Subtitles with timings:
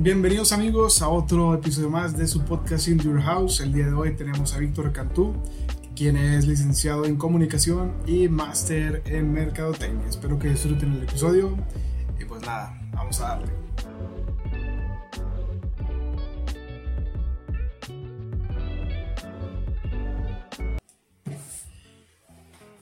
[0.00, 3.58] Bienvenidos amigos a otro episodio más de su podcast In Your House.
[3.58, 5.34] El día de hoy tenemos a Víctor Cantú,
[5.96, 10.06] quien es licenciado en comunicación y máster en mercadotecnia.
[10.06, 11.56] Espero que disfruten el episodio
[12.16, 13.52] y pues nada, vamos a darle.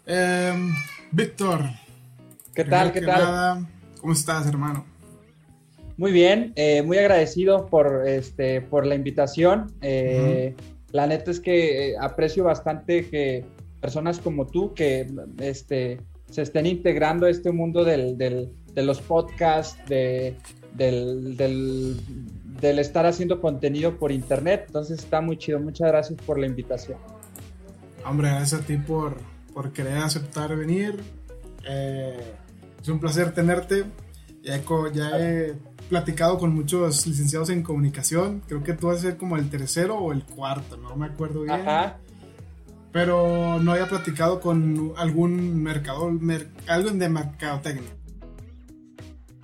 [0.04, 0.74] Em,
[1.12, 1.64] Víctor.
[2.54, 2.92] ¿Qué tal?
[2.92, 3.66] ¿Qué tal?
[4.02, 4.95] ¿Cómo estás, hermano?
[5.98, 9.72] Muy bien, eh, muy agradecido por, este, por la invitación.
[9.80, 10.54] Eh,
[10.93, 13.44] la neta es que eh, aprecio bastante que
[13.80, 15.07] personas como tú que
[15.38, 20.36] este, se estén integrando a este mundo del, del, de los podcasts, de,
[20.74, 24.64] del, del, estar haciendo contenido por internet.
[24.66, 25.60] Entonces está muy chido.
[25.60, 26.99] Muchas gracias por la invitación.
[28.04, 29.16] Hombre, gracias a ti por,
[29.54, 31.00] por querer aceptar venir.
[32.83, 33.84] es un placer tenerte.
[34.42, 35.55] Ya, ya he
[35.89, 38.42] platicado con muchos licenciados en comunicación.
[38.47, 41.42] Creo que tú vas a ser como el tercero o el cuarto, no me acuerdo
[41.42, 41.55] bien.
[41.55, 41.98] Ajá.
[42.92, 46.10] Pero no había platicado con algún mercado,
[46.66, 47.91] alguien de mercadotecnia.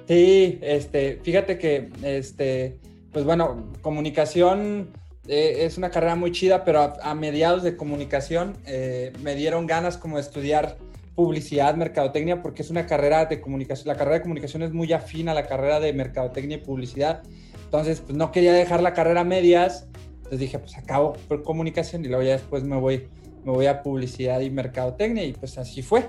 [0.08, 2.78] Sí, este, fíjate que, este,
[3.12, 4.88] pues bueno, comunicación
[5.28, 9.96] eh, es una carrera muy chida, pero a, mediados de comunicación eh, me dieron ganas
[9.96, 10.78] como de estudiar
[11.14, 15.28] publicidad, mercadotecnia, porque es una carrera de comunicación, la carrera de comunicación es muy afín
[15.28, 17.22] a la carrera de mercadotecnia y publicidad.
[17.64, 22.08] Entonces, pues no quería dejar la carrera medias, entonces dije, pues acabo por comunicación y
[22.08, 23.08] luego ya después me voy,
[23.44, 26.08] me voy a publicidad y mercadotecnia y pues así fue,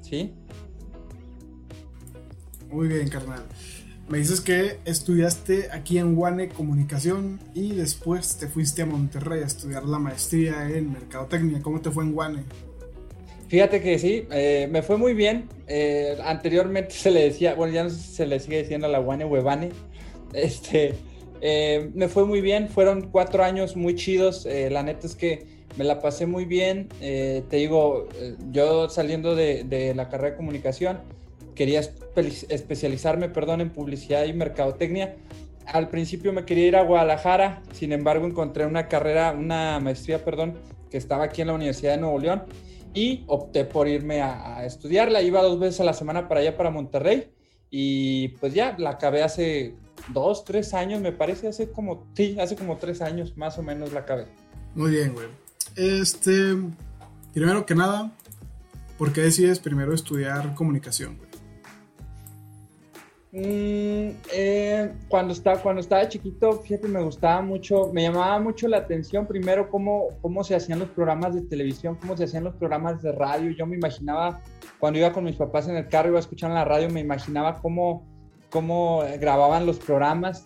[0.00, 0.32] ¿sí?
[2.70, 3.42] Muy bien, carnal.
[4.08, 9.46] Me dices que estudiaste aquí en Guane comunicación y después te fuiste a Monterrey a
[9.46, 11.60] estudiar la maestría en mercadotecnia.
[11.60, 12.44] ¿Cómo te fue en Guane?
[13.48, 15.48] Fíjate que sí, eh, me fue muy bien.
[15.66, 19.24] Eh, anteriormente se le decía, bueno, ya no se le sigue diciendo a la Guane
[19.24, 19.70] Huevane.
[20.34, 20.94] Este,
[21.40, 24.46] eh, me fue muy bien, fueron cuatro años muy chidos.
[24.46, 25.46] la neta es que
[25.78, 26.88] me la pasé muy bien.
[27.00, 28.08] te digo,
[28.50, 30.98] yo saliendo de, de, la carrera de comunicación,
[31.54, 35.16] quería especializarme, perdón, en publicidad y mercadotecnia.
[35.64, 40.58] Al principio me quería ir a Guadalajara, sin embargo encontré una carrera, una maestría, perdón,
[40.90, 42.42] que estaba aquí en la Universidad de Nuevo León
[42.94, 45.22] y opté por irme a, estudiarla.
[45.22, 47.32] Iba dos veces a la semana para allá, para Monterrey,
[47.70, 49.74] y pues ya la acabé hace
[50.12, 53.92] dos, tres años, me parece, hace como, sí, hace como tres años más o menos
[53.92, 54.26] la acabé.
[54.74, 55.28] Muy bien, güey.
[55.76, 56.56] Este,
[57.32, 58.12] primero que nada,
[58.96, 61.27] ¿por qué decides primero estudiar comunicación, güey?
[63.38, 68.78] Mm, eh, cuando, estaba, cuando estaba chiquito, fíjate, me gustaba mucho, me llamaba mucho la
[68.78, 73.00] atención primero cómo, cómo se hacían los programas de televisión, cómo se hacían los programas
[73.00, 73.52] de radio.
[73.52, 74.40] Yo me imaginaba,
[74.80, 77.60] cuando iba con mis papás en el carro, iba a escuchar la radio, me imaginaba
[77.60, 78.04] cómo,
[78.50, 80.44] cómo grababan los programas.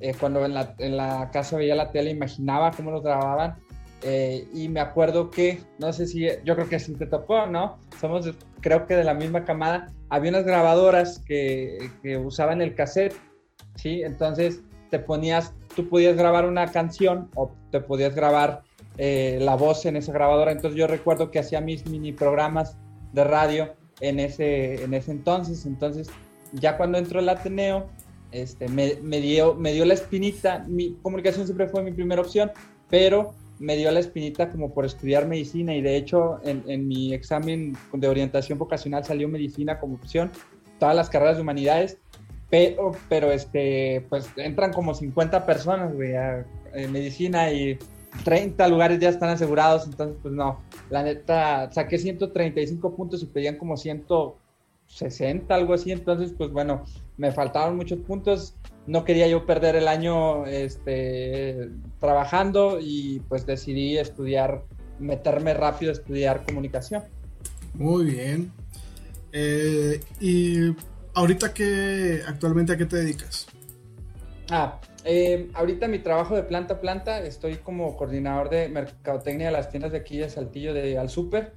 [0.00, 3.58] Eh, cuando en la, en la casa veía la tele, imaginaba cómo los grababan.
[4.02, 7.76] Eh, y me acuerdo que, no sé si, yo creo que sí te tocó, ¿no?
[8.00, 8.30] Somos,
[8.62, 9.92] creo que de la misma camada.
[10.10, 13.14] Había unas grabadoras que, que usaban el cassette,
[13.76, 14.02] ¿sí?
[14.02, 14.60] Entonces
[14.90, 18.62] te ponías, tú podías grabar una canción o te podías grabar
[18.98, 20.52] eh, la voz en esa grabadora.
[20.52, 22.76] Entonces yo recuerdo que hacía mis mini programas
[23.12, 25.64] de radio en ese, en ese entonces.
[25.64, 26.08] Entonces,
[26.52, 27.88] ya cuando entró el Ateneo,
[28.32, 30.64] este, me, me, dio, me dio la espinita.
[30.68, 32.50] Mi comunicación siempre fue mi primera opción,
[32.88, 37.76] pero me dio la espinita como por estudiar medicina y de hecho en, mi examen
[37.92, 40.32] de orientación vocacional salió medicina como opción,
[40.78, 41.98] todas las carreras de humanidades,
[42.48, 46.12] pero, pero este, pues entran como 50 personas, güey,
[46.72, 47.78] en medicina y
[48.24, 53.56] 30 lugares ya están asegurados, entonces pues no, la neta, saqué 135 puntos y pedían
[53.56, 56.84] como 160, algo así, entonces pues bueno,
[57.18, 58.54] me faltaban muchos puntos,
[58.86, 64.64] no quería yo perder el año este, trabajando y pues decidí estudiar,
[64.98, 67.04] meterme rápido a estudiar comunicación.
[67.74, 68.52] Muy bien.
[69.32, 70.74] Eh, y
[71.14, 73.46] ahorita que actualmente a qué te dedicas?
[74.50, 79.52] Ah, eh, ahorita mi trabajo de planta a planta, estoy como coordinador de mercadotecnia de
[79.52, 81.52] las tiendas de aquí de Saltillo de Al Super.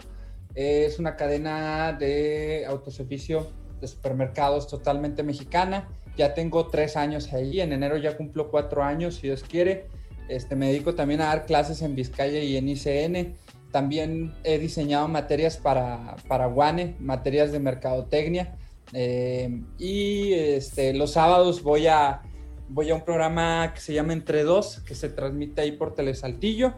[0.54, 3.52] es una cadena de autoservicio
[3.82, 5.88] de supermercados totalmente mexicana
[6.18, 9.88] ya tengo tres años ahí, en enero ya cumplo cuatro años, si Dios quiere.
[10.30, 13.36] Este, me dedico también a dar clases en Vizcaya y en ICN.
[13.72, 18.56] También he diseñado materias para, para Guane, materias de mercadotecnia.
[18.94, 22.22] Eh, y este, los sábados voy a,
[22.70, 26.76] voy a un programa que se llama Entre Dos, que se transmite ahí por Telesaltillo.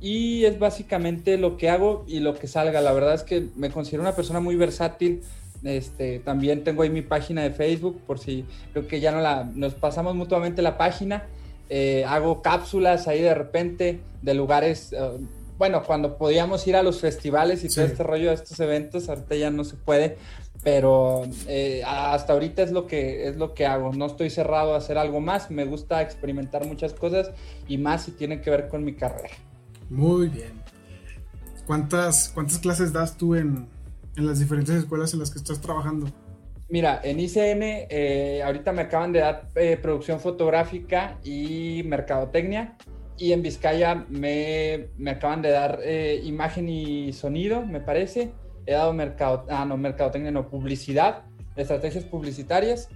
[0.00, 2.80] Y es básicamente lo que hago y lo que salga.
[2.80, 5.22] La verdad es que me considero una persona muy versátil
[5.64, 9.44] Este, también tengo ahí mi página de Facebook, por si creo que ya no la,
[9.54, 11.24] nos pasamos mutuamente la página.
[11.68, 15.18] Eh, hago cápsulas ahí de repente de lugares, eh,
[15.56, 19.36] bueno, cuando podíamos ir a los festivales y todo este rollo de estos eventos, ahorita
[19.36, 20.16] ya no se puede,
[20.64, 23.92] pero eh, hasta ahorita es lo que es lo que hago.
[23.92, 25.50] No estoy cerrado a hacer algo más.
[25.50, 27.30] Me gusta experimentar muchas cosas
[27.68, 29.34] y más si tienen que ver con mi carrera.
[29.88, 30.52] Muy bien.
[31.66, 33.68] ¿Cuántas, cuántas clases das tú en,
[34.16, 36.08] en las diferentes escuelas en las que estás trabajando?
[36.68, 42.76] Mira, en ICN eh, ahorita me acaban de dar eh, producción fotográfica y mercadotecnia.
[43.18, 48.32] Y en Vizcaya me, me acaban de dar eh, imagen y sonido, me parece.
[48.64, 51.24] He dado mercado, ah, no, mercadotecnia, no, publicidad,
[51.56, 52.88] estrategias publicitarias.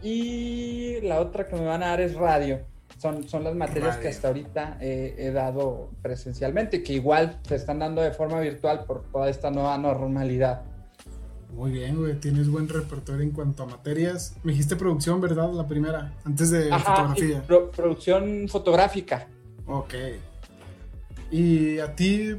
[0.00, 2.60] Y la otra que me van a dar es radio.
[2.98, 8.00] Son, son las materias que hasta ahorita he dado presencialmente, que igual se están dando
[8.00, 10.62] de forma virtual por toda esta nueva normalidad.
[11.54, 14.34] Muy bien, güey, tienes buen repertorio en cuanto a materias.
[14.42, 15.52] Me dijiste producción, ¿verdad?
[15.52, 17.44] La primera, antes de fotografía.
[17.46, 19.28] producción fotográfica.
[19.66, 19.94] Ok.
[21.30, 22.36] ¿Y a ti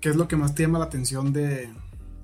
[0.00, 1.68] qué es lo que más te llama la atención de,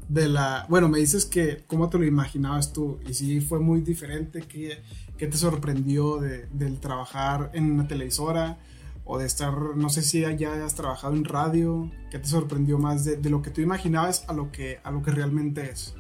[0.09, 0.65] de la...
[0.71, 4.83] Bueno, me dices que cómo te lo imaginabas tú y si fue muy diferente, ¿qué,
[5.19, 8.59] qué te sorprendió de, del trabajar en una televisora
[9.05, 13.05] o de estar, no sé si ya hayas trabajado en radio, ¿qué te sorprendió más
[13.05, 15.95] de, de, lo que tú imaginabas a lo que, a lo que realmente es?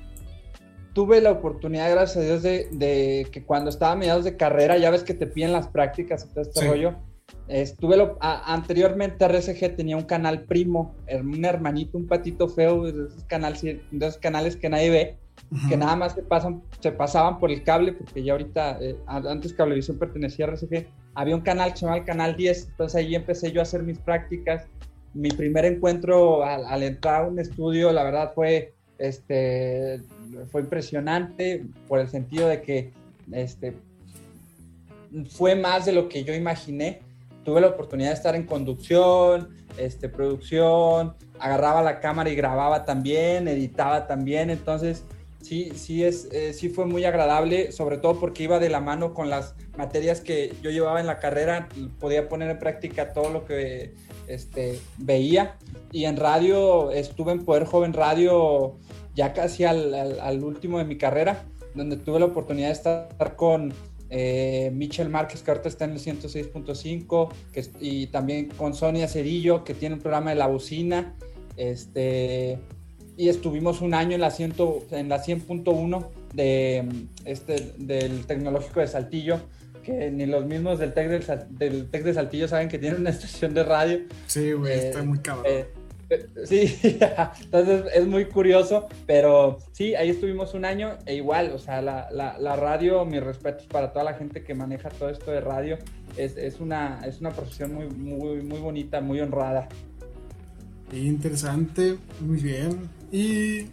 [0.93, 4.79] Tuve la oportunidad, gracias a Dios, de, de que cuando estaba a mediados de carrera,
[4.79, 6.97] ya ves que te piden las prácticas y todo este rollo,
[7.49, 13.25] Estuve lo, anteriormente RSG tenía un canal primo, un hermanito, un patito feo de esos,
[13.25, 15.19] canales, de esos canales que nadie ve,
[15.69, 19.53] que nada más se, pasan, se pasaban por el cable, porque ya ahorita, eh, antes
[19.53, 23.15] Cablevisión pertenecía a RSG, había un canal que se llamaba el Canal 10, entonces ahí
[23.15, 24.67] empecé yo a hacer mis prácticas.
[25.15, 30.03] Mi primer encuentro al, entrar a un estudio, la verdad fue, este,
[30.51, 32.93] fue impresionante por el sentido de que
[33.33, 33.75] este,
[35.31, 37.01] fue más de lo que yo imaginé
[37.49, 39.49] tuve la oportunidad de estar en conducción,
[39.79, 45.05] este, producción, agarraba la cámara y grababa también, editaba también, entonces
[45.41, 49.15] sí, sí, es, eh, sí fue muy agradable, sobre todo porque iba de la mano
[49.15, 51.69] con las materias que yo llevaba en la carrera,
[52.01, 53.95] podía poner en práctica todo lo que
[54.27, 55.57] este, veía
[55.93, 58.77] y en radio estuve en Poder Joven Radio
[59.15, 61.45] ya casi al, al último de mi carrera,
[61.75, 63.73] donde tuve la oportunidad de estar con
[64.11, 67.29] eh, Michel Márquez, que ahorita está en el 106.5,
[67.81, 71.15] y también con Sonia Cerillo, que tiene un programa de la bocina.
[71.57, 72.59] Este,
[73.19, 76.89] y estuvimos un año en la, en la 100.1 de,
[77.25, 79.41] este, del Tecnológico de Saltillo,
[79.83, 81.09] que ni los mismos del Tec,
[81.51, 84.01] del, Tec de Saltillo saben que tiene una estación de radio.
[84.27, 85.47] Sí, güey, está muy cabrón.
[85.49, 85.67] Eh,
[86.45, 86.79] Sí,
[87.43, 92.09] entonces es muy curioso, pero sí, ahí estuvimos un año e igual, o sea, la,
[92.11, 95.77] la, radio, mis respetos para toda la gente que maneja todo esto de radio,
[96.17, 99.69] es, es, una, es una profesión muy, muy, muy bonita, muy honrada.
[100.93, 102.89] Interesante, muy bien.
[103.13, 103.67] ¿Y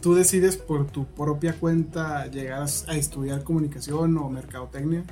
[0.00, 5.04] tú decides por tu propia cuenta llegar a estudiar comunicación o mercadotecnia?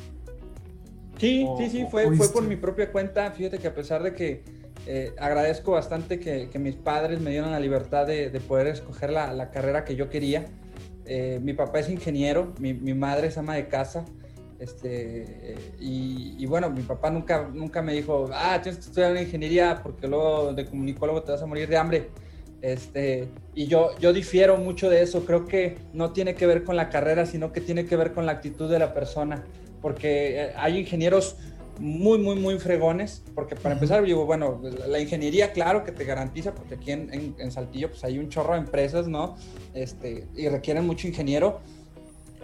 [1.18, 3.30] Sí, sí, sí, fue, fue por mi propia cuenta.
[3.30, 4.42] Fíjate que a pesar de que
[4.86, 9.84] eh, agradezco bastante que, mis padres me dieron la libertad de, poder escoger la, carrera
[9.84, 10.46] que yo quería.
[11.06, 14.04] Eh, mi papá es ingeniero, mi, madre es ama de casa.
[14.58, 19.80] Este, y, bueno, mi papá nunca, nunca me dijo, ah, tienes que estudiar una ingeniería
[19.82, 22.10] porque luego de comunicólogo te vas a morir de hambre.
[22.62, 25.26] Este, y yo, yo difiero mucho de eso.
[25.26, 28.26] Creo que no tiene que ver con la carrera, sino que tiene que ver con
[28.26, 29.44] la actitud de la persona.
[29.82, 31.36] Porque eh, hay ingenieros
[31.78, 36.54] muy, muy, muy fregones, porque para empezar, digo, bueno, la ingeniería, claro que te garantiza,
[36.54, 39.36] porque aquí en, en, Saltillo, pues hay un chorro de empresas, ¿no?
[39.74, 41.60] Este, y requieren mucho ingeniero.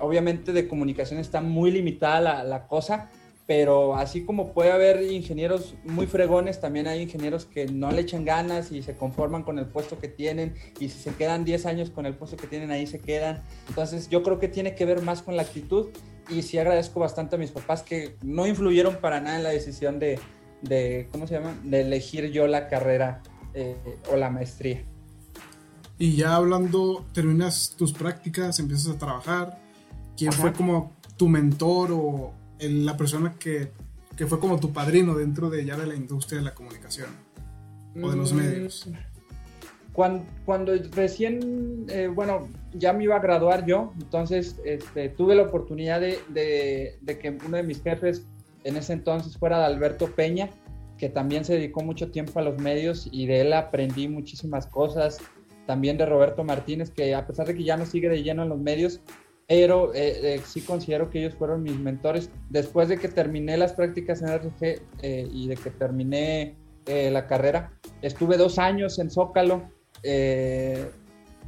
[0.00, 3.10] Obviamente de comunicación está muy limitada la, la cosa,
[3.50, 8.24] pero así como puede haber ingenieros muy fregones, también hay ingenieros que no le echan
[8.24, 11.90] ganas y se conforman con el puesto que tienen y si se quedan 10 años
[11.90, 13.42] con el puesto que tienen ahí se quedan.
[13.68, 15.88] Entonces yo creo que tiene que ver más con la actitud
[16.28, 19.98] y sí agradezco bastante a mis papás que no influyeron para nada en la decisión
[19.98, 20.20] de,
[20.62, 21.58] de ¿cómo se llama?
[21.64, 23.20] De elegir yo la carrera
[23.54, 23.76] eh,
[24.12, 24.84] o la maestría.
[25.98, 29.58] Y ya hablando, terminas tus prácticas, empiezas a trabajar.
[30.20, 33.70] ¿Quién fue como tu mentor o la persona que,
[34.18, 37.08] que, fue como tu padrino dentro de ya de la industria de la comunicación
[38.02, 38.86] o de los mm, medios?
[39.94, 45.44] Cuando, cuando recién, eh, bueno, ya me iba a graduar yo, entonces este, tuve la
[45.44, 48.26] oportunidad de, de, que uno de mis jefes
[48.64, 50.50] en ese entonces fuera de Alberto Peña,
[50.98, 55.16] que también se dedicó mucho tiempo a los medios y de él aprendí muchísimas cosas,
[55.66, 58.50] también de Roberto Martínez, que a pesar de que ya no sigue de lleno en
[58.50, 59.00] los medios,
[59.50, 62.30] pero eh, eh, sí considero que ellos fueron mis mentores.
[62.50, 66.54] Después de que terminé las prácticas en RG eh, y de que terminé
[66.86, 69.62] la carrera, estuve dos años en Zócalo.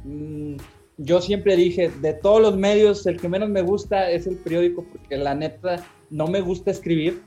[0.03, 0.55] Mm,
[0.97, 4.83] yo siempre dije, de todos los medios, el que menos me gusta es el periódico,
[4.83, 7.21] porque la neta no me gusta escribir.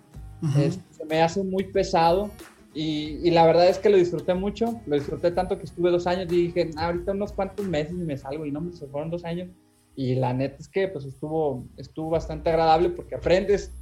[0.53, 2.31] se me hace muy pesado
[2.75, 6.31] y, la verdad es que lo disfruté mucho, lo disfruté tanto que estuve dos años
[6.31, 9.25] y dije, ahorita unos cuantos meses y me salgo y no me se fueron dos
[9.25, 9.49] años.
[9.97, 13.73] Y la neta es que pues estuvo, estuvo bastante agradable porque aprendes.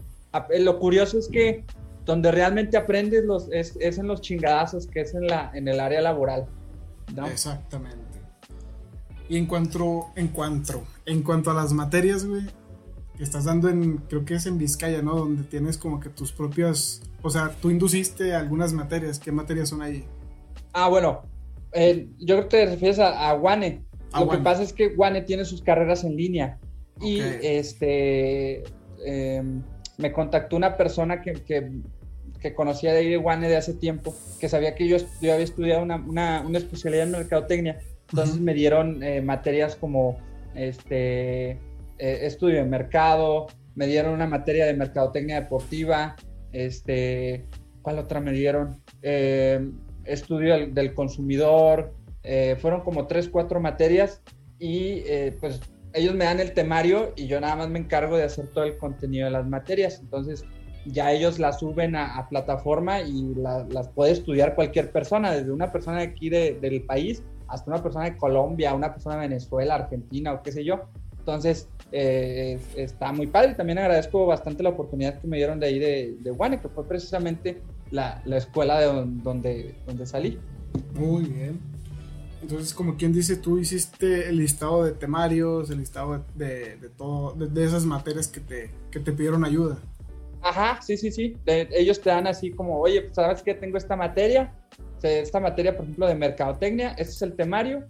[0.59, 1.65] Lo curioso es que
[2.05, 5.81] donde realmente aprendes los, es, es en los chingadazos, que es en, la, en el
[5.81, 6.47] área laboral.
[7.31, 7.99] Exactamente.
[9.29, 12.43] Y en cuanto, en cuanto, en cuanto a las materias, güey,
[13.17, 15.17] que estás dando en, creo que es en Vizcaya, ¿no?
[15.17, 19.19] Donde tienes como que tus propias o sea, tú induciste algunas materias.
[19.19, 20.05] ¿Qué materias son ahí?
[20.75, 21.23] Ah, bueno.
[21.73, 23.33] Eh, yo creo que te refieres a, a
[24.19, 26.59] Lo que pasa es que Wane tiene sus carreras en línea.
[27.01, 28.63] Y este
[29.05, 29.63] em,
[29.99, 34.51] me contactó una persona que, que, conocía de ahí de Wane de hace tiempo, que
[34.51, 37.79] sabía que yo, yo había estudiado una, una, una, especialidad en mercadotecnia.
[38.11, 40.19] Entonces me dieron eh, materias como
[40.55, 41.59] este eh,
[41.99, 46.17] estudio de mercado, me dieron una materia de mercadotecnia deportiva,
[46.53, 47.47] este,
[47.83, 48.81] ¿cuál otra me dieron?
[49.03, 49.71] Eh,
[50.05, 51.95] estudio del, consumidor,
[52.25, 54.23] eh, fueron como tres, cuatro materias
[54.59, 55.61] y eh, pues
[55.93, 58.77] ellos me dan el temario y yo nada más me encargo de hacer todo el
[58.79, 60.01] contenido de las materias.
[60.01, 60.45] Entonces
[60.87, 65.99] ya ellos las suben a, plataforma y las puede estudiar cualquier persona, desde una persona
[65.99, 70.43] de aquí del país hasta una persona de Colombia, una persona de Venezuela, Argentina o
[70.43, 70.89] qué sé yo.
[71.19, 73.55] Entonces, eh, está muy padre.
[73.55, 77.63] También agradezco bastante la oportunidad que me dieron de ahí de, de que fue precisamente
[77.91, 78.87] la, la escuela de
[79.23, 80.39] donde, donde salí.
[80.95, 81.74] Muy bien.
[82.45, 87.33] Entonces, como quien dice, tú hiciste el listado de temarios, el listado de, de, todo,
[87.33, 89.79] de, esas materias que te, que te pidieron ayuda.
[90.43, 91.39] Ajá, sí, sí, sí.
[91.47, 94.53] ellos te dan así como, oye, pues sabes que tengo esta materia,
[95.03, 97.85] esta materia, por ejemplo, de mercadotecnia, este es el temario,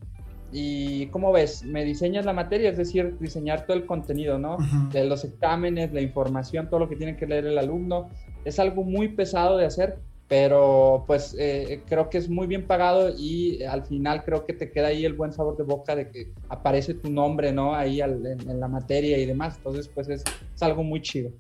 [0.52, 4.56] y cómo ves, me diseñas la materia, es decir, diseñar todo el contenido, ¿no?
[4.92, 8.08] De los exámenes, la información, todo lo que tiene que leer el alumno.
[8.44, 13.14] Es algo muy pesado de hacer, pero pues eh, creo que es muy bien pagado
[13.16, 16.33] y al final creo que te queda ahí el buen sabor de boca de que
[16.49, 17.75] aparece tu nombre, ¿no?
[17.75, 19.57] Ahí en, la materia y demás.
[19.59, 20.25] Entonces, pues es,
[20.61, 21.31] algo muy chido.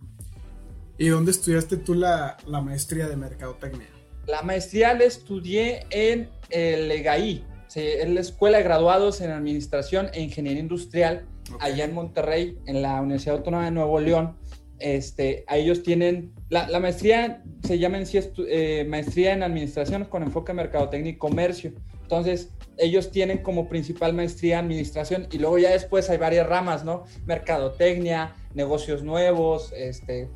[0.98, 3.88] ¿Y dónde estudiaste tú la, la maestría de mercadotecnia?
[4.26, 10.22] La maestría la estudié en el EGAI, es la Escuela de Graduados en Administración e
[10.22, 11.26] Ingeniería Industrial,
[11.60, 14.36] allá en Monterrey, en la Universidad Autónoma de Nuevo León.
[14.78, 20.52] Este, ellos tienen, la, maestría se llama en sí eh, Maestría en Administración con enfoque
[20.52, 21.72] en Mercadotecnia y Comercio.
[22.02, 27.04] Entonces, ellos tienen como principal maestría Administración y luego ya después hay varias ramas, ¿no?
[27.26, 30.28] Mercadotecnia, negocios nuevos, este...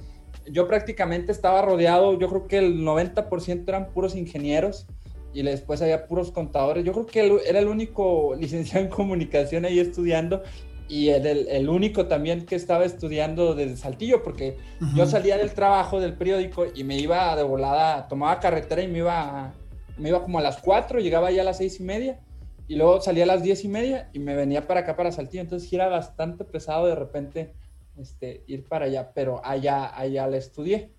[0.51, 4.87] Yo prácticamente estaba rodeado, yo creo que el 90% eran puros ingenieros,
[5.33, 6.85] y después había puros contadores.
[6.85, 10.43] Yo creo que era el único licenciado en comunicación ahí estudiando
[10.89, 14.57] y el, el, único también que estaba estudiando desde Saltillo, porque
[14.95, 18.99] yo salía del trabajo del periódico y me iba de volada, tomaba carretera y me
[18.99, 19.53] iba,
[19.97, 22.21] me iba como a las 4, llegaba ya a las seis y media
[22.69, 25.43] y luego salía a las diez y media y me venía para acá, para Saltillo.
[25.43, 27.55] Entonces era bastante pesado de repente
[27.99, 30.93] este, ir para allá, pero allá, allá la estudié.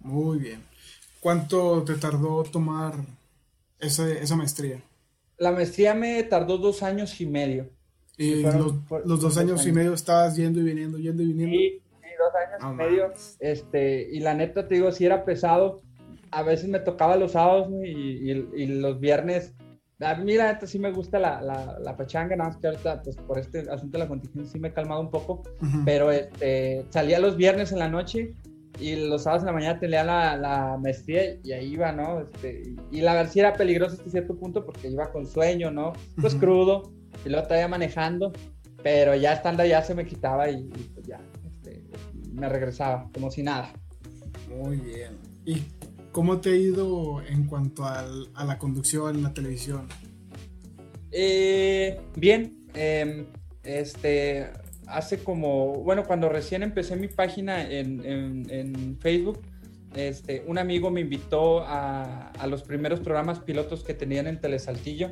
[0.00, 0.64] Muy bien.
[1.20, 2.94] ¿Cuánto te tardó tomar
[3.78, 4.82] esa, maestría?
[5.36, 7.68] La maestría me tardó dos años y medio.
[8.16, 11.56] ¿Y los, dos años, y medio estabas yendo y viniendo, yendo y viniendo?
[11.56, 11.82] Sí,
[12.18, 13.12] dos años y medio.
[13.40, 15.82] Este, y la neta, te digo, si era pesado.
[16.30, 18.32] A veces me tocaba los sábados y,
[18.66, 19.54] los viernes.
[20.00, 23.16] A mí, la neta, sí me gusta la, la, pachanga, nada más que ahorita, pues
[23.16, 25.42] por este asunto de la contingencia sí me he calmado un poco.
[25.84, 28.34] Pero este, salía los viernes en la noche
[28.78, 32.20] y los sábados en la mañana tenía la, la maestría y ahí iba, ¿no?
[32.20, 35.92] Este, y la verdad sí era peligroso hasta cierto punto porque iba con sueño, ¿no?
[36.20, 36.90] Pues crudo
[37.24, 38.32] y luego estaba manejando,
[38.82, 40.64] pero ya estando allá se me quitaba y,
[40.94, 41.82] pues ya este,
[42.32, 43.72] me regresaba como si nada.
[44.48, 45.12] Muy bien.
[45.44, 45.62] ¿Y
[46.10, 49.86] cómo te ha ido en cuanto al, a la conducción en la televisión?
[51.12, 52.58] Eh, bien.
[52.74, 53.26] Em,
[53.62, 54.48] este,
[54.86, 59.40] hace como, bueno, cuando recién empecé mi página en, Facebook,
[59.94, 65.10] este, un amigo me invitó a, los primeros programas pilotos que tenían en Telesaltillo.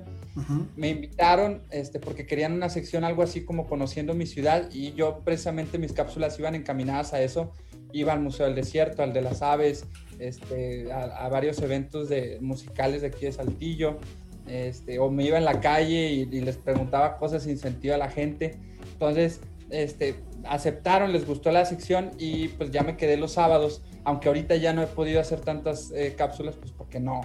[0.76, 5.20] Me invitaron este, porque querían una sección algo así como conociendo mi ciudad y yo
[5.24, 7.52] precisamente mis cápsulas iban encaminadas a eso.
[7.92, 9.84] Iba al Museo del Desierto, al de las Aves,
[10.18, 13.98] este, a, varios eventos de, musicales de aquí de Saltillo.
[14.46, 18.10] este, o me iba en la calle y, les preguntaba cosas sin sentido a la
[18.10, 18.56] gente.
[18.92, 24.28] Entonces, este, aceptaron, les gustó la sección y pues ya me quedé los sábados, aunque
[24.28, 27.20] ahorita ya no he podido hacer tantas eh, cápsulas, pues porque no,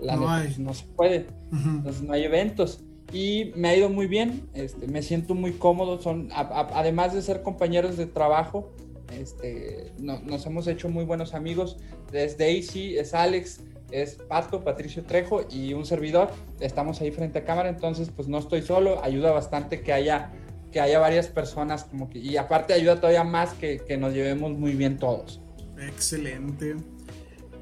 [0.00, 2.80] la no, pues, no se puede, entonces no hay eventos.
[3.12, 7.42] Y me ha ido muy bien, este, me siento muy cómodo, son, además de ser
[7.42, 8.72] compañeros de trabajo,
[9.18, 11.78] este, nos hemos hecho muy buenos amigos,
[12.12, 17.44] es Daisy, es Alex, es Pato, Patricio Trejo y un servidor, estamos ahí frente a
[17.44, 20.32] cámara, entonces pues no estoy solo, ayuda bastante que haya,
[20.72, 24.58] que haya varias personas como que, y aparte ayuda todavía más que, que nos llevemos
[24.58, 25.40] muy bien todos.
[25.78, 26.76] Excelente.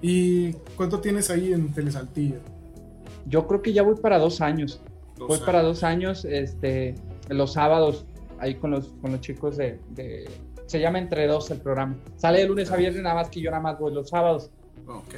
[0.02, 2.36] ¿Y cuánto tienes ahí en Telesaltillo?
[3.26, 4.80] Yo creo que ya voy para dos años.
[5.16, 6.94] voy para dos años, este,
[7.28, 8.04] los sábados,
[8.38, 9.78] ahí con los, con los chicos de,
[10.66, 11.96] Se llama Entre Dos el programa.
[12.16, 14.50] Sale de lunes a viernes, nada más que yo nada más voy los sábados.
[14.86, 15.14] Ok.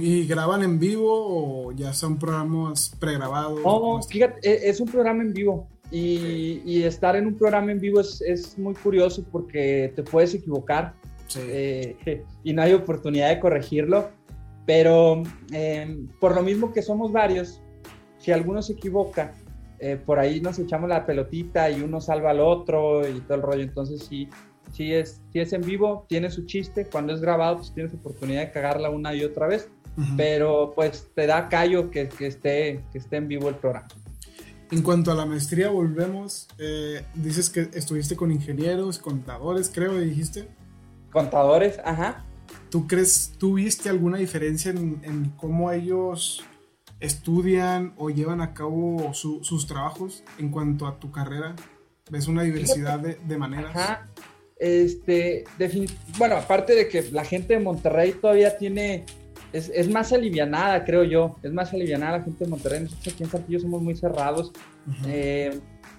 [0.00, 3.60] ¿Y graban en vivo o ya son programas pregrabados?
[3.62, 5.68] No, fíjate, e, es un programa en vivo.
[5.90, 10.34] Y, y, estar en un programa en vivo es, es muy curioso porque te puedes
[10.34, 10.94] equivocar
[11.36, 14.10] eh, y no hay oportunidad de corregirlo.
[14.66, 17.62] Pero em, por lo mismo que somos varios,
[18.18, 19.34] si alguno se equivoca,
[19.78, 23.42] eh, por ahí nos echamos la pelotita y uno salva al otro y todo el
[23.42, 23.62] rollo.
[23.62, 24.28] Entonces sí,
[24.72, 26.86] sí es, si es en vivo, tiene su chiste.
[26.86, 29.68] Cuando es grabado, pues tienes oportunidad de cagarla una y otra vez.
[30.16, 33.88] Pero pues te da callo que, que, esté, que esté en vivo el programa.
[34.70, 36.46] En cuanto a la maestría, volvemos.
[36.58, 40.48] Eh, dices que estuviste con ingenieros, contadores, creo, dijiste.
[41.10, 42.24] Contadores, ajá.
[42.70, 46.44] ¿Tú crees, tú viste alguna diferencia en, cómo ellos
[47.00, 51.54] estudian o llevan a cabo sus trabajos en cuanto a tu carrera?
[52.10, 53.74] ¿Ves una diversidad de, maneras?
[53.74, 54.08] Ajá.
[54.58, 55.44] Este,
[56.18, 59.04] bueno, aparte de que la gente de Monterrey todavía tiene,
[59.52, 62.82] es, más alivianada, creo yo, es más alivianada la gente de Monterrey.
[62.82, 64.52] Nosotros aquí en Saltillo somos muy cerrados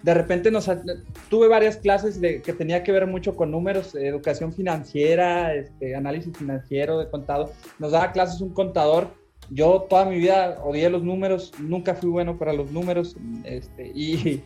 [0.02, 0.70] de repente nos
[1.30, 6.38] tuve varias clases de, que tenía que ver mucho con números, educación financiera, este, análisis
[6.38, 7.52] financiero de contado.
[7.80, 9.10] Nos daba clases un contador.
[9.50, 14.44] Yo toda mi vida odié los números, nunca fui bueno para los números este, y,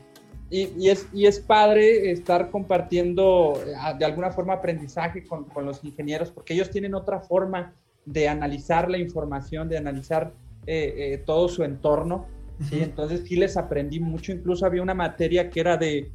[0.49, 6.93] es, padre estar compartiendo eh, de alguna forma aprendizaje con, los ingenieros porque ellos tienen
[6.93, 7.73] otra forma
[8.05, 10.31] de analizar la información, de analizar
[10.67, 12.27] eh, eh, todo su entorno
[12.69, 12.79] ¿sí?
[12.81, 16.11] Entonces sí les aprendí mucho, incluso había una materia que era de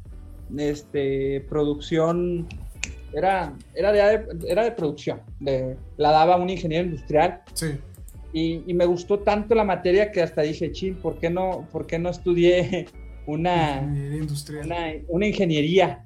[0.57, 2.47] este, producción,
[3.13, 7.41] era, era, de, era de producción, de, la daba un ingeniero industrial.
[7.53, 7.67] Sí.
[8.31, 11.87] Y, y, me gustó tanto la materia que hasta dije, chin, ¿por qué no, por
[11.87, 12.87] qué no estudié
[13.25, 16.03] una, ingeniería una, ingeniería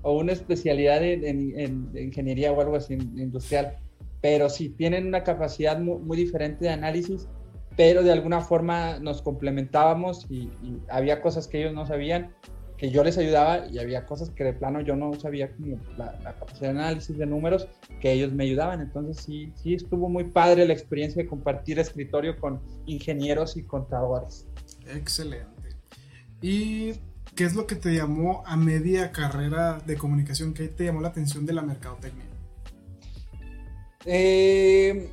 [0.00, 3.76] o una especialidad en, ingeniería o algo así industrial?
[4.22, 7.28] Pero sí, tienen una capacidad muy, muy diferente de análisis
[7.78, 10.50] pero de alguna forma nos complementábamos y,
[10.90, 12.34] había cosas que ellos no sabían,
[12.76, 16.18] que yo les ayudaba y había cosas que de plano yo no sabía como la,
[16.24, 17.68] capacidad de análisis de números
[18.00, 18.80] que ellos me ayudaban.
[18.80, 24.48] Entonces sí, sí estuvo muy padre la experiencia de compartir escritorio con ingenieros y contadores.
[24.92, 25.76] Excelente.
[26.42, 26.94] ¿Y
[27.36, 30.52] qué es lo que te llamó a media carrera de comunicación?
[30.52, 32.24] ¿Qué te llamó la atención de la mercadotecnia?
[34.04, 35.12] Eh,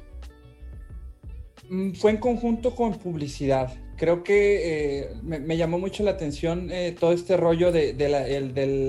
[1.95, 3.73] fue en conjunto con publicidad.
[3.97, 7.93] Creo que eh, me, llamó mucho la atención eh, todo este rollo de,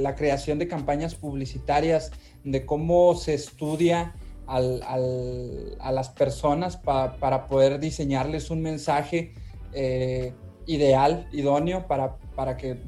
[0.03, 2.11] la, creación de campañas publicitarias,
[2.45, 4.15] de cómo se estudia
[4.47, 9.35] a las personas para poder diseñarles un mensaje
[9.73, 10.33] eh,
[10.67, 12.79] ideal, idóneo, para, para que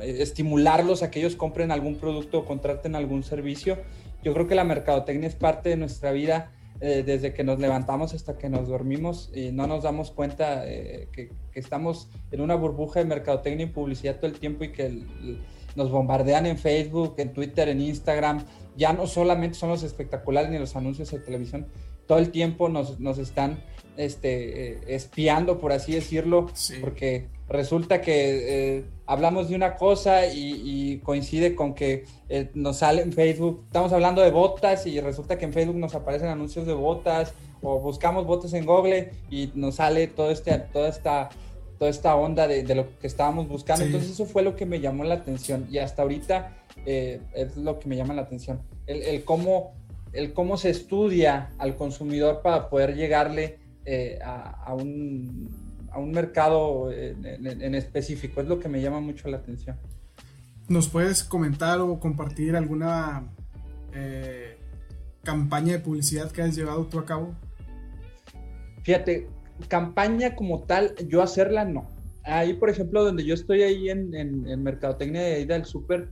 [0.00, 3.78] estimularlos a que ellos compren algún producto o contraten algún servicio.
[4.22, 8.12] Yo creo que la mercadotecnia es parte de nuestra vida eh, desde que nos levantamos
[8.14, 13.00] hasta que nos dormimos y no nos damos cuenta eh, que, estamos en una burbuja
[13.00, 15.04] de mercadotecnia y publicidad todo el tiempo y que
[15.74, 18.44] nos bombardean en Facebook, en Twitter, en Instagram.
[18.76, 21.66] Ya no solamente son los espectaculares ni los anuncios de televisión,
[22.06, 23.58] todo el tiempo nos, nos están
[23.96, 26.46] este, eh, espiando, por así decirlo,
[26.80, 33.12] porque resulta que hablamos de una cosa y, coincide con que eh, nos sale en
[33.12, 37.32] Facebook, estamos hablando de botas y resulta que en Facebook nos aparecen anuncios de botas
[37.62, 41.28] o buscamos botas en Google y nos sale todo este, toda, esta,
[41.78, 43.84] toda esta onda de, lo que estábamos buscando.
[43.84, 47.78] Entonces eso fue lo que me llamó la atención y hasta ahorita eh, es lo
[47.78, 49.74] que me llama la atención, el, cómo,
[50.12, 56.92] el cómo se estudia al consumidor para poder llegarle eh, a un a un mercado
[56.92, 58.42] en, específico.
[58.42, 59.76] Es lo que me llama mucho la atención.
[60.68, 63.24] ¿Nos puedes comentar o compartir alguna
[63.94, 64.58] eh,
[65.22, 67.34] campaña de publicidad que has llevado tú a cabo?
[68.82, 69.28] Fíjate,
[69.68, 71.88] campaña como tal, yo hacerla no.
[72.24, 76.10] Ahí, por ejemplo, donde yo estoy ahí en, en, Mercadotecnia de ahí del Súper,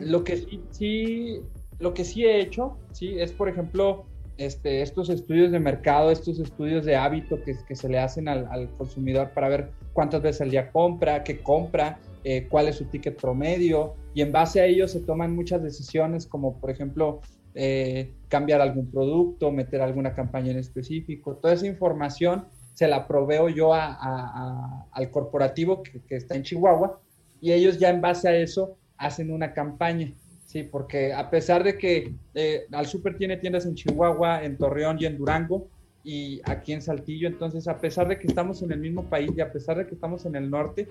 [0.00, 1.40] lo que sí, sí,
[1.78, 4.06] lo que sí he hecho, sí, es por ejemplo,
[4.40, 9.32] este, estos estudios de mercado, estos estudios de hábito que, se le hacen al, consumidor
[9.34, 13.96] para ver cuántas veces al día compra, qué compra, eh, cuál es su ticket promedio,
[14.14, 17.20] y en base a ello se toman muchas decisiones, como por ejemplo
[17.54, 21.36] eh, cambiar algún producto, meter alguna campaña en específico.
[21.36, 26.98] Toda esa información se la proveo yo al corporativo que, está en Chihuahua
[27.42, 30.14] y ellos ya en base a eso hacen una campaña.
[30.50, 34.96] Sí, porque a pesar de que eh, Al Super tiene tiendas en Chihuahua, en Torreón
[34.98, 35.68] y en Durango,
[36.02, 39.40] y aquí en Saltillo, entonces a pesar de que estamos en el mismo país y
[39.40, 40.88] a pesar de que estamos en el norte,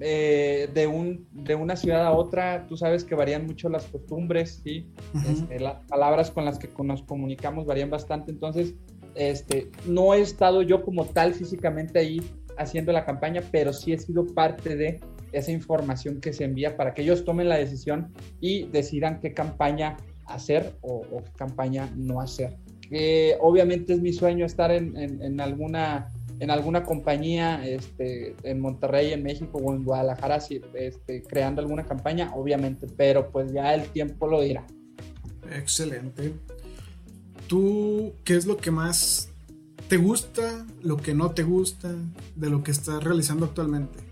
[0.00, 4.62] eh, de, un, de una ciudad a otra, tú sabes que varían mucho las costumbres,
[4.64, 4.86] ¿sí?
[5.30, 8.74] Este, las palabras con las que nos comunicamos varían bastante, entonces
[9.16, 12.22] este, no he estado yo como tal físicamente ahí
[12.56, 14.98] haciendo la campaña, pero sí he sido parte de
[15.38, 19.96] esa información que se envía para que ellos tomen la decisión y decidan qué campaña
[20.26, 22.56] hacer o, qué campaña no hacer.
[23.40, 29.22] obviamente es mi sueño estar en, en alguna en alguna compañía este, en Monterrey, en
[29.22, 30.38] México o en Guadalajara,
[30.74, 34.66] este, creando alguna campaña, obviamente, pero pues ya el tiempo lo dirá.
[35.50, 36.34] Excelente.
[37.46, 39.30] ¿Tú qué es lo que más
[39.88, 41.94] te gusta, lo que no te gusta
[42.34, 44.05] de lo que estás realizando actualmente?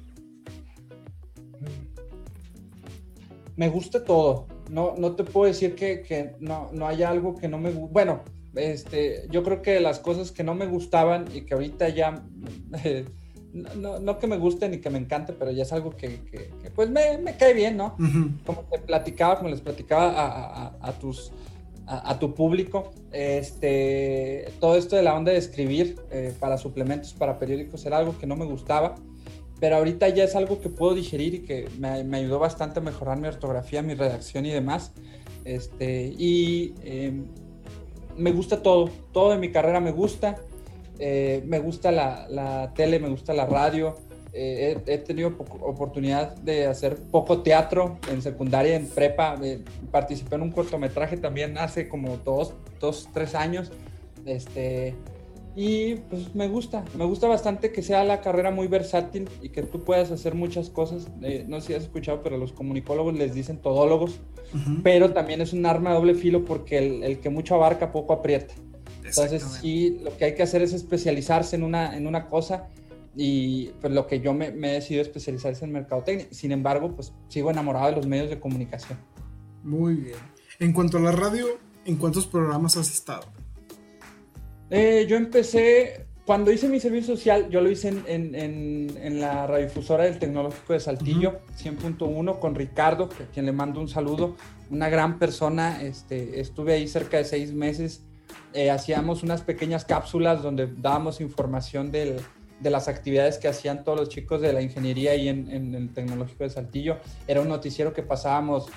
[3.57, 4.47] Me gusta todo.
[4.71, 7.93] No, no te puedo decir que, que no, no haya algo que no me guste.
[7.93, 8.23] Bueno,
[8.57, 12.25] este, yo creo que las cosas que no me gustaban y que ahorita ya,
[13.53, 16.21] no, que me guste ni que me encante, pero ya es algo que,
[16.75, 17.97] pues me, cae bien, ¿no?
[18.47, 21.33] Como te platicaba, como les platicaba a, tus,
[21.87, 27.39] a, tu público, este, todo esto de la onda de escribir eh, para suplementos, para
[27.39, 28.95] periódicos, era algo que no me gustaba.
[29.61, 33.19] Pero ahorita ya es algo que puedo digerir y que me, ayudó bastante a mejorar
[33.19, 34.93] mi ortografía, mi redacción y demás.
[35.45, 37.27] Este, y em,
[38.17, 40.37] me gusta todo, todo de mi carrera me gusta.
[40.99, 43.97] Eh, me gusta la, tele, me gusta la radio.
[44.33, 45.29] Eh, he, tenido
[45.61, 49.37] oportunidad de hacer poco teatro en secundaria, en prepa.
[49.43, 53.71] Eh, participé en un cortometraje también hace como dos, dos, tres años.
[54.27, 54.95] Este,
[55.57, 59.63] y pues me gusta, me gusta bastante que sea la carrera muy versátil y que
[59.63, 61.09] tú puedas hacer muchas cosas.
[61.47, 64.21] no sé si has escuchado, pero los comunicólogos les dicen todólogos
[64.83, 68.55] pero también es un arma de doble filo porque el, que mucho abarca poco aprieta.
[69.05, 72.69] Entonces sí, lo que hay que hacer es especializarse en una, en una cosa
[73.17, 76.27] y pues lo que yo me, me he decidido especializar es en mercadotecnia.
[76.31, 78.99] Sin embargo, pues sigo enamorado de los medios de comunicación.
[79.63, 80.19] Muy bien.
[80.59, 81.47] En cuanto a la radio,
[81.85, 83.25] ¿en cuántos programas has estado?
[84.71, 89.47] Eh, yo empecé cuando hice mi servicio social, yo lo hice en, en, en, la
[89.47, 94.35] radiodifusora del Tecnológico de Saltillo, 100.1, con Ricardo, a quien le mando un saludo,
[94.71, 95.83] una gran persona.
[95.83, 98.05] Este, estuve ahí cerca de seis meses.
[98.55, 102.17] Eh, hacíamos unas pequeñas cápsulas donde dábamos información del,
[102.59, 105.93] de las actividades que hacían todos los chicos de la ingeniería ahí en, en el
[105.93, 106.97] Tecnológico de Saltillo.
[107.29, 108.69] Era un noticiero que pasábamos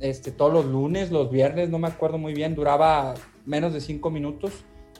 [0.00, 3.14] este, todos los lunes, los viernes, no me acuerdo muy bien, duraba
[3.46, 4.52] menos de cinco minutos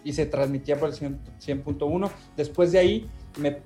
[0.04, 2.10] y se transmitía por el 100.1.
[2.36, 3.08] Después de ahí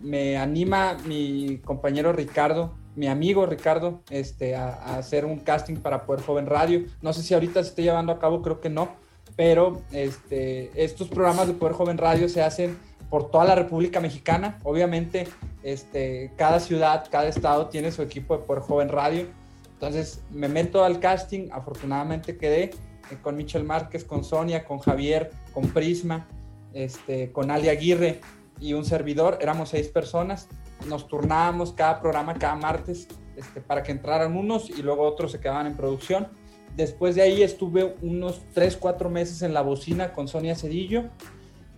[0.01, 6.25] me, anima mi compañero Ricardo, mi amigo Ricardo, este, a, hacer un casting para Poder
[6.25, 6.85] Joven Radio.
[7.03, 8.89] No sé si ahorita se esté llevando a cabo, creo que no,
[9.37, 12.79] pero este, estos programas de Poder Joven Radio se hacen
[13.11, 14.59] por toda la República Mexicana.
[14.65, 15.29] Obviamente,
[15.63, 19.27] este, cada ciudad, cada estado tiene su equipo de Poder Joven Radio.
[19.73, 22.71] Entonces me meto al casting, afortunadamente quedé
[23.17, 26.29] con Michel Márquez, con Sonia, con Javier, con Prisma,
[26.73, 28.21] este, con Ali Aguirre
[28.61, 29.39] y un servidor.
[29.41, 30.49] Éramos seis personas.
[30.87, 35.41] Nos turnábamos cada programa cada martes este, para que entraran unos y luego otros se
[35.41, 36.29] quedaban en producción.
[36.77, 41.05] Después de ahí estuve unos tres, cuatro meses en la bocina con Sonia Cedillo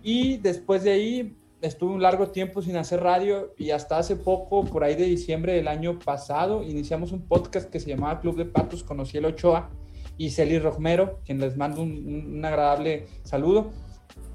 [0.03, 4.63] y después de ahí estuve un largo tiempo sin hacer radio y hasta hace poco,
[4.65, 8.45] por ahí de diciembre del año pasado, iniciamos un podcast que se llamaba Club de
[8.45, 9.69] Patos con el Ochoa
[10.17, 13.71] y Celi Romero, quien les mando un, agradable saludo.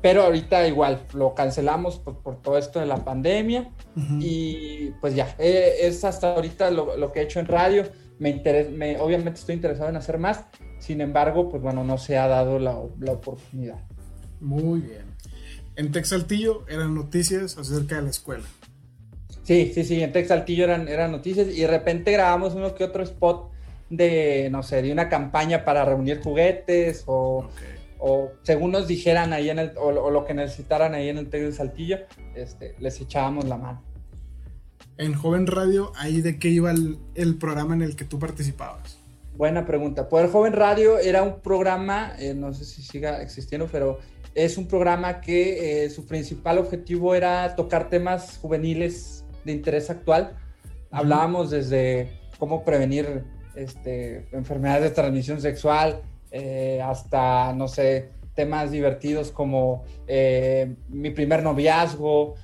[0.02, 3.70] Pero ahorita igual lo cancelamos por, todo esto de la pandemia
[4.20, 7.84] y pues ya, eh, es hasta ahorita lo, que he hecho en radio.
[8.18, 10.44] Me, me obviamente estoy interesado en hacer más,
[10.78, 13.78] sin embargo, pues bueno, no se ha dado la, la oportunidad.
[14.40, 15.16] Muy bien.
[15.76, 18.44] En Texaltillo eran noticias acerca de la escuela.
[19.42, 23.02] Sí, sí, sí, en Texaltillo eran, eran noticias y de repente grabamos uno que otro
[23.04, 23.52] spot
[23.90, 27.48] de, no sé, de una campaña para reunir juguetes o,
[27.98, 31.42] o según nos dijeran ahí en el, o, lo que necesitaran ahí en el Tec
[31.42, 31.98] de Saltillo,
[32.34, 33.82] este, les echábamos la mano.
[34.98, 38.98] En Joven Radio, ¿ahí de qué iba el, el programa en el que tú participabas?
[39.36, 40.08] Buena pregunta.
[40.08, 43.98] Poder Joven Radio era un programa, eh, no sé si siga existiendo, pero
[44.34, 50.38] es un programa que eh, su principal objetivo era tocar temas juveniles de interés actual.
[50.90, 53.24] Hablábamos desde cómo prevenir
[53.56, 59.84] este, enfermedades de transmisión sexual, eh, hasta, no sé, temas divertidos como
[60.88, 62.34] mi primer noviazgo.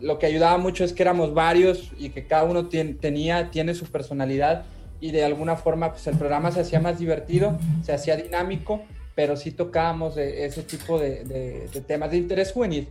[0.00, 3.86] lo que ayudaba mucho es que éramos varios y que cada uno tenía, tiene su
[3.86, 4.64] personalidad
[5.04, 8.82] y de alguna forma pues el programa se hacía más divertido, se hacía dinámico,
[9.14, 12.88] pero sí tocábamos de ese tipo de, temas de interés juvenil,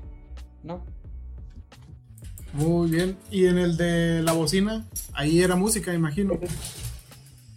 [0.63, 0.85] ¿no?
[2.53, 3.17] Muy bien.
[3.31, 4.85] ¿Y en el de la bocina?
[5.13, 6.39] Ahí era música, imagino.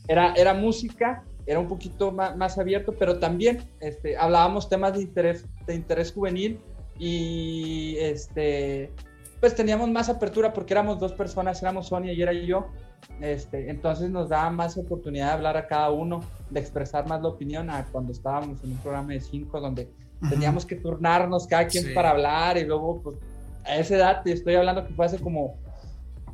[0.08, 5.02] Era, era música, era un poquito más, más abierto, pero también este, hablábamos temas de
[5.02, 6.60] interés, de interés juvenil
[6.98, 8.90] y este,
[9.40, 12.66] pues teníamos más apertura porque éramos dos personas, éramos Sonia y era yo,
[13.20, 17.28] este, entonces nos daba más oportunidad de hablar a cada uno, de expresar más la
[17.28, 19.88] opinión a cuando estábamos en un programa de cinco donde
[20.28, 23.16] teníamos que turnarnos cada quien para hablar y luego pues
[23.64, 25.56] a esa edad te estoy hablando que fue hace como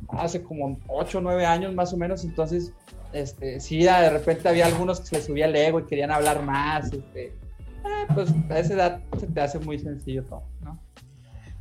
[0.09, 2.73] hace como ocho o nueve años más o menos, entonces
[3.13, 6.43] este, sí, de repente había algunos que se les subía el ego y querían hablar
[6.43, 7.33] más, este, eh,
[8.13, 10.79] pues a esa edad se te hace muy sencillo todo, ¿no?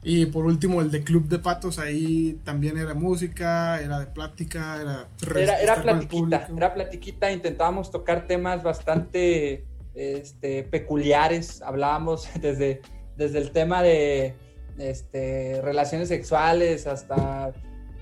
[0.04, 4.80] Y por último, el de Club de Patos, ahí también era música, era de plática,
[4.80, 5.08] era...
[5.40, 12.82] Era, era platiquita, era platiquita, intentábamos tocar temas bastante este, peculiares, hablábamos desde,
[13.16, 14.34] desde el tema de
[14.78, 17.52] este, relaciones sexuales hasta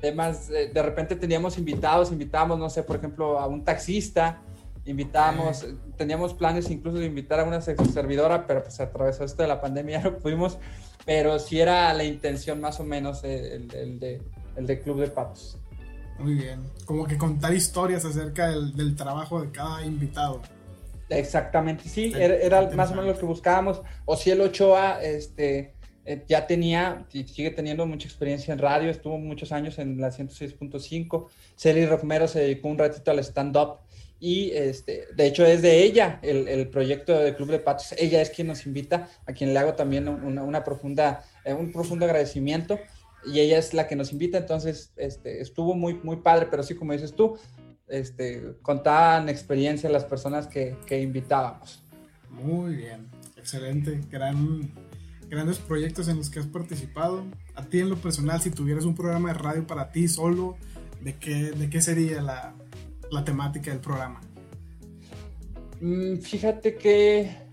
[0.00, 4.42] temas, de repente teníamos invitados, invitábamos, no sé, por ejemplo, a un taxista,
[4.84, 9.60] invitábamos, teníamos planes incluso de invitar a una servidora, pero pues atravesó esto de la
[9.60, 10.58] pandemia, ya no pudimos
[11.04, 14.22] pero sí era la intención más o menos el, de,
[14.56, 15.58] el de Club de Patos.
[16.18, 20.42] Muy bien, como que contar historias acerca del, trabajo de cada invitado.
[21.08, 23.82] Exactamente, sí, era, más o menos lo que buscábamos.
[24.04, 25.74] O si el Ochoa este,
[26.10, 30.08] eh, ya tenía y sigue teniendo mucha experiencia en radio, estuvo muchos años en la
[30.08, 31.28] 106.5.
[31.54, 33.76] Celi Romero se dedicó un ratito al stand-up
[34.18, 37.94] y este, de hecho es de ella el, el, proyecto de Club de Patos.
[37.96, 41.70] Ella es quien nos invita, a quien le hago también una, una profunda, eh, un
[41.70, 42.80] profundo agradecimiento
[43.24, 46.74] y ella es la que nos invita, entonces este, estuvo muy, muy padre, pero sí,
[46.74, 47.38] como dices tú,
[47.86, 51.84] este, contaban experiencia las personas que, que invitábamos.
[52.30, 54.72] Muy bien, excelente, gran,
[55.30, 57.24] grandes proyectos en los que has participado.
[57.54, 60.56] A ti en lo personal, si tuvieras un programa de radio para ti solo,
[61.00, 62.52] ¿de qué, de qué sería la,
[63.10, 64.20] la temática del programa?
[65.80, 67.48] Mm, fíjate que.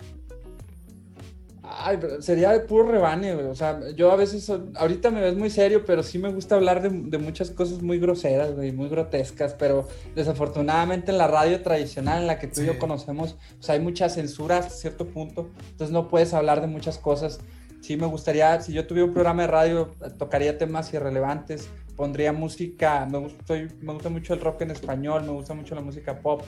[1.70, 5.84] Ay, sería de puro rebane, O sea, yo a veces, ahorita me ves muy serio,
[5.86, 9.86] pero sí me gusta hablar de, muchas cosas muy groseras, güey, muy grotescas, pero
[10.16, 14.08] desafortunadamente en la radio tradicional en la que tú y yo conocemos, pues hay mucha
[14.08, 17.42] censura hasta cierto punto, entonces no puedes hablar de muchas cosas.
[17.82, 23.06] Sí me gustaría, si yo tuviera un programa de radio, tocaría temas irrelevantes, pondría música,
[23.06, 26.44] me me gusta mucho el rock en español, me gusta mucho la música pop.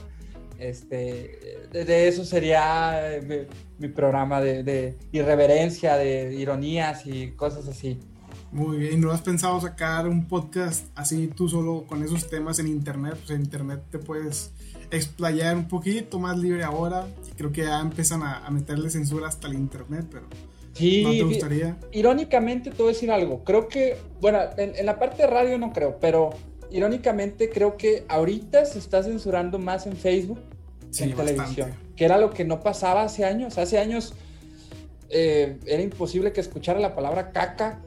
[0.60, 3.48] Este, de, eso sería eh,
[3.80, 7.98] mi, programa de, irreverencia, de ironías y cosas así.
[8.52, 12.68] Muy bien, ¿no has pensado sacar un podcast así tú solo con esos temas en
[12.68, 13.16] internet?
[13.16, 14.52] Pues en internet te puedes
[14.92, 17.08] explayar un poquito más libre ahora.
[17.38, 20.28] Creo que ya empiezan a, a meterle censura hasta el internet, pero
[20.80, 21.78] Sí, ¿No te gustaría?
[21.92, 23.44] Irónicamente, te voy a decir algo.
[23.44, 26.30] Creo que, bueno, en, la parte de radio no creo, pero
[26.72, 30.40] irónicamente creo que ahorita se está censurando más en Facebook
[30.96, 33.58] que en televisión, que era lo que no pasaba hace años.
[33.58, 34.14] Hace años
[35.10, 37.82] eh, era imposible que escuchara la palabra caca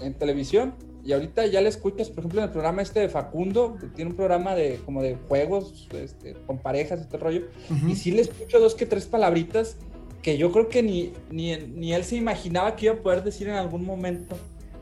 [0.00, 0.74] en televisión
[1.04, 4.10] y ahorita ya le escuchas, por ejemplo, en el programa este de Facundo, que tiene
[4.10, 7.46] un programa de como de juegos este, con parejas y todo el rollo,
[7.88, 9.78] y sí le escucho dos que tres palabritas
[10.22, 13.48] que yo creo que ni, ni, ni, él se imaginaba que iba a poder decir
[13.48, 14.36] en algún momento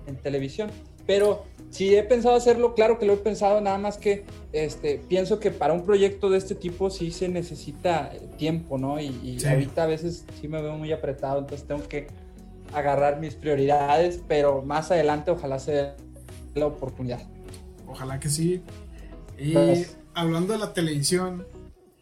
[0.06, 0.70] en televisión.
[1.06, 5.38] Pero si he pensado hacerlo, claro que lo he pensado, nada más que este, pienso
[5.38, 9.00] que para un proyecto de este tipo sí se necesita tiempo, ¿no?
[9.00, 12.08] Y, ahorita a veces sí me veo muy apretado, entonces tengo que
[12.72, 15.96] agarrar mis prioridades, pero más adelante ojalá sea
[16.54, 17.20] la oportunidad.
[17.86, 18.62] Ojalá que sí.
[19.38, 19.54] Y
[20.14, 21.46] hablando de la televisión,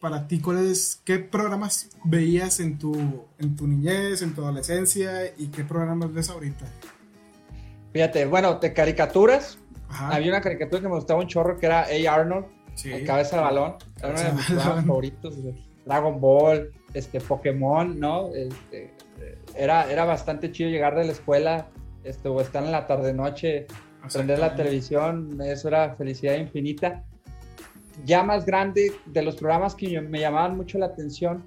[0.04, 5.46] para ti, ¿cuáles, qué programas veías en tu, en tu niñez, en tu adolescencia y
[5.46, 6.66] qué programas ves ahorita?
[7.90, 9.58] Fíjate, bueno, de caricaturas.
[9.88, 12.14] Había una caricatura que me gustaba un chorro que era A.
[12.14, 12.92] Arnold, sí.
[12.92, 13.76] el cabeza de balón.
[13.96, 15.34] Era uno de mis programas favoritos.
[15.86, 18.28] Dragon Ball, este, Pokémon, ¿no?
[18.34, 18.92] Este,
[19.56, 21.68] era, era bastante chido llegar de la escuela
[22.02, 23.68] este, o estar en la tarde-noche,
[24.12, 27.04] prender la televisión, eso era felicidad infinita.
[28.04, 31.44] Ya más grande, de los programas que me llamaban mucho la atención,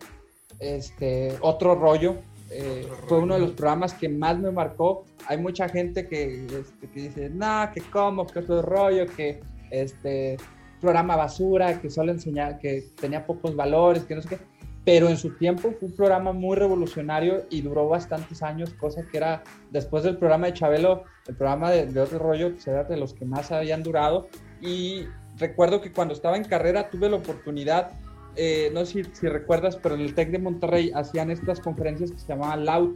[0.60, 2.16] este, Otro Rollo,
[2.50, 5.06] eh, fue uno de los programas que más me marcó.
[5.28, 10.38] Hay mucha gente que, este, que dice, no, que cómo, que otro rollo, que este
[10.80, 14.40] programa basura, que solo enseñaba, que tenía pocos valores, que no sé qué.
[14.86, 19.18] Pero en su tiempo fue un programa muy revolucionario y duró bastantes años, cosa que
[19.18, 23.14] era después del programa de Chabelo, el programa de, otro rollo, que era de los
[23.14, 24.30] que más habían durado.
[24.62, 27.92] Y recuerdo que cuando estaba en carrera tuve la oportunidad
[28.38, 32.20] eh, no sé si, recuerdas, pero en el TEC de Monterrey hacían estas conferencias que
[32.20, 32.96] se llamaban Loud.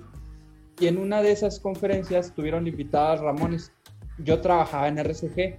[0.80, 3.71] Y en una de esas conferencias tuvieron invitadas Ramones.
[4.19, 5.58] Yo trabajaba en RCG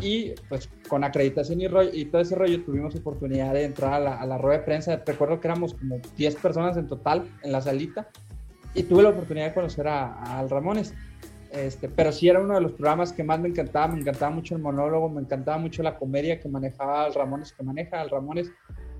[0.00, 4.20] y pues con acreditación y, y todo ese rollo tuvimos oportunidad de entrar a la,
[4.20, 5.02] a la, rueda de prensa.
[5.04, 8.08] Recuerdo que éramos como 10 personas en total en la salita
[8.74, 10.94] y tuve la oportunidad de conocer a, Al Ramones.
[11.52, 14.56] Este, pero sí era uno de los programas que más me encantaba, me encantaba mucho
[14.56, 18.50] el monólogo, me encantaba mucho la comedia que manejaba Al Ramones, que maneja Al Ramones,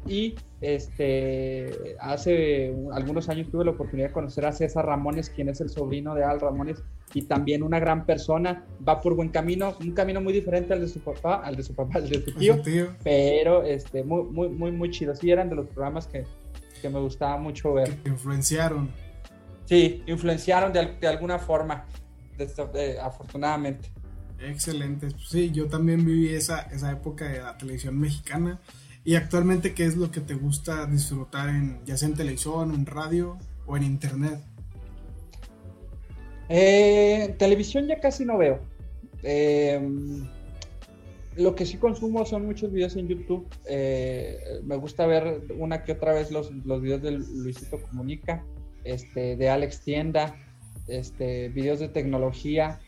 [0.07, 5.61] y este, hace algunos años tuve la oportunidad de conocer a César Ramones, quien es
[5.61, 6.83] el sobrino de Al Ramones
[7.15, 8.65] y también una gran persona.
[8.87, 11.75] Va por buen camino, un camino muy diferente al de su papá, al de su
[11.75, 12.57] papá, al de su tío,
[13.05, 15.15] pero este, muy, muy, muy, muy chido.
[15.15, 16.25] Sí, eran de los programas que,
[16.81, 17.97] que me gustaba mucho ver.
[17.99, 18.91] Que influenciaron.
[19.67, 21.87] Sí, influenciaron de, de alguna forma,
[23.03, 23.91] afortunadamente.
[24.41, 25.09] Excelente.
[25.29, 28.61] Sí, yo también viví esa, esa época de la televisión mexicana
[29.05, 32.87] y actualmente, ¿qué es lo que te gusta disfrutar en, ya sea en televisión, en
[32.87, 34.41] radio o en internet?
[36.49, 38.61] Eh, televisión ya casi no veo.
[39.25, 40.29] Em,
[41.37, 43.49] lo que sí consumo son muchos videos en YouTube.
[43.67, 48.45] Eh, me gusta ver una que otra vez los, los videos de Luisito Comunica,
[48.85, 50.37] este, de Alex Tienda,
[50.99, 52.81] este, videos de tecnología.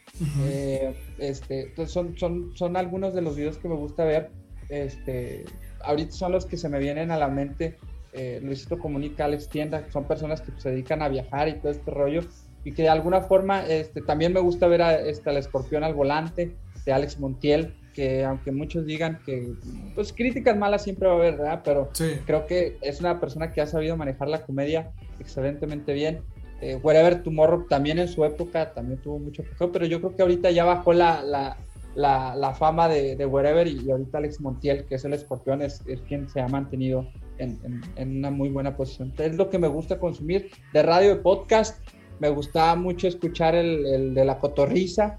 [0.47, 4.31] Eh, este, son, son, son algunos de los videos que me gusta ver.
[4.69, 5.45] Este,
[5.83, 7.77] ahorita son los que se me vienen a la mente.
[8.13, 11.91] Eh, Luisito Comunica, Alex Tienda, son personas que se dedican a viajar y todo este
[11.91, 12.23] rollo.
[12.65, 15.95] Y que de alguna forma este, también me gusta ver a, este, al escorpión al
[15.95, 19.53] volante de Alex Montiel, que aunque muchos digan que,
[19.95, 21.63] pues críticas malas siempre va a haber, ¿verdad?
[21.65, 21.91] Pero
[22.25, 26.21] creo que es una persona que ha sabido manejar la comedia excelentemente bien.
[26.65, 30.51] Eh, Wherever Tomorrow también en su época también tuvo mucho pero yo creo que ahorita
[30.51, 31.59] ya bajó la, la,
[31.95, 35.83] la, la fama de, de Wherever y, ahorita Alex Montiel, que es el escorpión, es,
[35.87, 39.13] es quien se ha mantenido en, en, una muy buena posición.
[39.19, 41.87] Es lo que me gusta consumir de radio, de podcast.
[42.19, 45.19] Me gustaba mucho escuchar el, el de la cotorriza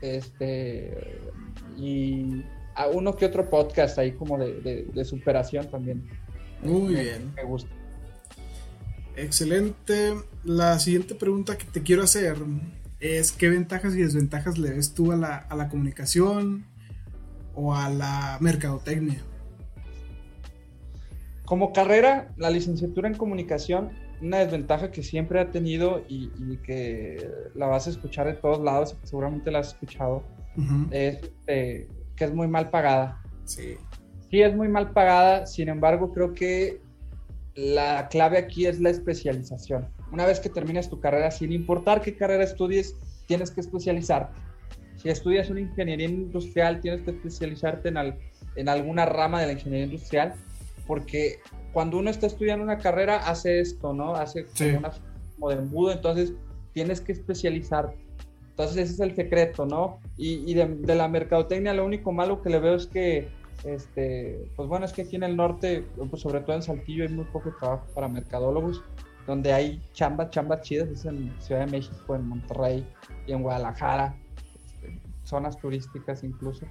[0.00, 1.18] este,
[1.76, 2.44] y
[2.76, 6.08] a uno que otro podcast ahí como de, de, superación también.
[6.62, 7.32] Muy bien.
[7.34, 7.68] Me gusta.
[9.16, 10.14] Excelente.
[10.44, 12.36] La siguiente pregunta que te quiero hacer
[13.00, 16.66] es qué ventajas y desventajas le ves tú a la, a la comunicación
[17.54, 19.22] o a la mercadotecnia.
[21.44, 23.90] Como carrera, la licenciatura en comunicación,
[24.22, 26.30] una desventaja que siempre ha tenido y,
[26.62, 30.22] que la vas a escuchar de todos lados, seguramente la has escuchado,
[30.90, 33.22] es eh, que es muy mal pagada.
[33.44, 33.76] Sí.
[34.30, 36.80] Sí, es muy mal pagada, sin embargo, creo que
[37.54, 42.14] la clave aquí es la especialización una vez que termines tu carrera, sin importar qué
[42.14, 44.40] carrera estudies, tienes que especializarte.
[44.96, 47.96] Si estudias una ingeniería industrial, tienes que especializarte en,
[48.54, 50.34] en alguna rama de la ingeniería industrial,
[50.86, 51.40] porque
[51.72, 54.14] cuando uno está estudiando una carrera, hace esto, ¿no?
[54.14, 54.92] Hace como, una,
[55.34, 56.32] como de embudo, entonces
[56.72, 57.98] tienes que especializarte.
[58.50, 59.98] Entonces ese es el secreto, ¿no?
[60.16, 63.26] Y, de, de, la mercadotecnia lo único malo que le veo es que,
[63.64, 67.10] este, pues bueno, es que aquí en el norte, pues sobre todo en Saltillo, hay
[67.10, 68.82] muy poco trabajo para mercadólogos
[69.26, 72.86] donde hay chambas, chambas chidas, es en Ciudad de México, en Monterrey
[73.26, 74.14] y en Guadalajara,
[74.66, 76.66] este, zonas turísticas incluso.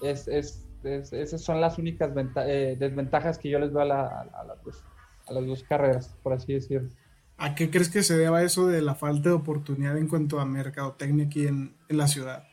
[0.00, 2.10] Es, es, esas son las únicas
[2.46, 6.88] eh, desventajas que yo les veo a, la, a, las dos carreras, por así decirlo.
[7.36, 10.44] ¿A qué crees que se deba eso de la falta de oportunidad en cuanto a
[10.44, 12.44] mercadotecnia aquí en la ciudad?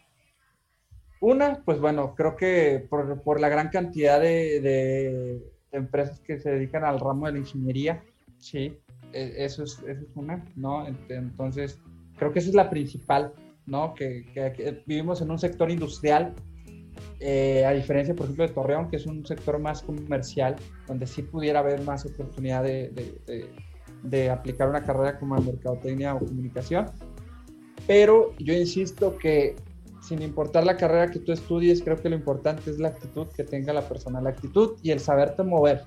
[1.26, 6.52] Una, pues bueno, creo que por, por la gran cantidad de, de, empresas que se
[6.52, 8.04] dedican al ramo de la ingeniería,
[8.38, 8.78] sí,
[9.12, 10.86] e, eso es, eso es una, ¿no?
[11.10, 11.80] Entonces,
[12.16, 13.34] creo que esa es la principal,
[13.66, 13.96] ¿no?
[13.96, 16.36] Que, que, vivimos en un sector industrial,
[17.20, 20.56] eh, a diferencia, por ejemplo, de Torreón, que es un sector más comercial,
[20.86, 23.50] donde sí pudiera haber más oportunidad de, de,
[24.04, 26.86] de, aplicar una carrera como mercadotecnia o comunicación.
[27.88, 29.56] Pero yo insisto que
[30.08, 33.44] sin importar la carrera que tú estudies, creo que lo importante es la actitud que
[33.44, 35.84] tenga la persona, la actitud y el saberte mover.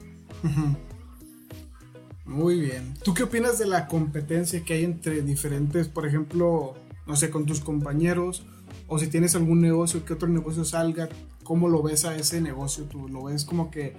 [2.24, 2.94] Muy bien.
[3.02, 6.74] ¿Tú qué opinas de la competencia que hay entre diferentes, por ejemplo,
[7.06, 8.44] no sé, con tus compañeros?
[8.86, 11.08] O si tienes algún negocio, que otro negocio salga,
[11.42, 12.84] ¿cómo lo ves a ese negocio?
[12.84, 13.94] ¿Tú lo ves como que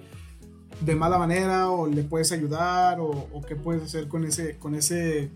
[0.80, 5.30] de mala manera o le puedes ayudar o, qué puedes hacer con ese, con ese,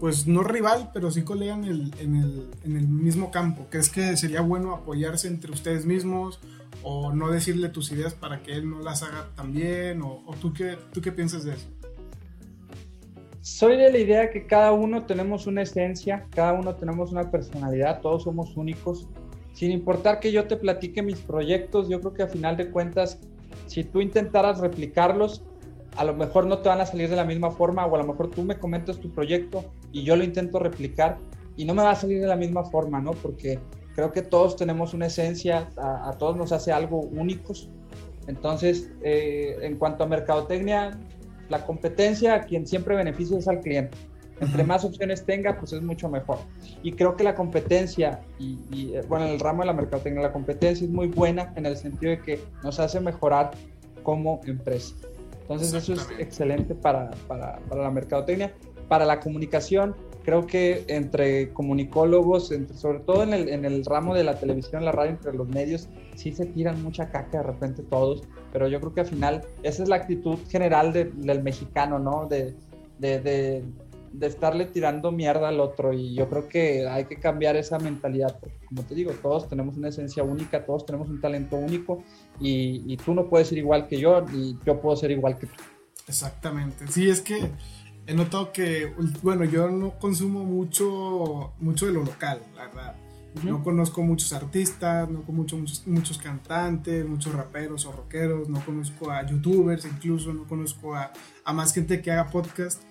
[0.00, 3.66] pues no rival, pero sí colega en el, en el, en el mismo campo?
[3.70, 6.40] ¿Crees que sería bueno apoyarse entre ustedes mismos
[6.82, 10.02] o no decirle tus ideas para que él no las haga también?
[10.02, 11.66] ¿O, o tú, qué, tú qué piensas de eso?
[13.42, 18.00] soy de la idea que cada uno tenemos una esencia, cada uno tenemos una personalidad,
[18.00, 19.08] todos somos únicos.
[19.54, 23.18] Sin importar que yo te platique mis proyectos, yo creo que a final de cuentas,
[23.66, 25.42] si tú intentaras replicarlos,
[25.96, 28.04] a lo mejor no te van a salir de la misma forma o a lo
[28.04, 31.18] mejor tú me comentas tu proyecto y yo lo intento replicar
[31.56, 33.10] y no me va a salir de la misma forma, ¿no?
[33.12, 33.58] Porque
[33.94, 37.68] creo que todos tenemos una esencia, a, todos nos hace algo únicos.
[38.26, 40.98] Entonces, eh, en cuanto a mercadotecnia,
[41.48, 43.96] la competencia a quien siempre beneficia es al cliente.
[44.40, 46.38] Entre más opciones tenga, pues es mucho mejor.
[46.82, 50.32] Y creo que la competencia, y, eh, bueno, en el ramo de la mercadotecnia, la
[50.32, 53.50] competencia es muy buena en el sentido de que nos hace mejorar
[54.02, 54.94] como empresa.
[55.50, 58.54] Entonces eso es excelente para, para, para la mercadotecnia.
[58.88, 64.14] Para la comunicación, creo que entre comunicólogos, entre, sobre todo en el, en el, ramo
[64.14, 67.82] de la televisión, la radio, entre los medios, sí se tiran mucha caca de repente
[67.82, 68.22] todos,
[68.52, 72.26] pero yo creo que al final esa es la actitud general del mexicano, ¿no?
[72.28, 72.54] De,
[72.98, 73.64] de, de,
[74.12, 78.38] de, estarle tirando mierda al otro y yo creo que hay que cambiar esa mentalidad,
[78.40, 82.02] porque como te digo, todos tenemos una esencia única, todos tenemos un talento único
[82.40, 85.46] y, y tú no puedes ser igual que yo y yo puedo ser igual que
[85.46, 85.62] tú.
[86.06, 87.50] Exactamente, sí, es que
[88.06, 88.92] he notado que,
[89.22, 92.96] bueno, yo no consumo mucho, mucho de lo local, la verdad.
[93.44, 99.08] No conozco muchos artistas, no conozco muchos, muchos cantantes, muchos raperos o rockeros, no conozco
[99.12, 101.12] a youtubers incluso, no conozco a,
[101.44, 102.82] a más gente que haga podcast.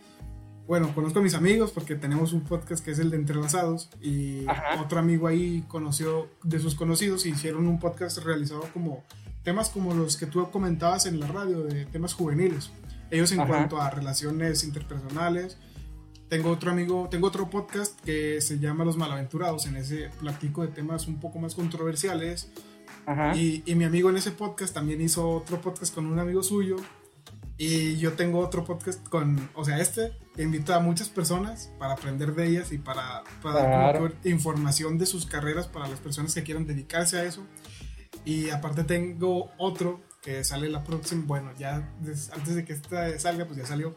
[0.70, 4.46] Bueno, conozco a mis amigos porque tenemos un podcast que es el de Entrelazados y
[4.80, 9.04] otro amigo ahí conoció de sus conocidos y hicieron un podcast realizado como
[9.42, 12.70] temas como los que tú comentabas en la radio, de temas juveniles.
[13.10, 15.58] Ellos en cuanto a relaciones interpersonales.
[16.28, 19.66] Tengo otro amigo, tengo otro podcast que se llama Los Malaventurados.
[19.66, 22.52] En ese platico de temas un poco más controversiales.
[23.34, 26.76] Y, y, mi amigo en ese podcast también hizo otro podcast con un amigo suyo.
[27.62, 31.92] Y yo tengo otro podcast con, o sea, este, que invito a muchas personas para
[31.92, 36.42] aprender de ellas y para, para dar información de sus carreras para las personas que
[36.44, 37.46] quieran dedicarse a eso.
[38.24, 41.94] Y aparte tengo otro que sale la próxima, bueno, ya
[42.32, 43.94] antes de que esta salga, pues ya salió.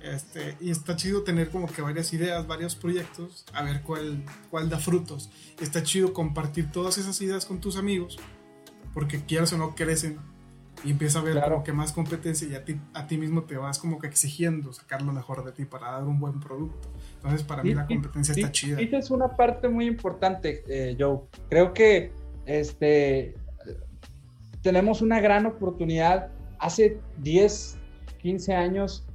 [0.00, 4.70] Este, y está chido tener como que varias ideas, varios proyectos, a ver cuál, cuál
[4.70, 5.28] da frutos.
[5.60, 8.18] Está chido compartir todas esas ideas con tus amigos,
[8.94, 10.20] porque quieras o no crecen
[10.84, 13.56] y empieza a ver como que más competencia y a ti, a ti mismo te
[13.56, 16.88] vas como que exigiendo sacar lo mejor de ti para dar un buen producto.
[17.16, 18.80] Entonces para mí la competencia está chida.
[18.80, 21.20] Esa es una parte muy importante, eh, Joe.
[21.48, 22.12] Creo que
[22.46, 23.34] este,
[24.62, 26.30] tenemos una gran oportunidad.
[26.58, 27.78] Hace 10,
[28.20, 29.06] 15 años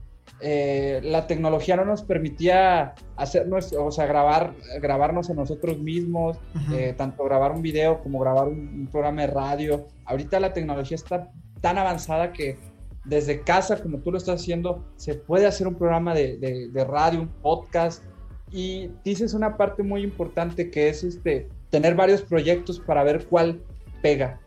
[0.41, 6.37] eh, la tecnología no nos permitía hacernos, o sea, grabar, grabarnos a nosotros mismos,
[6.71, 9.87] eh, tanto grabar un video como grabar un, programa de radio.
[10.05, 12.57] Ahorita la tecnología está tan avanzada que
[13.05, 17.27] desde casa, como tú lo estás haciendo, se puede hacer un programa de, radio, un
[17.27, 18.03] podcast.
[18.51, 23.61] Y dices una parte muy importante que es este, tener varios proyectos para ver cuál
[24.01, 24.39] pega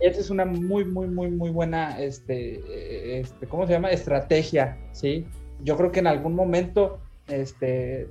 [0.00, 3.90] esa es una muy, muy, muy, muy buena, este, este, ¿cómo se llama?
[3.90, 5.26] Estrategia, ¿sí?
[5.60, 8.08] Yo creo que en algún momento, este,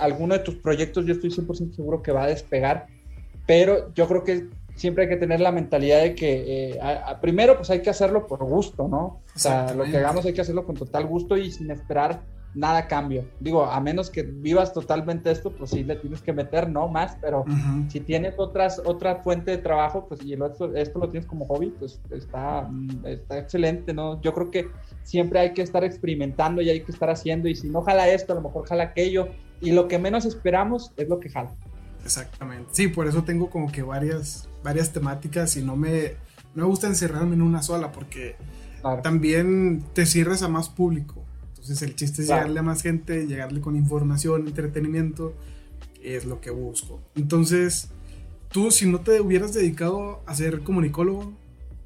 [0.00, 2.86] alguno de tus proyectos yo estoy 100% seguro que va a despegar,
[3.46, 4.48] pero yo creo que
[4.78, 6.80] siempre hay que tener la mentalidad de que eh,
[7.20, 9.20] primero pues hay que hacerlo por gusto, ¿no?
[9.34, 12.22] O sea, lo que hagamos hay que hacerlo con total gusto y sin esperar
[12.54, 13.24] nada cambio.
[13.40, 17.16] Digo, a menos que vivas totalmente esto, pues sí le tienes que meter, no más,
[17.20, 17.44] pero
[17.88, 21.74] si tienes otras, otra fuente de trabajo, pues y esto, esto lo tienes como hobby,
[21.78, 24.20] pues está, mm, está excelente, ¿no?
[24.22, 24.68] Yo creo que
[25.02, 28.32] siempre hay que estar experimentando y hay que estar haciendo, y si no jala esto,
[28.32, 29.28] a lo mejor jala aquello,
[29.60, 31.50] y lo que menos esperamos es lo que jala.
[32.04, 32.68] Exactamente.
[32.72, 36.14] Sí, por eso tengo como que varias, varias temáticas y no me,
[36.54, 38.36] no me gusta encerrarme en una sola, porque
[39.02, 41.24] también te cierres a más público.
[41.50, 45.34] Entonces el chiste es llegarle a más gente, llegarle con información, entretenimiento,
[46.02, 47.00] es lo que busco.
[47.14, 47.90] Entonces,
[48.50, 51.32] tú si no te hubieras dedicado a ser comunicólogo,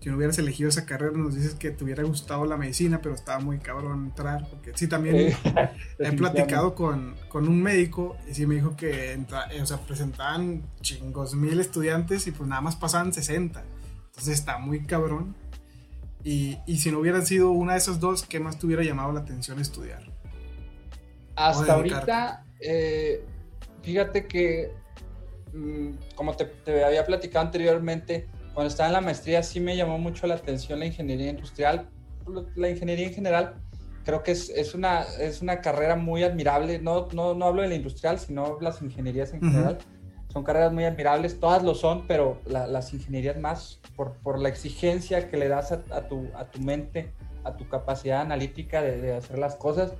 [0.02, 3.14] si no hubieras elegido esa carrera, nos dices que te hubiera gustado la medicina, pero
[3.14, 5.32] estaba muy cabrón entrar, porque sí, también
[6.00, 10.64] he platicado con, con, un médico y sí me dijo que entra, o sea, presentaban
[10.80, 13.62] chingos mil estudiantes y pues nada más pasaban 60.
[14.06, 15.36] Entonces está muy cabrón.
[16.24, 19.12] Y, y, si no hubieran sido una de esas dos, ¿qué más te hubiera llamado
[19.12, 20.02] la atención estudiar?
[21.36, 23.24] Hasta ahorita, eh,
[23.82, 24.72] fíjate que,
[25.52, 29.98] mm, como te, te, había platicado anteriormente, cuando estaba en la maestría sí me llamó
[29.98, 31.88] mucho la atención la ingeniería industrial,
[32.54, 33.54] la ingeniería en general.
[34.04, 36.78] Creo que es, es una, es una carrera muy admirable.
[36.80, 39.78] No, no, no hablo de la industrial, sino las ingenierías en general.
[40.28, 45.28] Son carreras muy admirables, todas lo son, pero las ingenierías más por, por, la exigencia
[45.28, 47.12] que le das a, a, tu, a tu mente,
[47.44, 49.92] a tu capacidad analítica de, de, hacer las cosas.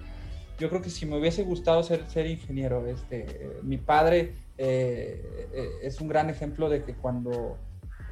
[0.59, 5.71] Yo creo que si me hubiese gustado ser, ser ingeniero, este, mi padre eh, eh,
[5.83, 7.59] es un gran ejemplo de que cuando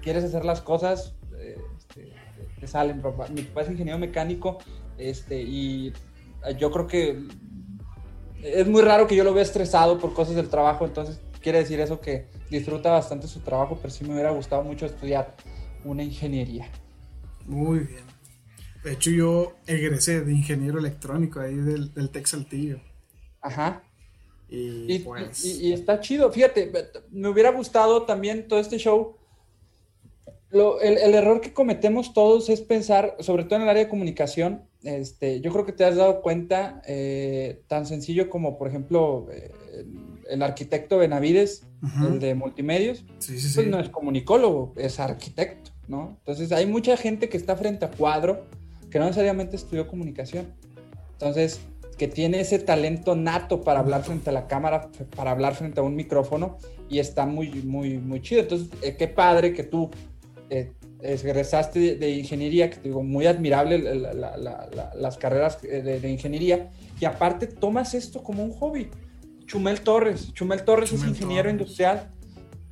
[0.00, 2.12] quieres hacer las cosas, eh, este,
[2.60, 3.00] te salen.
[3.02, 3.28] Papá.
[3.28, 4.58] Mi papá es ingeniero mecánico
[4.98, 5.92] este, y
[6.58, 7.22] yo creo que
[8.42, 11.80] es muy raro que yo lo vea estresado por cosas del trabajo, entonces quiere decir
[11.80, 15.36] eso que disfruta bastante su trabajo, pero sí me hubiera gustado mucho estudiar
[15.84, 16.68] una ingeniería.
[17.46, 18.04] Muy bien.
[18.84, 22.80] De hecho, yo egresé de ingeniero electrónico ahí del, del Saltillo.
[23.42, 23.82] Ajá.
[24.48, 25.44] Y, Y, pues.
[25.44, 26.32] y- y está chido.
[26.32, 26.72] Fíjate,
[27.10, 29.16] me hubiera gustado también todo este show.
[30.50, 33.88] Lo- el, el error que cometemos todos es pensar, sobre todo en el área de
[33.88, 39.28] comunicación, este, yo creo que te has dado cuenta, eh, tan sencillo como, por ejemplo,
[39.30, 39.94] eh, el,
[40.28, 42.06] el arquitecto Benavides, Ujú.
[42.08, 43.54] el de multimedios, Sí, sí, sí.
[43.54, 46.16] pues no es comunicólogo, es arquitecto, ¿no?
[46.18, 48.44] Entonces hay mucha gente que está frente a cuadro
[48.90, 50.52] que no necesariamente estudió comunicación.
[51.12, 51.60] Entonces,
[51.96, 55.82] que tiene ese talento nato para hablar frente a la cámara, para hablar frente a
[55.82, 56.56] un micrófono
[56.88, 58.40] y está muy, muy, muy chido.
[58.40, 59.90] Entonces, eh, qué padre que tú
[60.50, 60.72] eh,
[61.02, 65.58] egresaste de, de ingeniería, que te digo, muy admirable la- la- la- la- las carreras
[65.64, 66.68] eh, de, de ingeniería
[67.00, 68.88] y aparte tomas esto como un hobby.
[69.46, 71.52] Chumel Torres, Chumel Torres Chumel es ingeniero Torres.
[71.60, 72.10] industrial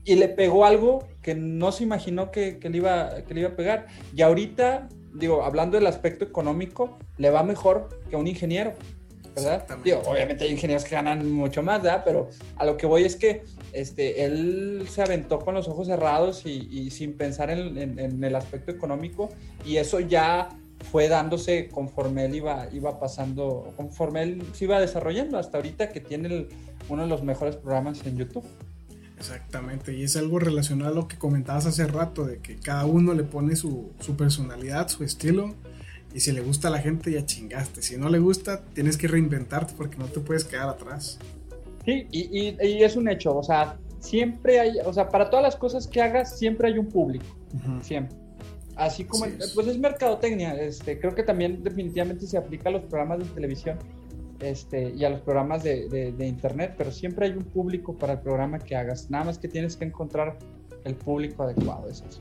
[0.05, 3.51] y le pegó algo que no se imaginó que, que le iba, que le iba
[3.51, 3.87] a pegar.
[4.14, 8.74] Y ahorita, digo, hablando del aspecto económico, le va mejor que a un ingeniero,
[9.35, 9.66] ¿verdad?
[9.85, 12.03] Digo, obviamente hay ingenieros que ganan mucho más, ¿verdad?
[12.05, 13.43] Pero a lo que voy es que
[13.73, 19.31] este, él se aventó con los ojos cerrados y, sin pensar en, el aspecto económico
[19.64, 20.49] y eso ya
[20.91, 26.01] fue dándose conforme él iba, iba pasando, conforme él se iba desarrollando hasta ahorita que
[26.01, 26.49] tiene
[26.89, 28.45] uno de los mejores programas en YouTube.
[29.19, 33.14] Exactamente, y es algo relacionado a lo que comentabas hace rato, de que cada uno
[33.14, 35.55] le pone su, su personalidad, su estilo,
[36.14, 39.09] y si le gusta a la gente ya chingaste, si no le gusta tienes que
[39.09, 41.19] reinventarte porque no te puedes quedar atrás.
[41.89, 45.43] Sí, y, y- y es un hecho, o sea, siempre hay, o sea, para todas
[45.43, 47.24] las cosas que hagas, siempre hay un público,
[47.80, 48.14] siempre.
[48.76, 49.53] Así como, es.
[49.55, 53.78] pues es mercadotecnia, este, creo que también definitivamente se aplica a los programas de televisión
[54.41, 58.12] este, y a los programas de, de- de internet, pero siempre hay un público para
[58.12, 60.36] el programa que hagas, nada más que tienes que encontrar
[60.84, 62.18] el público adecuado, eso sí.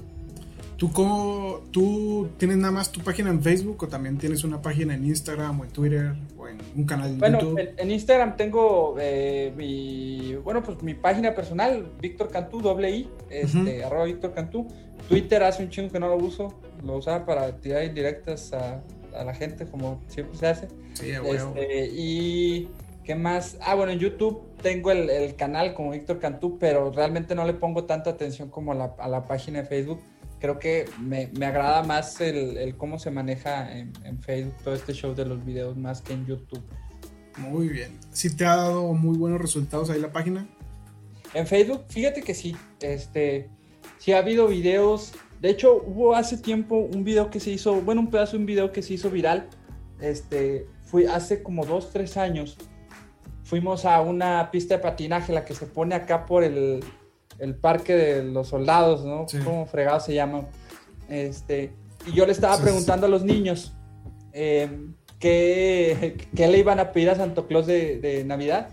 [0.78, 4.94] ¿Tú, cómo, ¿Tú tienes nada más tu página en Facebook o también tienes una página
[4.94, 7.60] en Instagram o en Twitter o en un canal de Bueno, YouTube?
[7.60, 13.10] en, en Instagram tengo eh, mi, bueno, pues mi página personal, Víctor Cantú, doble I,
[13.32, 14.68] este, arroba Víctor Cantú.
[15.10, 16.54] Twitter hace un chingo que no lo uso,
[16.86, 18.84] lo usaba para tirar indirectas a,
[19.18, 20.68] a la gente, como siempre se hace.
[20.94, 21.10] Sí.
[21.10, 22.68] Este, y
[23.04, 27.34] qué más, ah, bueno, en YouTube tengo el, el canal como Víctor Cantú, pero realmente
[27.34, 30.02] no le pongo tanta atención como la, a la página de Facebook.
[30.40, 34.76] Creo que me, me agrada más el, el cómo se maneja en, en Facebook todo
[34.76, 36.64] este show de los videos más que en YouTube.
[37.38, 37.98] Muy bien.
[38.12, 40.48] ¿Sí te ha dado muy buenos resultados ahí la página?
[41.34, 43.50] En Facebook, fíjate que sí, este,
[44.00, 48.02] sí ha habido videos, de hecho hubo hace tiempo un video que se hizo, bueno,
[48.02, 49.48] un pedazo de un video que se hizo viral,
[50.00, 52.58] este, fui hace como dos, tres años,
[53.44, 56.84] fuimos a una pista de patinaje, la que se pone acá por el,
[57.40, 59.28] el parque de los soldados, ¿no?
[59.28, 59.40] Sí.
[59.44, 60.46] ¿Cómo fregado se llama?
[61.10, 61.72] Este,
[62.06, 63.74] y yo le estaba preguntando a los niños
[64.34, 64.70] eh,
[65.20, 68.70] qué, qué le iban a pedir a Santo Claus de, de Navidad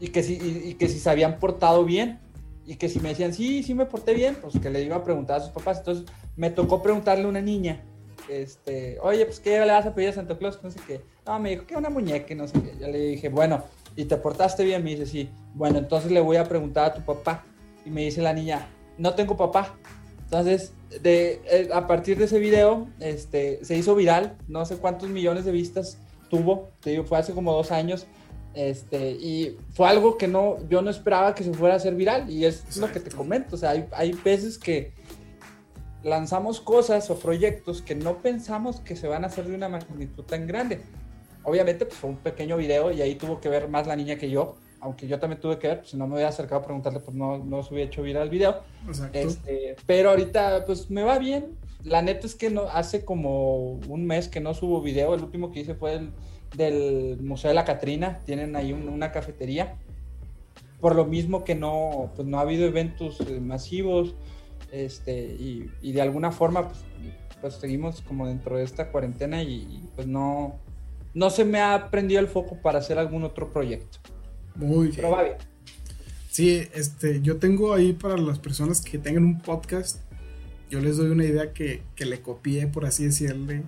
[0.00, 2.20] y que, si, y, y que si se habían portado bien
[2.66, 5.04] y que si me decían, sí, sí me porté bien, pues que le iba a
[5.04, 5.78] preguntar a sus papás.
[5.78, 6.04] Entonces
[6.36, 7.82] me tocó preguntarle a una niña,
[8.28, 10.60] este, oye, pues ¿qué le vas a pedir a Santa Claus?
[10.62, 11.00] No sé qué.
[11.26, 12.74] No, me dijo que una muñeca, no sé qué.
[12.78, 13.64] Yo le dije, bueno,
[13.96, 14.84] ¿y te portaste bien?
[14.84, 15.30] Me dice, sí.
[15.54, 17.44] Bueno, entonces le voy a preguntar a tu papá.
[17.84, 18.68] Y me dice la niña,
[18.98, 19.76] no tengo papá.
[20.24, 20.72] Entonces,
[21.02, 25.44] de, eh, a partir de ese video, este, se hizo viral, no sé cuántos millones
[25.44, 25.98] de vistas
[26.28, 28.06] tuvo, te digo, fue hace como dos años,
[28.52, 32.28] este, y fue algo que no, yo no esperaba que se fuera a hacer viral,
[32.28, 34.92] y es lo que te comento, o sea, hay, hay veces que
[36.02, 40.24] lanzamos cosas o proyectos que no pensamos que se van a hacer de una magnitud
[40.24, 40.82] tan grande.
[41.42, 44.30] Obviamente, pues fue un pequeño video y ahí tuvo que ver más la niña que
[44.30, 47.00] yo, aunque yo también tuve que ver, pues si no me hubiera acercado a preguntarle,
[47.00, 48.62] pues no, no se hubiera hecho viral el video.
[49.12, 51.56] Este, pero ahorita, pues me va bien.
[51.84, 55.14] La neta es que no, hace como un mes que no subo video.
[55.14, 56.10] El último que hice fue el
[56.56, 58.20] del Museo de la Catrina.
[58.24, 59.76] Tienen ahí una cafetería.
[60.80, 64.14] Por lo mismo que no, pues no ha habido eventos eh, masivos.
[64.70, 66.84] Este, y, y de alguna forma, pues,
[67.40, 70.56] pues, seguimos como dentro de esta cuarentena y, pues no,
[71.14, 73.98] no se me ha prendido el foco para hacer algún otro proyecto.
[74.54, 75.06] Muy bien.
[75.10, 75.36] Bien.
[76.30, 79.98] Sí, este, yo tengo ahí para las personas que tengan un podcast,
[80.70, 83.62] yo les doy una idea que, que le copié, por así decirle,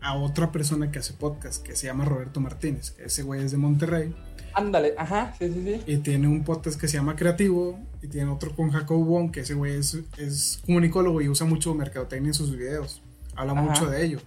[0.00, 3.50] a otra persona que hace podcast, que se llama Roberto Martínez, que ese güey es
[3.50, 4.14] de Monterrey.
[4.54, 5.92] Ándale, ajá, sí, sí, sí.
[5.92, 9.40] Y tiene un podcast que se llama Creativo, y tiene otro con Jacob Wong, que
[9.40, 13.02] ese güey es, es comunicólogo y usa mucho mercadotecnia en sus videos.
[13.34, 14.20] Habla mucho de ello.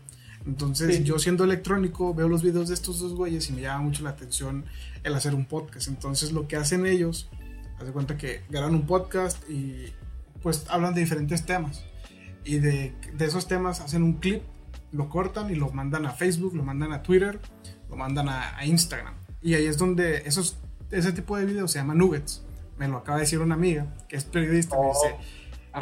[0.47, 4.03] Entonces, yo siendo electrónico, veo los videos de estos dos güeyes y me llama mucho
[4.03, 4.63] la atención
[5.03, 5.89] el hacer un podcast.
[5.89, 7.29] Entonces, lo que hacen ellos,
[7.77, 9.93] haz de cuenta que graban un podcast y
[10.41, 11.83] pues hablan de diferentes temas.
[12.45, 14.41] Y de, de esos temas hacen un clip,
[14.93, 17.39] lo cortan y lo mandan a Facebook, lo mandan a Twitter,
[17.89, 19.15] lo mandan a, Instagram.
[19.41, 20.57] Y ahí es donde esos,
[20.91, 22.45] ese tipo de videos se llama nuggets.
[22.77, 24.77] Me lo acaba de decir una amiga que es periodista.
[24.79, 25.19] Me dice, oh,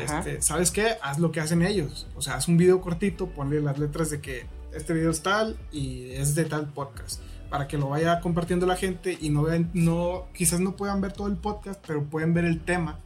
[0.01, 0.97] este, ¿sabes qué?
[1.01, 2.07] Haz lo que hacen ellos.
[2.15, 5.57] O sea, haz un video cortito, ponle las letras de que este video es tal
[5.71, 9.69] y es de tal podcast para que lo vaya compartiendo la gente y no vean,
[9.73, 12.99] no, quizás no puedan ver todo el podcast, pero pueden ver el tema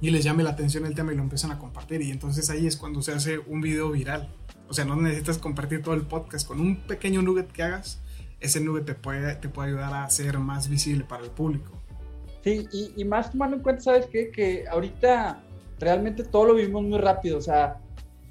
[0.00, 2.66] y les llame la atención el tema y lo empiezan a compartir y entonces ahí
[2.66, 4.28] es cuando se hace un video viral.
[4.68, 8.00] O sea, no necesitas compartir todo el podcast con un pequeño nugget que hagas,
[8.40, 11.70] ese nugget te puede, te puede ayudar a ser más visible para el público.
[12.42, 14.30] Sí, y, y más tomando en cuenta, ¿sabes qué?
[14.30, 15.42] Que ahorita
[15.78, 17.78] realmente todo lo vivimos muy rápido, o sea,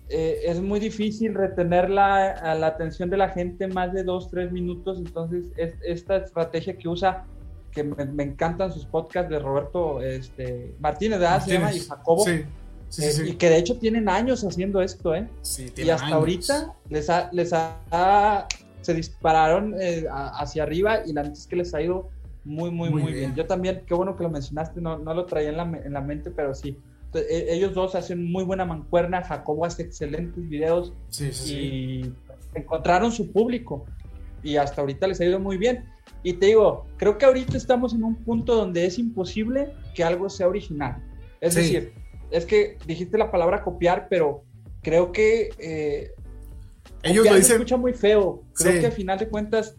[0.07, 4.51] eh, es muy difícil retener la, la, atención de la gente más de dos, tres
[4.51, 4.99] minutos.
[4.99, 7.25] Entonces, esta estrategia que usa,
[7.71, 12.23] que me, encantan sus podcasts de Roberto este, Martínez, de Se llama y Jacobo.
[12.23, 12.43] Sí,
[12.99, 15.27] eh, y que de hecho tienen años haciendo esto, ¿eh?
[15.75, 18.47] y hasta ahorita les ha, les ha,
[18.81, 22.09] se dispararon eh, hacia arriba y la neta es que les ha ido
[22.43, 23.33] muy, muy, muy, bien.
[23.33, 26.01] Yo también, qué bueno que lo mencionaste, no, no lo traía en la, en la
[26.01, 26.77] mente, pero sí
[27.29, 30.93] ellos dos hacen muy buena mancuerna, Jacobo hace excelentes videos
[31.47, 32.11] y
[32.53, 33.85] encontraron su público
[34.43, 35.85] y hasta ahorita les ha ido muy bien.
[36.23, 40.29] Y te digo, creo que ahorita estamos en un punto donde es imposible que algo
[40.29, 41.03] sea original.
[41.41, 41.93] Es decir,
[42.31, 44.43] es que dijiste la palabra copiar, pero
[44.81, 46.11] creo que eh,
[47.03, 47.43] ellos lo dicen.
[47.43, 48.43] Se escucha muy feo.
[48.53, 49.75] Creo que al final de cuentas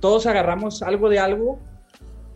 [0.00, 1.60] todos agarramos algo de algo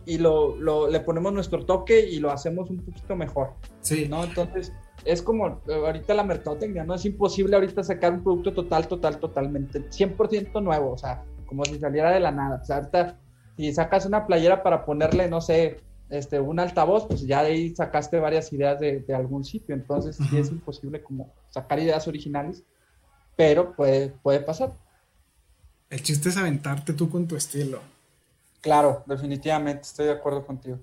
[0.09, 3.53] y lo, lo, le ponemos nuestro toque y lo hacemos un poquito mejor.
[3.81, 4.07] Sí.
[4.09, 4.23] ¿no?
[4.23, 4.73] Entonces,
[5.05, 6.95] es como eh, ahorita la mercadotecnia, ¿no?
[6.95, 11.79] Es imposible ahorita sacar un producto total, total, totalmente, 100% nuevo, o sea, como si
[11.79, 12.59] saliera de la nada.
[12.61, 13.19] O sea, ahorita,
[13.55, 15.77] si sacas una playera para ponerle, no sé,
[16.09, 19.75] este, un altavoz, pues ya de ahí sacaste varias ideas de, de algún sitio.
[19.75, 22.63] Entonces, sí es imposible como sacar ideas originales,
[23.35, 24.73] pero puede, puede pasar.
[25.91, 27.79] El chiste es aventarte tú con tu estilo.
[28.61, 30.79] Claro, definitivamente, estoy de acuerdo contigo.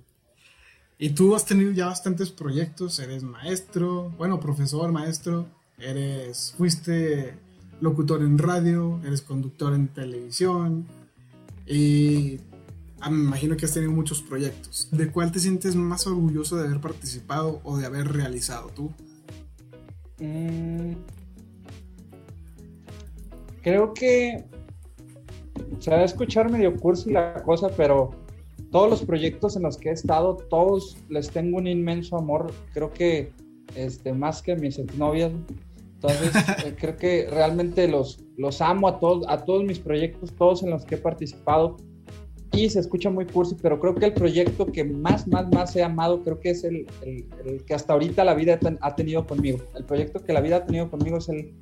[0.98, 5.46] Y tú has tenido ya bastantes proyectos, eres maestro, bueno, profesor, maestro,
[5.78, 7.34] eres, fuiste
[7.80, 10.86] locutor en radio, eres conductor en televisión
[11.66, 12.40] y
[13.00, 14.88] ah, me imagino que has tenido muchos proyectos.
[14.90, 18.90] ¿De cuál te sientes más orgulloso de haber participado o de haber realizado tú?
[20.18, 20.92] Mm,
[23.62, 24.46] creo que
[25.78, 28.10] se va a escuchar medio cursi la cosa, pero
[28.70, 32.92] todos los proyectos en los que he estado, todos les tengo un inmenso amor, creo
[32.92, 33.32] que
[33.74, 35.32] este, más que mis exnovias.
[35.94, 36.34] Entonces,
[36.64, 40.70] eh, creo que realmente los, los amo a todos, a todos mis proyectos, todos en
[40.70, 41.76] los que he participado.
[42.52, 45.82] Y se escucha muy cursi, pero creo que el proyecto que más, más, más he
[45.82, 49.58] amado, creo que es el, el, que hasta ahorita la vida ha tenido conmigo.
[49.74, 51.52] El proyecto que la vida ha tenido conmigo es el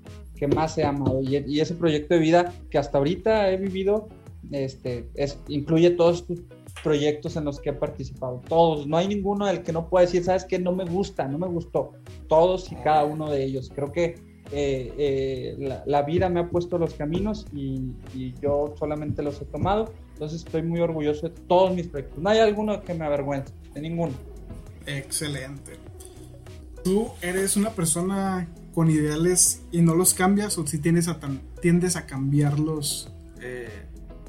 [0.45, 1.21] que más he amado.
[1.23, 4.09] Y, y ese proyecto de vida que hasta ahorita he vivido,
[4.51, 6.41] este, es, incluye todos estos
[6.83, 8.43] proyectos en los que he participado.
[8.47, 8.87] Todos.
[8.87, 11.47] No hay ninguno del que no pueda decir, sabes que no me gusta, no me
[11.47, 11.93] gustó.
[12.29, 13.71] Todos y cada uno de ellos.
[13.75, 14.17] Creo que
[14.53, 17.95] eh, eh, la, vida me ha puesto los caminos y,
[18.43, 19.93] yo solamente los he tomado.
[20.13, 22.19] Entonces estoy muy orgulloso de todos mis proyectos.
[22.23, 24.13] No hay alguno que me avergüence, de ninguno.
[24.85, 25.73] Excelente.
[26.85, 31.19] ¿Tú eres una persona con ideales y no los cambias o si tienes a
[31.61, 33.11] tiendes a cambiarlos?
[33.41, 33.69] Eh,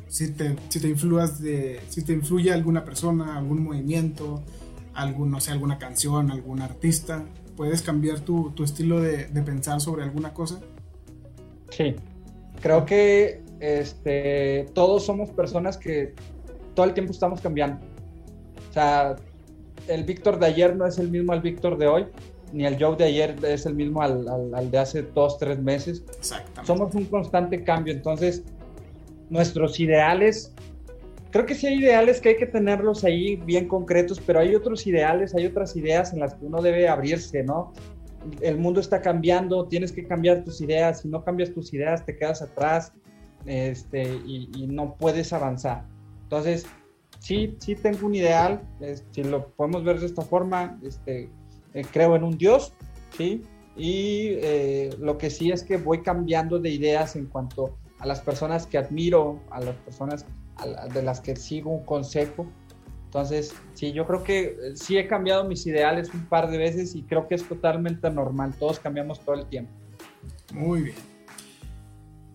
[0.08, 4.43] si te, si te, de, si te influye alguna persona, algún movimiento,
[4.93, 7.26] algún, no sé, alguna canción, algún artista,
[7.58, 10.62] ¿puedes cambiar tu, tu estilo de, de, pensar sobre alguna cosa?
[11.70, 11.96] Sí,
[12.62, 16.14] creo que este, todos somos personas que
[16.76, 17.86] todo el tiempo estamos cambiando.
[18.74, 19.16] sea,
[19.88, 22.06] el Víctor de ayer no es el mismo al Víctor de hoy,
[22.56, 24.26] ni el Joe de ayer es el mismo al,
[24.56, 26.03] al, de hace dos, tres meses.
[26.18, 26.66] Exactamente.
[26.66, 28.43] Somos un constante cambio, entonces
[29.30, 30.53] nuestros ideales,
[31.32, 34.88] creo que sí hay ideales que hay que tenerlos ahí bien concretos, pero hay otros
[34.88, 37.74] ideales, hay otras ideas en las que uno debe abrirse, ¿no?
[38.39, 42.16] El mundo está cambiando, tienes que cambiar tus ideas, si no cambias tus ideas te
[42.16, 42.93] quedas atrás
[43.45, 45.84] este, y, y no puedes avanzar.
[46.24, 46.66] Entonces,
[47.20, 48.62] sí, sí tengo un ideal,
[49.12, 51.30] si lo podemos ver de esta forma, este,
[51.76, 52.73] eh, creo en un Dios,
[53.15, 53.43] ¿sí?
[53.76, 58.21] Y eh, lo que sí es que voy cambiando de ideas en cuanto a las
[58.21, 60.26] personas que admiro, a las personas
[60.93, 62.47] de las que sigo un consejo.
[63.05, 66.95] Entonces, sí, yo creo que eh, sí he cambiado mis ideales un par de veces
[66.95, 68.53] y creo que es totalmente normal.
[68.57, 69.71] Todos cambiamos todo el tiempo.
[70.53, 70.95] Muy bien.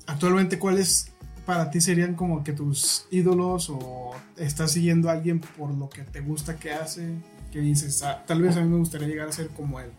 [0.06, 1.12] Actualmente, ¿cuáles
[1.46, 6.02] para ti serían como que tus ídolos o estás siguiendo a alguien por lo que
[6.02, 7.14] te gusta que hace?
[7.50, 9.90] Que dices, ah, tal vez a mí me gustaría llegar a ser como él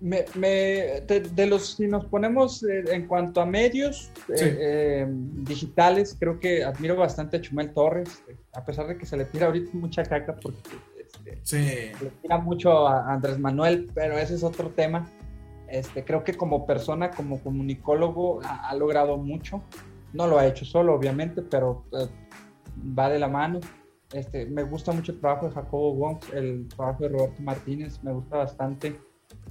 [0.00, 0.24] me,
[1.06, 6.64] de, los, si nos ponemos eh, en cuanto a medios eh, eh, digitales, creo que
[6.64, 10.36] admiro bastante a Chumel Torres, a pesar de que se le tira ahorita mucha caca
[10.36, 10.58] porque
[10.98, 15.10] este, se le tira mucho a Andrés Manuel, pero ese es otro tema.
[15.68, 19.62] Este, creo que como persona, como comunicólogo, ha, logrado mucho.
[20.12, 21.84] No lo ha hecho solo, obviamente, pero
[22.96, 23.58] va de la mano.
[24.12, 28.12] Este, me gusta mucho el trabajo de Jacobo Wong, el trabajo de Roberto Martínez, me
[28.12, 28.96] gusta bastante.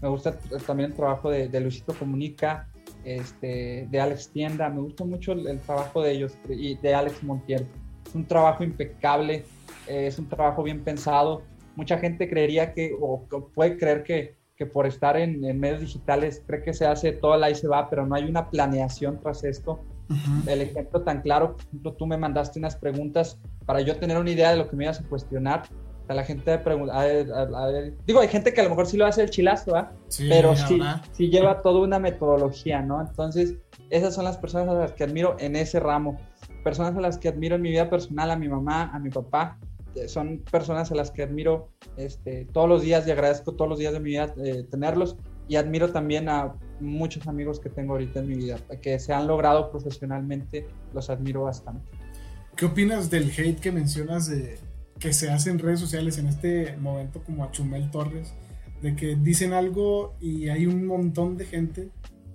[0.02, 2.70] Me gusta también el trabajo de, de Luisito Comunica,
[3.04, 4.70] este, de Alex Tienda.
[4.70, 7.68] Me gusta mucho el, trabajo de ellos y de Alex Montiel.
[8.06, 9.46] Es un trabajo impecable,
[9.88, 11.44] eh, es un trabajo bien pensado.
[11.76, 16.64] Mucha gente creería que, o, puede creer que, que por estar en, medios digitales cree
[16.64, 19.84] que se hace todo la y se va, pero no hay una planeación tras esto.
[20.48, 24.30] El ejemplo tan claro, por ejemplo, tú me mandaste unas preguntas para yo tener una
[24.30, 25.64] idea de lo que me ibas a cuestionar.
[26.08, 27.04] A la gente pregunta,
[28.06, 29.74] digo, hay gente que a lo mejor sí lo hace el chilazo,
[30.30, 30.80] pero sí,
[31.14, 33.02] sí lleva toda una metodología, ¿no?
[33.02, 33.56] Entonces,
[33.90, 36.20] esas son las personas a las que admiro en ese ramo.
[36.64, 39.58] Personas a las que admiro en mi vida personal, a mi mamá, a mi papá,
[39.96, 43.80] eh, son personas a las que admiro este, todos los días y agradezco todos los
[43.80, 45.18] días de mi vida eh, tenerlos.
[45.48, 49.28] Y admiro también a muchos amigos que tengo ahorita en mi vida, que se han
[49.28, 51.90] logrado profesionalmente, los admiro bastante.
[52.56, 54.58] ¿Qué opinas del hate que mencionas de,
[55.00, 58.34] que se hace en redes sociales en este momento como a Chumel Torres,
[58.82, 61.90] de que dicen algo y hay un montón de gente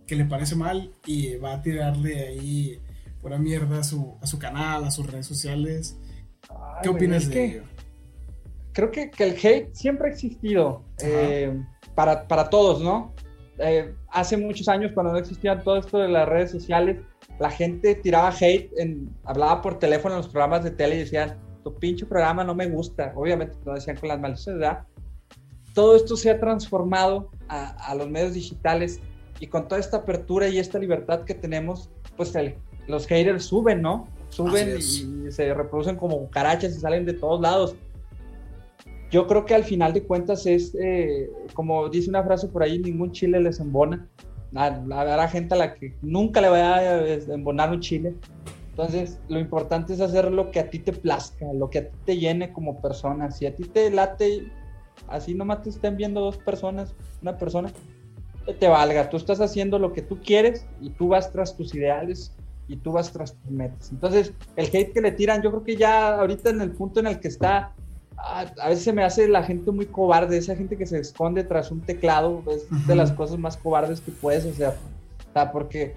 [0.06, 2.80] que le parece mal y va a tirarle ahí
[3.20, 5.96] pura mierda a su, a su canal, a sus redes sociales.
[6.82, 7.62] ¿Qué opinas de ello?
[8.72, 11.62] Creo que, que, el hate siempre ha existido eh,
[11.94, 13.14] para, para, todos, ¿no?
[13.62, 16.98] Eh, hace muchos años, cuando no existía todo esto de las redes sociales,
[17.38, 21.38] la gente tiraba hate, en, hablaba por teléfono en los programas de tele y decían,
[21.62, 23.12] tu pinche programa no me gusta.
[23.14, 24.84] Obviamente lo decían con las malicias, ¿verdad?
[25.74, 29.00] Todo esto se ha transformado a, los medios digitales
[29.40, 32.34] y con toda esta apertura y esta libertad que tenemos, pues
[32.86, 34.08] los haters suben, ¿no?
[34.30, 37.74] Suben y, se reproducen como cucarachas y salen de todos lados.
[39.10, 42.78] Yo creo que al final de cuentas es, eh, como dice una frase por ahí,
[42.78, 44.08] ningún chile les embona.
[44.54, 48.14] Habrá gente a la que nunca le vaya a embonar un chile
[48.70, 51.96] entonces, lo importante es hacer lo que a ti te plazca, lo que a ti
[52.06, 53.30] te llene como persona.
[53.30, 54.50] Si a ti te late,
[55.06, 57.70] así nomás te estén viendo dos personas, una persona,
[58.46, 59.10] que te valga.
[59.10, 62.32] Tú estás haciendo lo que tú quieres y tú vas tras tus ideales
[62.68, 63.90] y tú vas tras tus metas.
[63.90, 67.08] Entonces, el hate que le tiran, yo creo que ya ahorita en el punto en
[67.08, 67.74] el que está,
[68.22, 71.70] a, veces se me hace la gente muy cobarde, esa gente que se esconde tras
[71.70, 74.74] un teclado, es de las cosas más cobardes que puedes hacer.
[75.30, 75.94] O sea, porque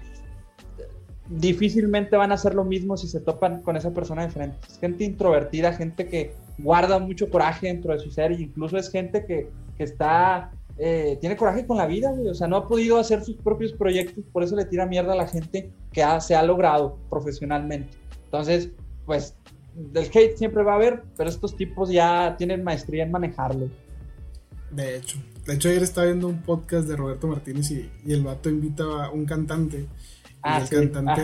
[1.28, 4.56] difícilmente van a hacer lo mismo si se topan con esa persona de frente.
[4.68, 8.90] Es gente introvertida, gente que guarda mucho coraje dentro de su ser e incluso es
[8.90, 12.98] gente que, que está, eh, tiene coraje con la vida, O sea, no ha podido
[12.98, 16.42] hacer sus propios proyectos, por eso le tira mierda a la gente que se ha
[16.42, 17.96] logrado profesionalmente.
[18.24, 18.70] Entonces,
[19.06, 19.36] pues,
[19.74, 23.68] del hate siempre va a haber, pero estos tipos ya tienen maestría en manejarlo.
[24.70, 28.22] De hecho, de hecho ayer estaba viendo un podcast de Roberto Martínez y, y el
[28.22, 29.86] vato invita a un cantante
[30.46, 31.22] Ah, el, cantante,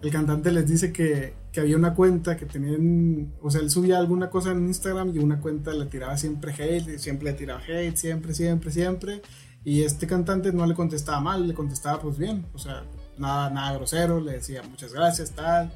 [0.00, 3.98] el cantante les dice que, que, había una cuenta que tenían, o sea, él subía
[3.98, 7.94] alguna cosa en Instagram y una cuenta le tiraba siempre hate, siempre le tiraba hate,
[7.94, 9.20] siempre, siempre, siempre.
[9.64, 12.84] Y este cantante no le contestaba mal, le contestaba pues bien, o sea,
[13.18, 15.70] nada, nada grosero, le decía muchas gracias, tal.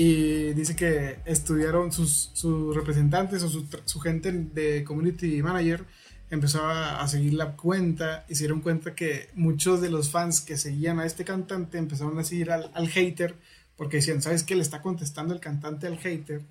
[0.00, 5.84] Y dice que estudiaron sus, sus representantes o su, su gente de community manager
[6.30, 10.56] empezó a, seguir la cuenta y se dieron cuenta que muchos de los fans que
[10.56, 13.34] seguían a este cantante empezaron a seguir al, hater
[13.74, 14.54] porque decían, ¿sabes qué?
[14.54, 16.42] Le está contestando el cantante al hater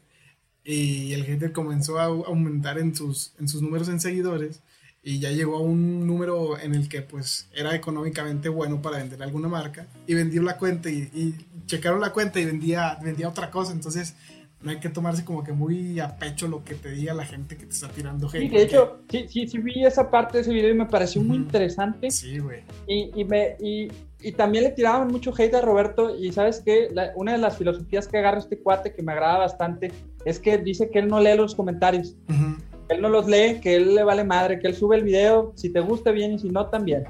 [0.66, 4.60] y el hater comenzó a aumentar en sus, en sus números en seguidores
[5.08, 9.24] y ya llegó a un número en el que pues era económicamente bueno para vender
[9.24, 11.34] alguna marca y vendió la cuenta y,
[11.66, 14.16] checaron la cuenta y vendía, vendía otra cosa, entonces
[14.62, 17.55] no hay que tomarse como que muy a pecho lo que te diga la gente
[17.55, 18.41] que te está tirando hate.
[18.41, 21.22] Sí, de hecho, sí, sí, sí vi esa parte de ese video y me pareció
[21.22, 22.12] muy interesante.
[22.12, 22.64] Sí, güey.
[22.86, 23.88] Y, y, me, y,
[24.22, 28.10] y, también le tiraban mucho hate a Roberto y sabes que una de las filosofías
[28.10, 29.91] que agarra este cuate que me agrada bastante
[30.26, 32.16] es que dice que él no lee los comentarios.
[32.90, 35.70] Él no los lee, que él le vale madre, que él sube el video, si
[35.70, 37.04] te gusta bien y si no también.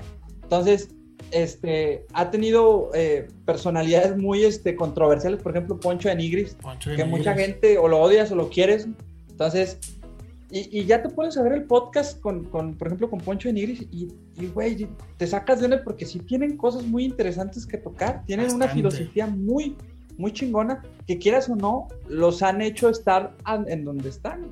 [0.43, 0.89] Entonces,
[1.31, 6.57] este, ha tenido eh, personalidades muy este, controversiales, por ejemplo, Poncho de Nigris,
[6.95, 8.87] que mucha gente o lo odias o lo quieres.
[9.29, 9.77] Entonces,
[10.49, 13.81] y, ya te puedes saber el podcast con, con, por ejemplo, con Poncho de Nigris
[13.91, 14.07] y,
[14.53, 18.69] güey, te sacas de él porque sí tienen cosas muy interesantes que tocar, tienen una
[18.69, 19.75] filosofía muy,
[20.17, 23.35] muy chingona, que quieras o no, los han hecho estar
[23.67, 24.45] en donde están.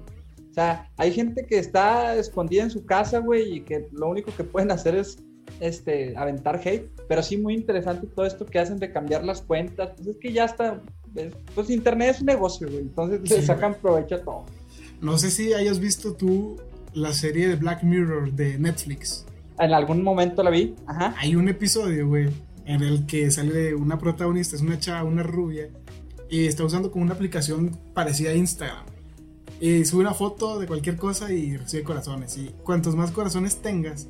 [0.56, 4.34] O sea, hay gente que está escondida en su casa, güey, y que lo único
[4.34, 5.18] que pueden hacer es
[5.60, 9.92] este, aventar hate, pero sí muy interesante todo esto que hacen de cambiar las cuentas,
[9.98, 10.82] pues es que ya está,
[11.54, 14.46] pues internet es un negocio, güey, entonces se sacan provecho a todo.
[15.02, 16.56] No sé si hayas visto tú
[16.94, 19.26] la serie de Black Mirror de Netflix.
[19.60, 21.16] En algún momento la vi, ajá.
[21.18, 22.30] Hay un episodio, güey,
[22.64, 25.68] en el que sale una protagonista, es una chava, una rubia,
[26.30, 28.95] y está usando como una aplicación parecida a Instagram.
[29.60, 32.38] Y sube una foto de cualquier cosa y recibe corazones.
[32.38, 34.08] Y cuantos más corazones tengas,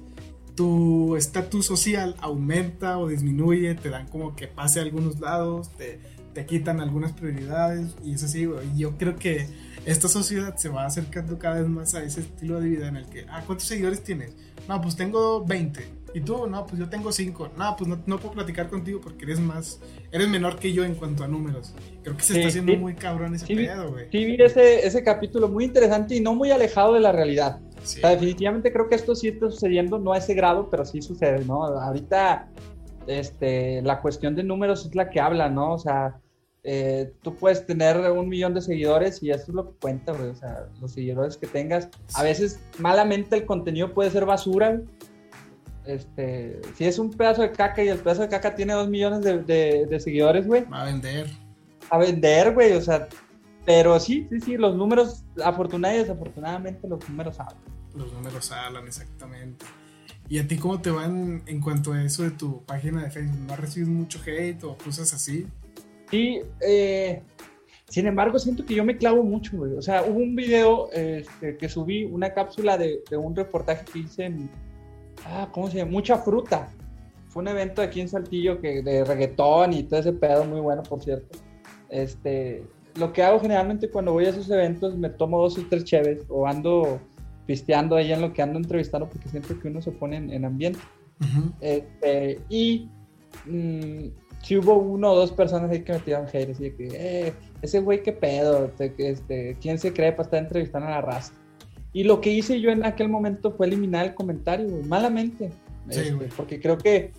[0.55, 5.99] tu estatus social aumenta o disminuye, te dan como que pase a algunos lados, te,
[6.33, 8.65] te quitan algunas prioridades y es así, güey.
[8.75, 9.47] Yo creo que
[9.85, 13.05] esta sociedad se va acercando cada vez más a ese estilo de vida en el
[13.05, 14.33] que, ah, ¿cuántos seguidores tienes?
[14.67, 16.04] No, pues tengo 20.
[16.15, 16.47] ¿Y tú?
[16.47, 17.51] No, pues yo tengo 5.
[17.57, 19.79] No, pues no, puedo platicar contigo porque eres más,
[20.11, 21.75] eres menor que yo en cuanto a números.
[22.01, 24.09] Creo que se está haciendo muy cabrón ese pedo, güey.
[24.11, 27.59] Sí, vi ese, ese capítulo muy interesante y no muy alejado de la realidad
[27.93, 31.63] definitivamente creo que esto sí está sucediendo, no a ese grado, pero sí sucede, ¿no?
[31.63, 32.49] Ahorita
[33.07, 35.73] este, la cuestión de números es la que habla, ¿no?
[35.73, 36.19] O sea,
[36.63, 40.29] eh, tú puedes tener un millón de seguidores y eso es lo que cuenta, güey.
[40.29, 41.89] O sea, los seguidores que tengas.
[42.15, 44.81] A veces, malamente, el contenido puede ser basura.
[45.87, 49.21] Este, si es un pedazo de caca y el pedazo de caca tiene dos millones
[49.21, 50.65] de, de seguidores, güey.
[50.71, 51.29] A vender.
[51.89, 52.73] A vender, güey.
[52.73, 53.07] O sea,
[53.65, 57.63] pero sí, sí, sí, los números, afortunadamente y desafortunadamente, los números hablan.
[57.95, 59.65] Los números hablan, exactamente.
[60.29, 63.39] ¿Y a ti cómo te van en cuanto a eso de tu página de Facebook?
[63.39, 65.47] ¿No has recibido mucho hate o cosas así?
[66.09, 67.21] Sí, eh,
[67.89, 69.73] sin embargo, siento que yo me clavo mucho, güey.
[69.73, 74.25] O sea, hubo un video este, que subí, una cápsula de, un reportaje que hice
[74.25, 74.49] en.
[75.25, 75.91] Ah, ¿cómo se llama?
[75.91, 76.69] Mucha fruta.
[77.27, 80.83] Fue un evento aquí en Saltillo que, de reggaetón y todo ese pedo, muy bueno,
[80.83, 81.37] por cierto.
[81.89, 82.63] Este,
[82.95, 86.23] lo que hago generalmente cuando voy a esos eventos, me tomo dos o tres cheves
[86.29, 86.99] o ando
[87.45, 90.79] pisteando ahí en lo que ando entrevistando, porque siempre que uno se pone en, ambiente.
[91.59, 92.89] Este, y
[93.45, 94.07] mm,
[94.41, 97.33] si hubo uno o dos personas ahí que me tiraron hate, así de que, eh,
[97.61, 101.33] ese güey qué pedo, este, ¿quién se cree para estar entrevistando a la raza?
[101.95, 105.53] Y lo que hice yo en aquel momento fue eliminar el comentario, malamente.
[105.87, 107.13] Este, porque creo que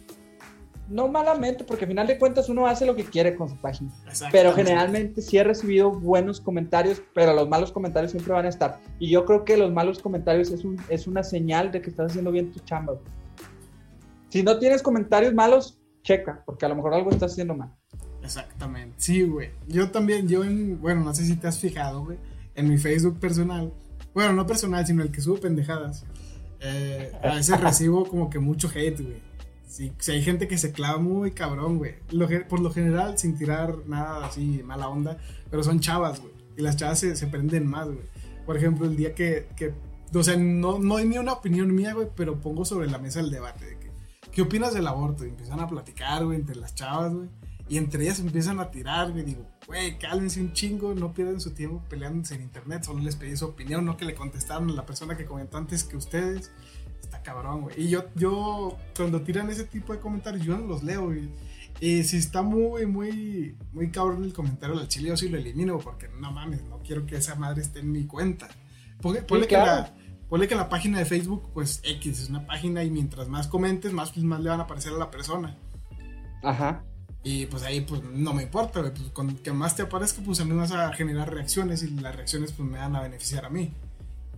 [0.91, 3.91] no malamente, porque al final de cuentas uno hace lo que quiere con su página.
[4.31, 8.79] Pero generalmente sí he recibido buenos comentarios, pero los malos comentarios siempre van a estar.
[8.99, 12.11] Y yo creo que los malos comentarios es, un, es una señal de que estás
[12.11, 12.99] haciendo bien tu chamba.
[14.29, 17.75] Si no tienes comentarios malos, checa, porque a lo mejor algo estás haciendo mal.
[18.23, 18.95] Exactamente.
[18.99, 19.53] Sí, güey.
[19.69, 22.19] Yo también, yo en, bueno, no sé si te has fijado, güey,
[22.55, 23.73] en mi Facebook personal.
[24.17, 26.07] Bueno, no personal, sino el que subo pendejadas.
[26.61, 29.21] Eh, a veces recibo como que mucho hate, güey
[29.69, 31.97] Sí, hay gente que se clava muy cabrón, güey.
[32.49, 35.19] por lo general, sin tirar nada así, mala onda,
[35.51, 36.33] pero son chavas, güey.
[36.57, 38.07] Y las chavas se, prenden más, güey.
[38.47, 39.75] Por ejemplo, el día que, que
[40.15, 43.21] o sea, no, no hay ni una opinión mía, güey, pero pongo sobre la mesa
[43.21, 43.91] el debate de que,
[44.33, 45.27] ¿qué opinas del aborto?
[45.27, 47.29] Y empiezan a platicar, güey, entre las chavas, güey.
[47.69, 49.25] Y entre ellas empiezan a tirar, güey.
[49.25, 52.85] Digo, güey, cálmense un chingo, no pierdan su tiempo peleándose en internet.
[52.85, 55.85] Solo les pedí su opinión, no que le contestaron a la persona que comentó antes
[55.85, 56.53] que ustedes
[57.01, 57.83] está cabrón, güey.
[57.83, 61.31] Y yo, yo, cuando tiran ese tipo de comentarios, yo no los leo, güey.
[61.81, 65.79] Y si está muy, muy, muy cabrón el comentario del chile, yo sí lo elimino,
[65.79, 68.49] porque no mames, no quiero que esa madre esté en mi cuenta.
[69.03, 69.93] Ponle, que, la,
[70.49, 74.13] que la página de Facebook, pues X, es una página y mientras más comentes, más,
[74.13, 75.59] pues, más le van a aparecer a la persona.
[76.43, 76.83] Ajá.
[77.29, 78.93] Y pues ahí, pues no me importa, güey.
[78.93, 82.15] Pues con que más te aparezca, pues a mí vas a generar reacciones y las
[82.15, 83.73] reacciones, pues me van a beneficiar a mí.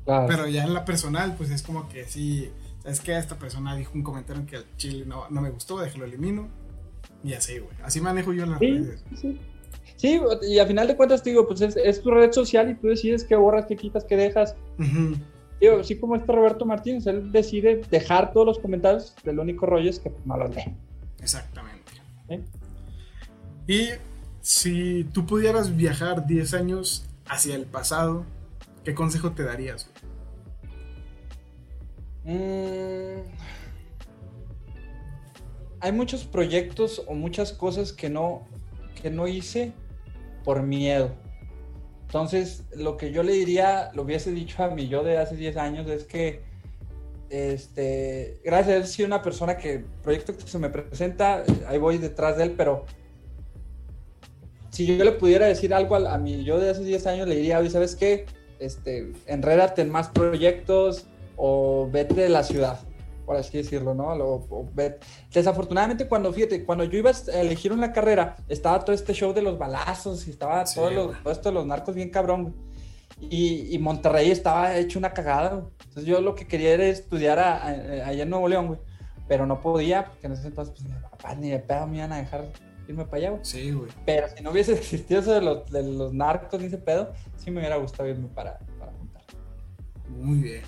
[0.07, 2.51] Pero ya en la personal, pues es como que sí,
[2.87, 5.79] es que esta persona dijo un comentario en que el chile no, no me gustó,
[5.79, 6.49] déjalo elimino.
[7.23, 7.77] Y así, güey.
[7.83, 9.05] Así manejo yo en las redes.
[9.21, 9.39] Sí.
[9.97, 10.19] Sí,
[10.49, 13.23] y a final de cuentas, te digo, pues es, tu red social y tú decides
[13.23, 14.57] qué borras, qué quitas, qué dejas.
[15.61, 19.91] Digo, así como este Roberto Martínez, él decide dejar todos los comentarios, el único rollo
[19.91, 20.75] es que pues, no los lee.
[21.21, 21.93] Exactamente.
[23.69, 23.91] Y
[24.41, 28.25] si tú pudieras viajar 10 años hacia el pasado,
[28.83, 29.89] ¿qué consejo te darías?
[32.25, 33.21] Mm.
[35.81, 38.47] hay muchos proyectos o muchas cosas que no,
[39.01, 39.73] que no hice
[40.45, 41.11] por miedo.
[42.07, 45.57] Entonces, lo que yo le diría, lo hubiese dicho a mi yo de hace 10
[45.57, 46.43] años, es que,
[47.31, 51.99] este, gracias a él, soy una persona que, proyecto que se me presenta, ahí voy
[51.99, 52.87] detrás de él, pero
[54.71, 57.59] si yo le pudiera decir algo a, mi yo de hace 10 años, le diría,
[57.59, 58.27] oye, ¿sabes qué?
[58.59, 61.07] Este, enrédate en más proyectos
[61.37, 62.81] o vete de la ciudad
[63.29, 64.49] por así decirlo, ¿no?
[65.35, 69.43] Desafortunadamente, cuando, fíjate, cuando yo iba a elegir una carrera, estaba todo este show de
[69.43, 72.57] los balazos y estaba todo, esto de los narcos bien cabrón.
[73.21, 75.67] Y, y, Monterrey estaba hecho una cagada.
[75.79, 78.81] Entonces yo lo que quería era estudiar allá en Nuevo León, güey.
[79.29, 80.83] Pero no podía, porque en ese entonces,
[81.21, 82.47] pues, ni de pedo me iban a dejar
[82.89, 83.45] irme para allá, güey.
[83.45, 83.91] Sí, güey.
[84.05, 87.51] Pero si no hubiese existido eso de los, de los narcos ni ese pedo, sí
[87.51, 89.23] me hubiera gustado irme para, para juntar.
[90.09, 90.63] Muy bien.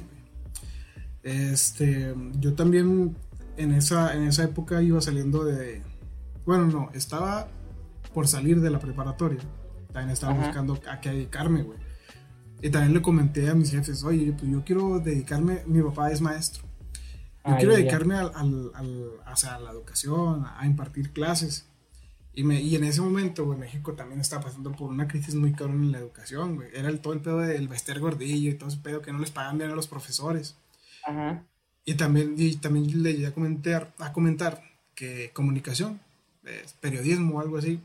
[1.22, 3.16] Este, yo también
[3.56, 5.82] en esa, en esa época iba saliendo de...
[6.46, 7.48] Bueno, no, estaba
[8.14, 9.40] por salir de la preparatoria.
[9.92, 11.78] También estaba buscando a qué dedicarme, güey.
[12.62, 16.20] Y también le comenté a mis jefes, oye, pues yo quiero dedicarme, mi papá es
[16.20, 16.64] maestro.
[17.46, 21.69] Yo quiero dedicarme al, al, a la educación, a impartir clases.
[22.32, 25.52] Y, me, y en ese momento, güey, México también estaba pasando por una crisis muy
[25.52, 26.68] cabrón en la educación, güey.
[26.72, 29.30] Era el, todo el pedo del vestir gordillo y todo ese pedo que no les
[29.30, 30.56] pagan bien a los profesores.
[31.84, 34.62] Y también, y también le llegué a comentar, a comentar
[34.94, 36.00] que comunicación,
[36.80, 37.80] periodismo o algo así.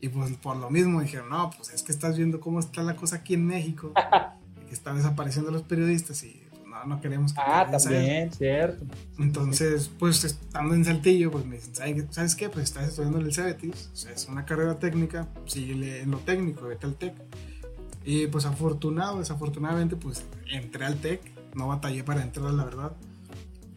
[0.00, 2.96] Y pues por lo mismo dijeron, no, pues es que estás viendo cómo está la
[2.96, 3.92] cosa aquí en México,
[4.68, 6.39] que están desapareciendo los periodistas y
[6.86, 8.84] no, no queremos que Ah, también, cierto.
[9.18, 12.48] Entonces, pues estando en Saltillo, pues me dicen, ¿sabes qué?
[12.48, 16.18] Pues estás estudiando en el Cebetis, o sea, es una carrera técnica, sigue en lo
[16.18, 17.14] técnico, vete al TEC.
[18.04, 22.92] Y pues afortunado, desafortunadamente, pues entré al TEC no batallé para entrar, la verdad.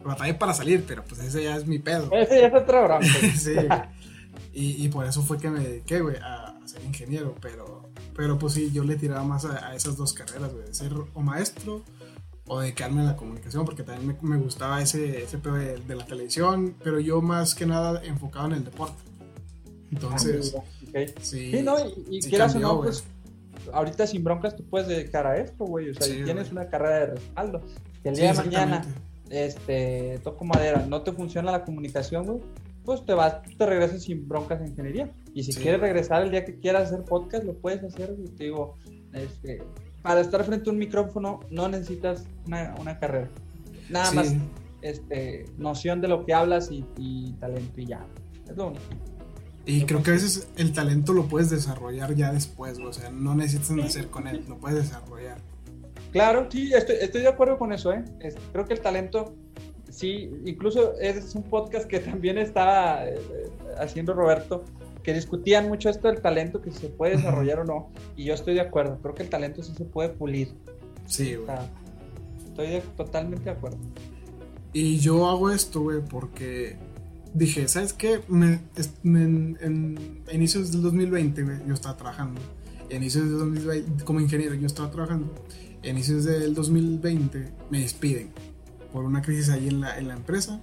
[0.04, 2.10] Batallé para salir, pero pues ese ya es mi pedo.
[2.12, 3.04] Ese ya es otro broma.
[3.36, 3.54] sí.
[4.52, 7.34] Y, y, por eso fue que me dediqué, güey, a, ser ingeniero.
[7.40, 10.92] Pero, pero pues sí, yo le tiraba más a, esas dos carreras, güey, de ser
[10.92, 11.82] o maestro
[12.46, 16.74] o dedicarme a la comunicación, porque también me, gustaba ese, ese pedo de, la televisión,
[16.82, 19.02] pero yo más que nada enfocado en el deporte.
[19.90, 21.76] Entonces, ah, sí, no,
[22.10, 23.04] y, quieras o no, pues
[23.72, 25.90] ahorita sin broncas tú puedes dedicar a esto, güey.
[25.90, 27.62] O sea, tienes una carrera de respaldo.
[28.02, 28.86] Que el día de mañana,
[29.30, 32.40] este, toco madera, no te funciona la comunicación, güey,
[32.84, 35.10] pues te vas, te regresas sin broncas en ingeniería.
[35.32, 38.28] Y si quieres regresar el día que quieras hacer podcast, lo puedes hacer, güey.
[38.28, 38.76] Te digo,
[39.12, 39.62] este,
[40.04, 43.30] para estar frente a un micrófono no necesitas una, carrera.
[43.88, 44.34] Nada más
[44.82, 48.06] este, noción de lo que hablas y, y talento y ya.
[48.46, 48.82] Es lo único.
[49.64, 53.34] Y creo que a veces el talento lo puedes desarrollar ya después, o sea, no
[53.34, 55.38] necesitas nacer con él, lo puedes desarrollar.
[56.12, 58.04] Claro, sí, estoy, estoy de acuerdo con eso, ¿eh?
[58.52, 59.34] creo que el talento,
[59.88, 63.16] sí, incluso es un podcast que también estaba eh,
[63.78, 64.66] haciendo Roberto,
[65.04, 68.54] que discutían mucho esto del talento, que se puede desarrollar o no, y yo estoy
[68.54, 70.54] de acuerdo, creo que el talento sí se puede pulir.
[71.06, 71.56] Sí, güey.
[72.46, 73.78] estoy totalmente de acuerdo.
[74.72, 76.78] Y yo hago esto, güey, porque
[77.34, 78.20] dije, ¿sabes qué?
[78.28, 78.60] Me,
[79.04, 82.40] en, inicios del 2020 yo estaba trabajando.
[82.88, 85.32] En inicios del 2020, como ingeniero, yo estaba trabajando.
[85.82, 88.30] En inicios del 2020 me despiden
[88.90, 90.60] por una crisis ahí en la, en la empresa.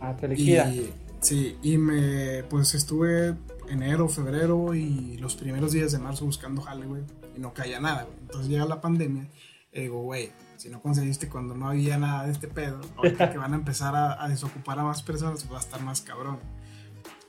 [0.00, 3.34] Ah, te y, Sí, y me, pues estuve
[3.68, 7.02] enero, febrero y los primeros días de marzo buscando jale, güey,
[7.36, 8.16] y no caía nada, güey.
[8.20, 9.28] Entonces llega la pandemia
[9.72, 13.38] y digo, güey, si no conseguiste cuando no había nada de este pedo, ahorita que
[13.38, 16.38] van a empezar a, desocupar a más personas, va a estar más cabrón.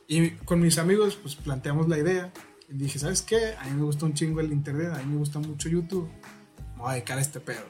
[0.07, 2.31] Y con mis amigos, pues planteamos la idea.
[2.69, 3.55] Y dije, ¿sabes qué?
[3.59, 6.09] A mí me gusta un chingo el internet, a mí me gusta mucho YouTube.
[6.75, 7.63] Me voy a dedicar a este pedo.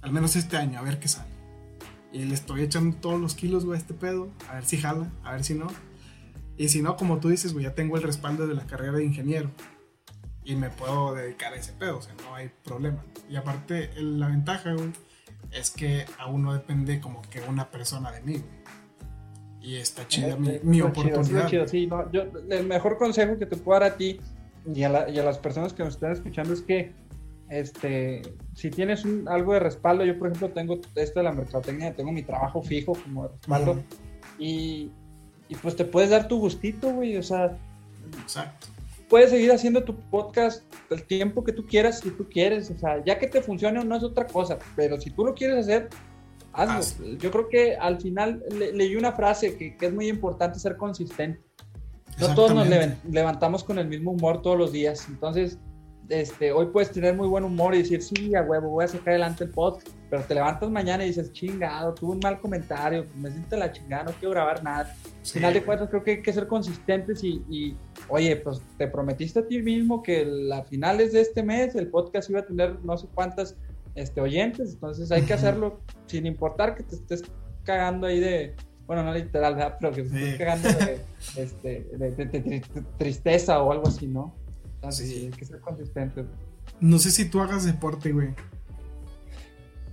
[0.00, 1.32] Al menos este año, a ver qué sale.
[2.12, 4.30] Y le estoy echando todos los kilos, güey, a este pedo.
[4.48, 5.66] A ver si jala, a ver si no.
[6.56, 9.04] Y si no, como tú dices, güey, ya tengo el respaldo de la carrera de
[9.04, 9.50] ingeniero
[10.44, 13.02] y me puedo dedicar a ese pedo, o sea, no hay problema.
[13.28, 14.92] Y aparte, la ventaja, güey,
[15.52, 18.42] es que aún no depende como que una persona de mí,
[19.60, 21.48] Y está chida mi, mi oportunidad.
[21.66, 24.20] sí, no, yo, el mejor consejo que te puedo dar a ti
[24.66, 26.92] y a, las personas que nos están escuchando es que
[27.48, 28.22] este,
[28.54, 32.22] si tienes algo de respaldo, yo por ejemplo tengo esto de la mercadotecnia, tengo mi
[32.22, 33.82] trabajo fijo como respaldo
[34.38, 34.90] y,
[35.48, 37.56] y, pues te puedes dar tu gustito, güey, o sea,
[38.22, 38.68] Exacto
[39.08, 42.70] puedes seguir haciendo tu podcast el tiempo que tú quieras si tú quieres.
[42.70, 45.58] O sea, ya que te funcione no es otra cosa, pero si tú lo quieres
[45.58, 45.88] hacer,
[46.52, 47.06] hazlo.
[47.18, 51.40] Yo creo que al final leí una frase que, que, es muy importante ser consistente.
[52.18, 52.68] No todos nos
[53.08, 55.06] levantamos con el mismo humor todos los días.
[55.08, 55.58] Entonces,
[56.08, 59.10] este, hoy puedes tener muy buen humor y decir, sí, a huevo, voy a sacar
[59.10, 63.30] adelante el podcast, pero te levantas mañana y dices, chingado, tuve un mal comentario, me
[63.30, 64.94] siento la chingada, no quiero grabar nada.
[65.20, 67.76] Al final de cuentas, creo que hay que ser consistentes y,
[68.08, 72.28] oye, pues te prometiste a ti mismo que a finales de este mes el podcast
[72.28, 73.56] iba a tener no sé cuántas
[73.94, 77.22] este, oyentes, entonces hay que hacerlo sin importar que te estés
[77.64, 78.54] cagando ahí de,
[78.86, 81.00] bueno, no literal, pero que te estés cagando de,
[81.36, 82.62] este, de
[82.98, 84.43] tristeza o algo así, ¿no?
[84.92, 85.30] Sí.
[85.32, 86.24] hay que ser consistente.
[86.80, 88.34] No sé si tú hagas deporte, güey.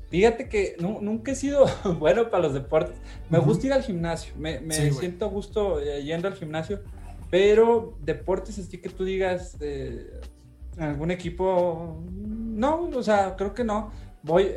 [0.10, 1.66] Fíjate que nunca he sido
[2.00, 2.98] bueno para los deportes.
[3.30, 4.34] Me gusta ir al gimnasio.
[4.38, 4.60] Me,
[4.92, 6.82] siento a gusto eh, yendo al gimnasio.
[7.30, 10.20] Pero deportes así que tú digas, eh,
[10.78, 13.92] algún equipo, no, o sea, creo que no.
[14.24, 14.50] Voy,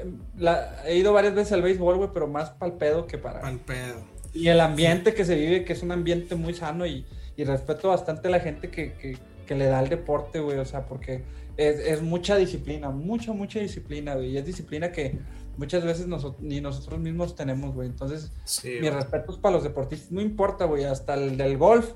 [0.85, 3.41] he ido varias veces al béisbol, güey, pero más para el pedo que para...
[3.41, 4.03] Pal pedo.
[4.35, 7.07] Y el ambiente que se vive, que es un ambiente muy sano y,
[7.39, 9.17] respeto bastante a la gente que, que
[9.51, 11.25] le da al deporte, güey, o sea, porque
[11.57, 15.19] es, mucha disciplina, mucha, mucha disciplina, güey, y es disciplina que
[15.57, 16.07] muchas veces
[16.41, 18.33] ni nosotros mismos tenemos, güey, entonces,
[18.65, 21.93] mi respeto es para los deportistas, no importa, güey, hasta el del golf,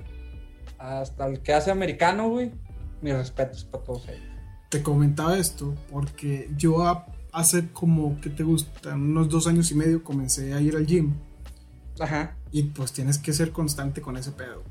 [0.77, 2.51] hasta el que hace americano, güey,
[3.01, 4.23] mi respeto es para todos ellos.
[4.69, 6.85] Te comentaba esto porque yo
[7.31, 11.15] hace como que te gusta, unos dos años y medio comencé a ir al gym.
[11.99, 12.37] Ajá.
[12.51, 14.63] Y pues tienes que ser constante con ese pedo.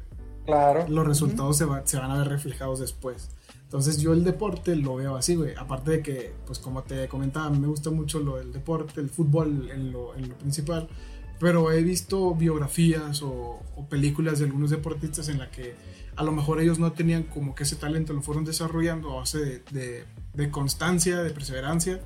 [0.48, 0.86] Claro.
[0.88, 3.28] Los resultados se, se, van a ver reflejados después.
[3.64, 5.54] Entonces yo el deporte lo veo así, güey.
[5.58, 9.70] Aparte de que, pues como te comentaba, me gusta mucho lo del deporte, el fútbol
[9.70, 10.88] en lo, en lo principal.
[11.38, 15.74] Pero he visto biografías o, películas de algunos deportistas en la que
[16.16, 19.62] a lo mejor ellos no tenían como que ese talento, lo fueron desarrollando a base
[19.70, 22.00] de, de, constancia, de perseverancia.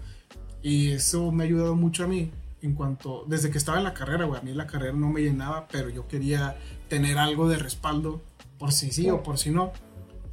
[0.64, 3.94] Y eso me ha ayudado mucho a mí en cuanto, desde que estaba en la
[3.94, 6.56] carrera, güey, a mí la carrera no me llenaba, pero yo quería
[6.88, 8.20] tener algo de respaldo
[8.62, 9.72] por si sí o por si no.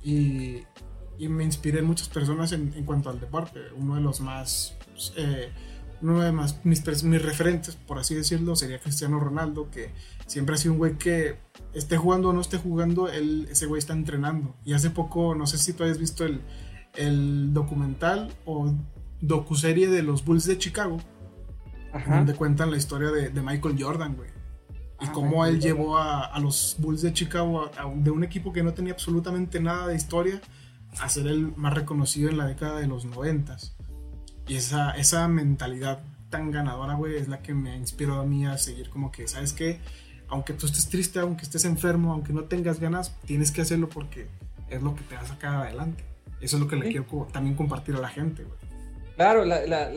[0.03, 0.59] Y,
[1.17, 3.59] y me inspiré en muchas personas en, en, cuanto al deporte.
[3.75, 4.77] Uno de los más,
[5.17, 5.51] eh,
[6.03, 9.93] uno de más, mis, mis referentes, por así decirlo, sería Cristiano Ronaldo, que
[10.27, 11.39] siempre ha sido un güey que
[11.73, 14.55] esté jugando o no esté jugando, él, ese güey está entrenando.
[14.63, 16.41] Y hace poco, no sé si tú hayas visto el,
[16.97, 18.71] el documental o
[19.21, 20.99] docuserie de los Bulls de Chicago,
[22.07, 24.38] donde cuentan la historia de, de Michael Jordan, güey
[25.01, 28.73] y ah, cómo él llevó a, los Bulls de Chicago, de un equipo que no
[28.73, 30.41] tenía absolutamente nada de historia,
[30.99, 33.75] a ser el más reconocido en la década de los noventas.
[34.47, 38.57] Y esa, esa mentalidad tan ganadora, güey, es la que me inspiró a mí a
[38.57, 39.79] seguir como que, ¿sabes qué?
[40.27, 44.27] Aunque tú estés triste, aunque estés enfermo, aunque no tengas ganas, tienes que hacerlo porque
[44.69, 46.03] es lo que te va a sacar adelante.
[46.41, 48.57] Eso es lo que le quiero también compartir a la gente, güey.
[49.15, 49.43] Claro,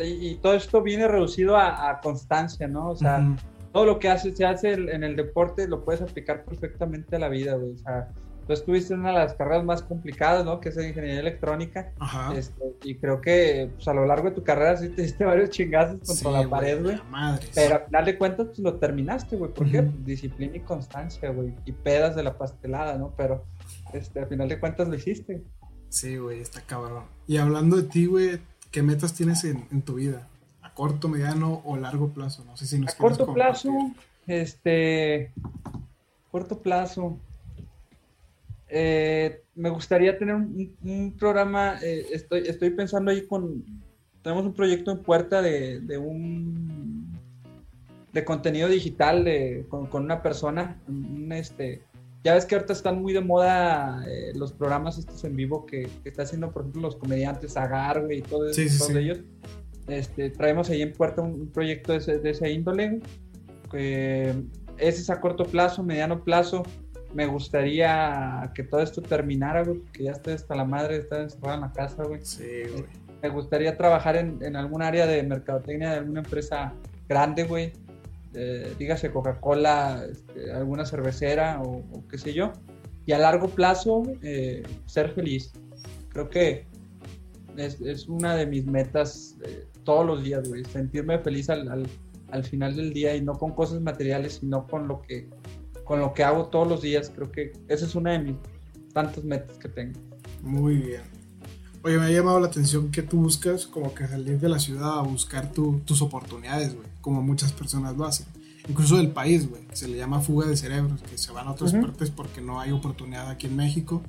[0.03, 2.90] y todo esto viene reducido a, constancia, ¿no?
[2.90, 3.24] O sea,
[3.72, 7.28] todo lo que hace, se hace en el deporte lo puedes aplicar perfectamente a la
[7.28, 7.72] vida, güey.
[7.72, 8.10] O sea,
[8.46, 10.60] tú estuviste en una de las carreras más complicadas, ¿no?
[10.60, 11.92] Que es ingeniería electrónica.
[11.98, 12.34] Ajá.
[12.36, 15.50] Este, y creo que pues, a lo largo de tu carrera sí te diste varios
[15.50, 17.00] chingazos contra la pared, güey.
[17.54, 19.52] Pero al final de cuentas, pues lo terminaste, güey.
[19.52, 19.88] ¿Por qué?
[20.04, 21.54] Disciplina y constancia, güey.
[21.64, 23.14] Y pedas de la pastelada, ¿no?
[23.16, 23.44] Pero
[23.92, 25.42] este, al final de cuentas lo hiciste.
[25.88, 27.04] Sí, güey, está cabrón.
[27.26, 30.28] Y hablando de ti, güey, ¿qué metas tienes en, en tu vida?
[30.74, 32.44] Corto, mediano o largo plazo?
[32.44, 33.70] No sé si nos A corto plazo,
[34.26, 35.32] este,
[36.30, 37.18] corto plazo.
[38.68, 43.62] Eh, me gustaría tener un, programa, eh, estoy, estoy pensando ahí con,
[44.22, 47.18] tenemos un proyecto en puerta de, de un,
[48.12, 50.80] de contenido digital de, con, una persona,
[51.32, 51.82] este,
[52.24, 55.88] ya ves que ahorita están muy de moda eh, los programas estos en vivo que,
[56.03, 59.20] que, está haciendo, por ejemplo, los comediantes Agar, y todo eso, todos ellos.
[59.88, 63.00] Este, traemos ahí en puerta un, proyecto de ese, de ese índole.
[63.72, 64.41] ese
[64.79, 66.63] es a corto plazo, mediano plazo.
[67.14, 71.21] Me gustaría que todo esto terminara, güey, que ya estoy hasta la madre de estar
[71.21, 72.21] encerrada en la casa, güey.
[72.22, 72.84] Sí, güey.
[73.21, 76.75] Me gustaría trabajar en, en, algún área de mercadotecnia de alguna empresa
[77.09, 77.72] grande, güey.
[78.34, 82.53] Eh, dígase Coca-Cola, este, alguna cervecera o, qué sé yo.
[83.04, 85.53] Y a largo plazo, eh, ser feliz.
[86.09, 86.67] Creo que
[87.57, 90.64] es, es, una de mis metas eh, todos los días, güey.
[90.64, 91.87] Sentirme feliz al,
[92.30, 95.29] al, final del día y no con cosas materiales, sino con lo que
[95.84, 97.11] con lo que hago todos los días.
[97.14, 98.37] Creo que esa es una de mis
[98.92, 100.00] tantas metas que tengo.
[100.42, 101.03] Muy bien.
[101.84, 104.99] Oye, me ha llamado la atención que tú buscas como que salir de la ciudad
[104.99, 108.26] a buscar tus oportunidades, güey, como muchas personas lo hacen.
[108.68, 111.72] Incluso del país, güey, se le llama fuga de cerebros, que se van a otras
[111.72, 114.03] partes porque no hay oportunidad aquí en México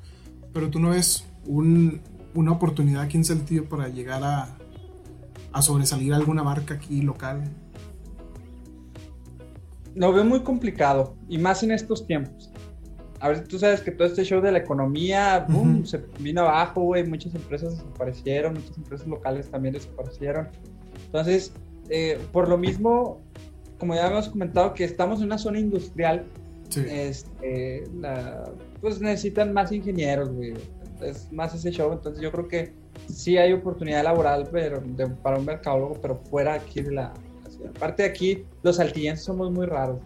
[0.53, 2.01] Pero tú no ves un,
[2.35, 4.55] una oportunidad aquí en Saltillo para llegar a,
[5.53, 7.43] a sobresalir alguna marca aquí local.
[9.95, 12.51] Lo veo muy complicado, y más en estos tiempos.
[13.19, 16.81] A ver, tú sabes que todo este show de la economía, boom, se vino abajo,
[16.81, 17.07] güey.
[17.07, 20.49] Muchas empresas desaparecieron, muchas empresas locales también desaparecieron.
[21.05, 21.53] Entonces,
[21.89, 23.21] eh, por lo mismo,
[23.77, 26.25] como ya hemos comentado, que estamos en una zona industrial,
[26.75, 27.83] este,
[28.81, 30.55] pues necesitan más ingenieros, güey.
[31.01, 32.73] Es más ese show, entonces yo creo que
[33.07, 34.83] sí hay oportunidad laboral pero
[35.21, 37.13] para un mercadólogo, pero fuera aquí de la,
[37.49, 37.71] ciudad.
[37.75, 39.99] Aparte de aquí, los saltillenses somos muy raros.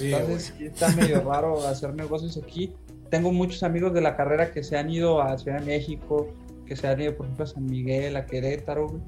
[0.00, 2.72] entonces está medio raro hacer negocios aquí.
[3.10, 6.28] Tengo muchos amigos de la carrera que se han ido a Ciudad de México,
[6.66, 9.00] que se han ido, por ejemplo, a San Miguel, a Querétaro,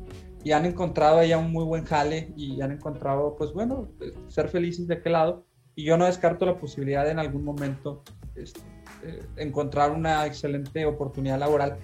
[0.44, 3.88] y han encontrado allá un muy buen jale y han encontrado, pues bueno,
[4.28, 5.44] ser felices de aquel lado.
[5.74, 8.02] Y yo no descarto la posibilidad de en algún momento
[8.34, 8.60] este,
[9.04, 11.78] eh, encontrar una excelente oportunidad laboral.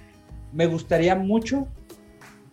[0.55, 1.69] Me gustaría mucho,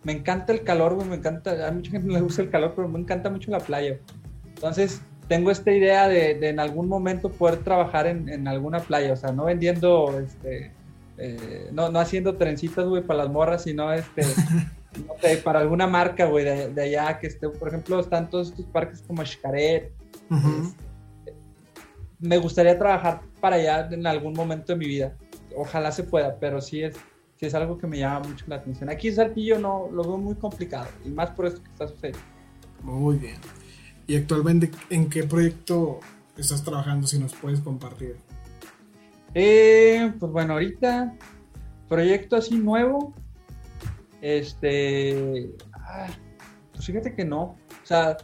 [0.04, 2.88] me encanta el calor, me encanta, a mucha gente no le gusta el calor, pero
[2.88, 3.98] me encanta mucho la playa.
[4.46, 9.16] Entonces, tengo esta idea de, en algún momento poder trabajar en, en, alguna playa, o
[9.16, 10.72] sea, no vendiendo, este,
[11.16, 14.22] eh, no, no haciendo trencitas, güey, para las morras, sino este...
[14.98, 18.66] no sé, para alguna marca, güey, de, allá que esté, por ejemplo, están todos estos
[18.66, 19.92] parques como Xcaret.
[20.30, 21.34] Este,
[22.18, 25.16] me gustaría trabajar para allá en algún momento de mi vida.
[25.56, 26.96] Ojalá se pueda, pero sí es,
[27.46, 28.88] es algo que me llama mucho la atención.
[28.90, 32.20] Aquí en Saltillo no lo veo muy complicado, y más por esto que está sucediendo.
[32.82, 33.36] Muy bien.
[34.06, 36.00] ¿Y actualmente en qué proyecto
[36.36, 38.16] estás trabajando, si nos puedes compartir?
[39.34, 41.14] Eh, pues bueno, ahorita,
[41.88, 43.14] proyecto así nuevo,
[44.20, 46.08] este, ah,
[46.72, 47.42] pues fíjate que no.
[47.42, 48.16] O sea,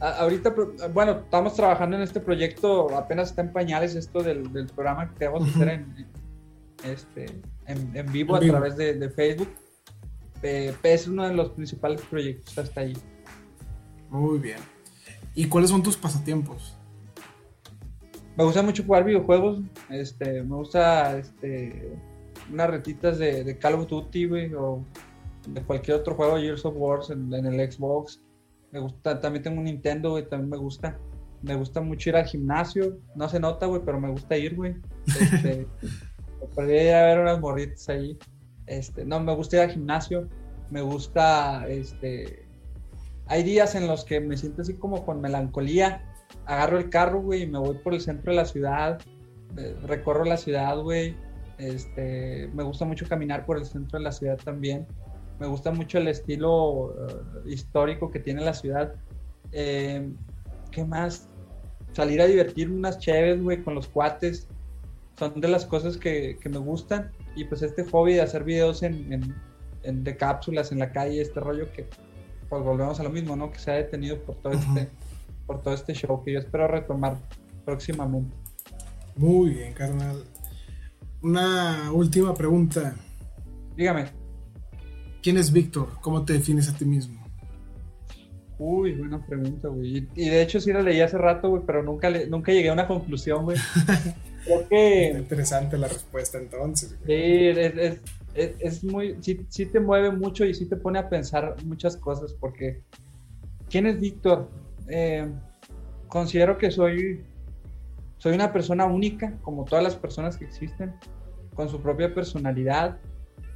[0.00, 0.54] ahorita,
[0.92, 4.42] bueno, estamos trabajando en este proyecto, apenas está en pañales esto del,
[4.74, 6.06] programa que queremos hacer en,
[6.84, 7.26] este,
[7.66, 9.48] en, vivo a través de, Facebook.
[10.42, 12.96] es uno de los principales proyectos hasta ahí.
[14.10, 14.58] Muy bien.
[15.34, 16.76] ¿Y cuáles son tus pasatiempos?
[18.36, 19.60] Me gusta mucho jugar videojuegos.
[19.90, 21.96] Este, me gusta este,
[22.50, 24.84] unas retitas de, de Call of Duty, güey, o
[25.46, 28.22] de cualquier otro juego, Gears of War en, el Xbox.
[28.70, 30.98] Me gusta, también tengo un Nintendo, güey, también me gusta.
[31.42, 32.98] Me gusta mucho ir al gimnasio.
[33.16, 34.76] No se nota, güey, pero me gusta ir, güey.
[35.20, 35.66] Este,
[36.58, 38.18] ir a ver unas morritas ahí.
[38.66, 40.28] Este, no, me gusta ir al gimnasio.
[40.70, 42.46] Me gusta, este...
[43.26, 46.04] Hay días en los que me siento así como con melancolía.
[46.46, 49.00] Agarro el carro, güey, y me voy por el centro de la ciudad.
[49.56, 51.16] Eh, recorro la ciudad, güey.
[51.58, 54.86] Este, me gusta mucho caminar por el centro de la ciudad también
[55.42, 58.94] me gusta mucho el estilo eh, histórico que tiene la ciudad.
[59.50, 60.08] Eh,
[60.70, 61.28] ¿Qué más?
[61.92, 64.46] Salir a divertirme unas chéves, güey, con los cuates.
[65.22, 67.12] Son de las cosas que, me gustan.
[67.36, 69.32] Y pues este hobby de hacer videos en,
[69.84, 71.86] de cápsulas en la calle, este rollo que
[72.48, 73.52] pues volvemos a lo mismo, ¿no?
[73.52, 74.88] Que se ha detenido por todo este,
[75.46, 77.18] por todo este show que yo espero retomar
[77.64, 78.34] próximamente.
[79.14, 80.24] Muy bien, carnal.
[81.22, 82.96] Una última pregunta.
[83.76, 84.06] Dígame.
[85.22, 85.88] ¿Quién es Víctor?
[86.00, 87.24] ¿Cómo te defines a ti mismo?
[88.58, 90.08] Uy, buena pregunta, güey.
[90.16, 92.88] Y de hecho sí la leí hace rato, güey, pero nunca, nunca llegué a una
[92.88, 93.58] conclusión, güey.
[94.44, 95.10] Creo que...
[95.16, 96.96] interesante la respuesta entonces.
[97.06, 98.00] Sí, es,
[98.34, 99.16] es, muy...
[99.20, 102.82] Sí, sí, te mueve mucho y sí te pone a pensar muchas cosas, porque...
[103.68, 104.48] ¿Quién es Víctor?
[104.88, 105.28] Eh,
[106.08, 107.24] considero que soy...
[108.18, 110.94] Soy una persona única, como todas las personas que existen,
[111.54, 112.98] con su propia personalidad,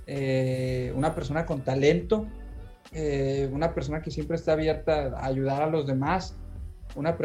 [0.08, 2.26] eh, una persona con talento,
[2.92, 6.36] eh, una persona que siempre está abierta a ayudar a los demás,
[6.96, 7.16] una,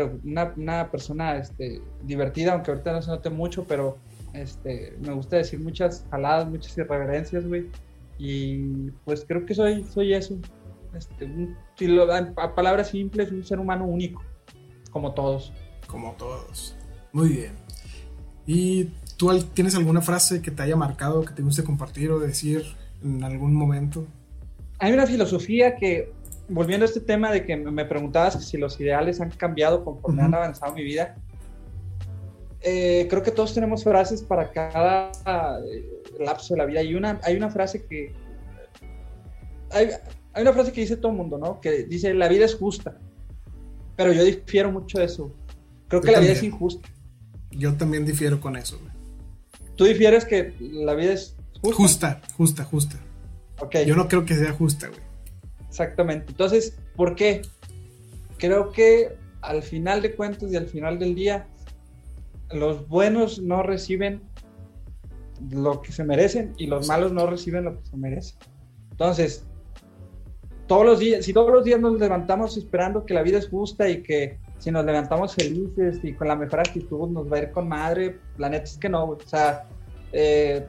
[0.56, 3.98] una, persona este, divertida, aunque ahorita no se note mucho, pero
[4.34, 7.68] este, me gusta decir muchas jaladas, muchas irreverencias, güey.
[8.20, 10.36] Y pues creo que soy, soy eso.
[10.96, 11.30] Este,
[11.78, 14.22] si lo, a palabras simples, un ser humano único,
[14.92, 15.52] como todos.
[15.88, 16.76] Como todos.
[17.12, 17.54] Muy bien.
[18.46, 18.90] ¿Y
[19.22, 22.64] ¿Tú tienes alguna frase que te haya marcado, que te guste compartir o decir
[23.04, 24.08] en algún momento?
[24.80, 26.12] Hay una filosofía que,
[26.52, 30.34] volviendo a este tema de que me preguntabas si los ideales han cambiado conforme han
[30.34, 31.16] avanzado mi vida,
[32.62, 35.12] eh, creo que todos tenemos frases para cada
[35.66, 36.84] eh, lapso de la vida.
[36.84, 38.14] Y una, hay una frase que...
[39.72, 39.90] Hay,
[40.34, 41.60] hay una frase que dice todo el mundo, ¿no?
[41.60, 42.98] Que dice, la vida es justa.
[43.96, 45.34] Pero yo difiero mucho de eso.
[45.88, 46.88] Creo que la vida es injusta.
[47.52, 48.92] Yo también difiero con eso, güey.
[49.76, 51.76] ¿Tú difieres que la vida es justa?
[51.76, 52.98] Justa, justa, justa.
[53.86, 55.01] Yo no creo que sea justa, güey.
[55.72, 56.26] Exactamente.
[56.32, 57.44] Entonces, ¿por qué?
[58.38, 61.48] Creo que al final de cuentas y al final del día,
[62.52, 64.22] los buenos no reciben
[65.50, 68.38] lo que se merecen y los malos no reciben lo que se merecen.
[68.92, 69.46] Entonces,
[70.68, 73.88] todos los días, si todos los días nos levantamos esperando que la vida es justa
[73.88, 77.52] y que si nos levantamos felices y con la mejor actitud nos va a ir
[77.52, 79.70] con madre, la neta es que no, O sea,
[80.12, 80.68] eh,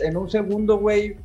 [0.00, 1.16] en un segundo, güey,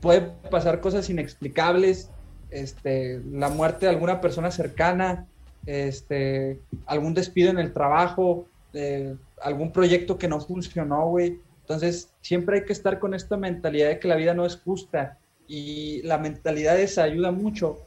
[0.00, 2.10] puede pasar cosas inexplicables,
[2.54, 5.26] este, la muerte de alguna persona cercana,
[5.66, 11.40] este, algún despido en el trabajo, eh, algún proyecto que no funcionó, güey.
[11.62, 15.18] Entonces, siempre hay que estar con esta mentalidad de que la vida no es justa
[15.48, 17.80] y la mentalidad esa ayuda mucho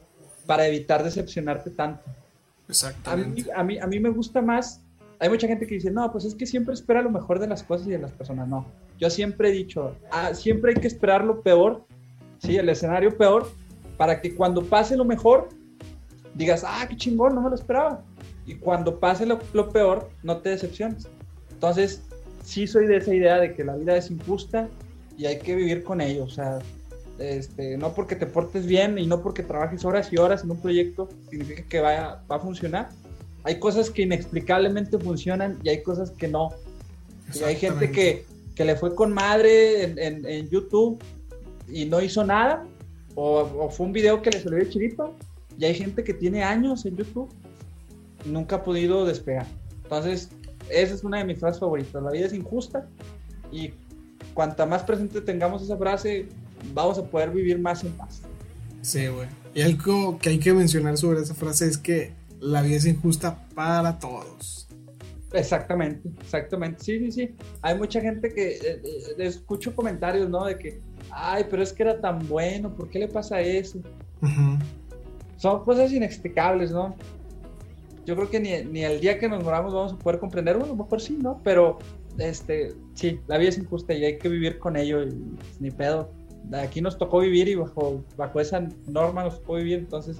[0.46, 2.02] para evitar decepcionarte tanto.
[2.68, 3.50] Exactamente.
[3.54, 4.82] A mí, a mí, me gusta más.
[5.18, 7.62] Hay mucha gente que dice, no, pues es que siempre espera lo mejor de las
[7.62, 8.46] cosas y de las personas.
[8.48, 8.66] No,
[8.98, 11.84] yo siempre he dicho, ah, siempre hay que esperar lo peor,
[12.38, 13.50] sí, el escenario peor,
[13.98, 15.50] para que cuando pase lo mejor,
[16.34, 18.02] digas, ah, qué chingón, no me lo esperaba.
[18.46, 21.06] Y cuando pase lo, lo peor, no te decepciones.
[21.50, 22.00] Entonces,
[22.42, 24.68] sí soy de esa idea de que la vida es injusta
[25.18, 26.24] y hay que vivir con ello.
[26.24, 26.60] O sea,
[27.18, 30.60] este, no porque te portes bien y no porque trabajes horas y horas en un
[30.60, 32.88] proyecto significa que vaya, va a funcionar.
[33.42, 36.50] Hay cosas que inexplicablemente funcionan y hay cosas que no.
[37.34, 40.98] Y hay gente que, que, le fue con madre en, en, YouTube
[41.68, 42.64] y no hizo nada,
[43.20, 45.14] o, o, fue un video que le salió de chirito,
[45.58, 47.28] y hay gente que tiene años en YouTube
[48.24, 49.46] y nunca ha podido despegar.
[49.82, 50.30] Entonces,
[50.70, 52.00] esa es una de mis frases favoritas.
[52.00, 52.86] La vida es injusta
[53.50, 53.72] y
[54.34, 56.28] cuanta más presente tengamos esa frase,
[56.72, 58.22] vamos a poder vivir más en paz.
[58.82, 59.26] Sí, güey.
[59.52, 63.48] Y algo que hay que mencionar sobre esa frase es que la vida es injusta
[63.54, 64.68] para todos.
[65.32, 66.84] Exactamente, exactamente.
[66.84, 67.34] Sí, sí, sí.
[67.62, 70.44] Hay mucha gente que eh, eh, escucho comentarios, ¿no?
[70.44, 70.80] De que,
[71.10, 73.78] ay, pero es que era tan bueno, ¿por qué le pasa eso?
[75.36, 76.96] Son cosas inexplicables, ¿no?
[78.04, 80.72] Yo creo que ni, ni el día que nos moramos vamos a poder comprender, bueno,
[80.72, 81.40] a lo mejor sí, ¿no?
[81.44, 81.78] Pero,
[82.16, 85.70] este, sí, la vida es injusta y hay que vivir con ello y pues, ni
[85.70, 86.10] pedo
[86.54, 90.18] aquí nos tocó vivir y bajo, bajo esa norma nos tocó vivir, entonces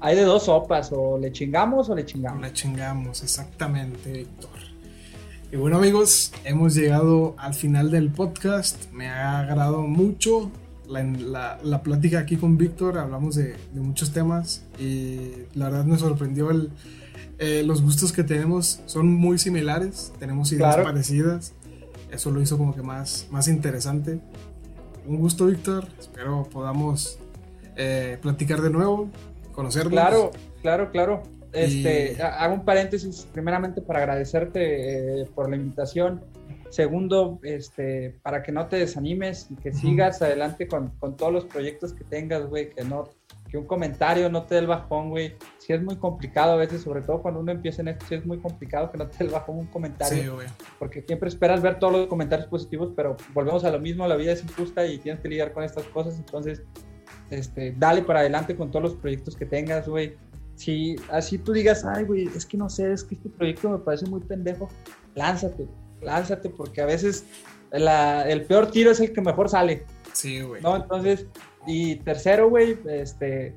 [0.00, 2.42] hay de dos sopas, o le chingamos o le chingamos.
[2.42, 4.50] Le chingamos, exactamente, Víctor.
[5.52, 10.50] Y bueno amigos, hemos llegado al final del podcast, me ha agradado mucho
[10.88, 15.98] la, la, plática aquí con Víctor, hablamos de, de, muchos temas y la verdad me
[15.98, 16.70] sorprendió el,
[17.38, 21.52] eh, los gustos que tenemos, son muy similares, tenemos ideas parecidas,
[22.10, 24.20] eso lo hizo como que más, más interesante
[25.06, 25.86] un gusto, Víctor.
[25.98, 27.18] Espero podamos
[27.76, 29.10] eh, platicar de nuevo,
[29.52, 29.92] conocernos.
[29.92, 30.30] Claro,
[30.62, 31.22] claro, claro.
[31.52, 36.24] Este, Hago un paréntesis, primeramente para agradecerte eh, por la invitación.
[36.70, 41.44] Segundo, este, para que no te desanimes y que sigas adelante con, con, todos los
[41.44, 43.10] proyectos que tengas, güey, que no,
[43.52, 45.34] que un comentario no te dé el bajón, güey.
[45.58, 48.24] Si es muy complicado a veces, sobre todo cuando uno empieza en esto, si es
[48.24, 50.22] muy complicado que no te dé el bajón un comentario.
[50.22, 50.46] Sí, güey.
[50.78, 54.32] Porque siempre esperas ver todos los comentarios positivos, pero volvemos a lo mismo, la vida
[54.32, 56.62] es injusta y tienes que lidiar con estas cosas, entonces,
[57.28, 60.16] este, dale para adelante con todos los proyectos que tengas, güey.
[60.62, 63.78] Si así tú digas, ay, güey, es que no sé, es que este proyecto me
[63.78, 64.68] parece muy pendejo,
[65.16, 65.66] lánzate,
[66.00, 67.26] lánzate, porque a veces
[67.72, 69.84] el peor tiro es el que mejor sale.
[70.12, 70.62] Sí, güey.
[70.62, 70.76] ¿No?
[70.76, 71.26] Entonces,
[71.66, 73.56] y tercero, güey, este,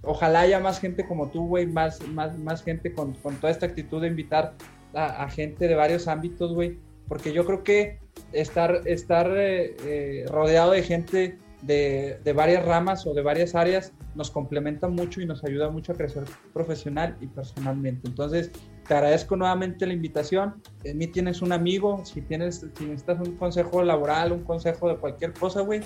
[0.00, 3.66] ojalá haya más gente como tú, güey, más, más, más gente con, con, toda esta
[3.66, 4.54] actitud de invitar
[4.94, 7.98] a, gente de varios ámbitos, güey, porque yo creo que
[8.32, 13.92] estar, estar eh, eh, rodeado de gente de, de, varias ramas o de varias áreas
[14.18, 18.08] nos complementa mucho y nos ayuda mucho a crecer profesional y personalmente.
[18.08, 18.50] Entonces,
[18.86, 20.60] te agradezco nuevamente la invitación.
[20.84, 24.96] En mí tienes un amigo, si tienes, si necesitas un consejo laboral, un consejo de
[24.96, 25.82] cualquier cosa, güey,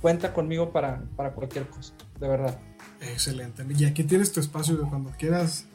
[0.00, 2.58] cuenta conmigo para, para cualquier cosa, de verdad.
[3.00, 3.66] Excelente.
[3.76, 5.66] Y aquí tienes tu espacio de cuando quieras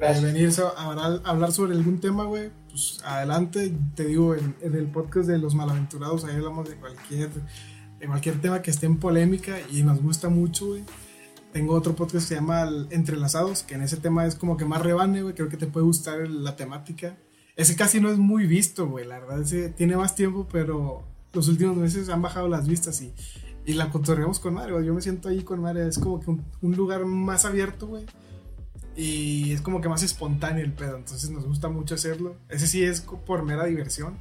[0.00, 2.50] eh, venir a hablar, sobre algún tema, güey.
[2.68, 7.30] Pues adelante, te digo, en, el podcast de Los Malaventurados, ahí hablamos de cualquier,
[8.00, 10.82] de cualquier tema que esté en polémica y nos gusta mucho, güey.
[11.54, 14.82] Tengo otro podcast que se llama Entrelazados, que en ese tema es como que más
[14.82, 15.34] rebane, güey.
[15.34, 17.16] Creo que te puede gustar la temática.
[17.56, 19.06] Ese casi no es muy visto, güey.
[19.06, 23.14] La verdad, ese tiene más tiempo, pero los últimos meses han bajado las vistas y
[23.66, 24.82] y la cotorreamos con Mario.
[24.82, 25.86] Yo me siento ahí con Mario.
[25.86, 28.04] Es como que un, lugar más abierto, güey.
[28.96, 30.96] Y es como que más espontáneo el pedo.
[30.96, 32.36] Entonces nos gusta mucho hacerlo.
[32.48, 34.18] Ese sí es por mera diversión.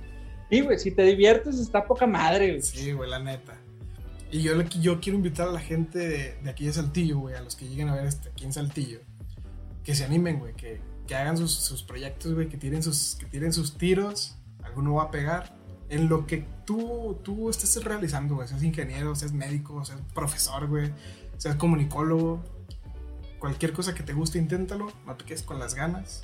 [0.49, 0.80] Sí, güey.
[0.80, 2.61] Si te diviertes, está poca madre, güey.
[2.61, 3.57] Sí, güey, la neta.
[4.34, 5.99] Y yo, yo quiero invitar a la gente
[6.41, 7.35] de, aquí de Saltillo, güey.
[7.35, 8.99] A los que lleguen a ver este, aquí en Saltillo.
[9.84, 10.55] Que se animen, güey.
[10.55, 12.49] Que, que hagan sus, sus proyectos, güey.
[12.49, 14.35] Que tiren sus, que tiren sus tiros.
[14.64, 15.55] Alguno va a pegar
[15.89, 20.91] en lo que tú, tú estés realizando, güey, seas ingeniero, seas médico, seas profesor, güey,
[21.38, 22.43] seas comunicólogo,
[23.38, 26.23] cualquier cosa que te guste, inténtalo, no te quedes con las ganas.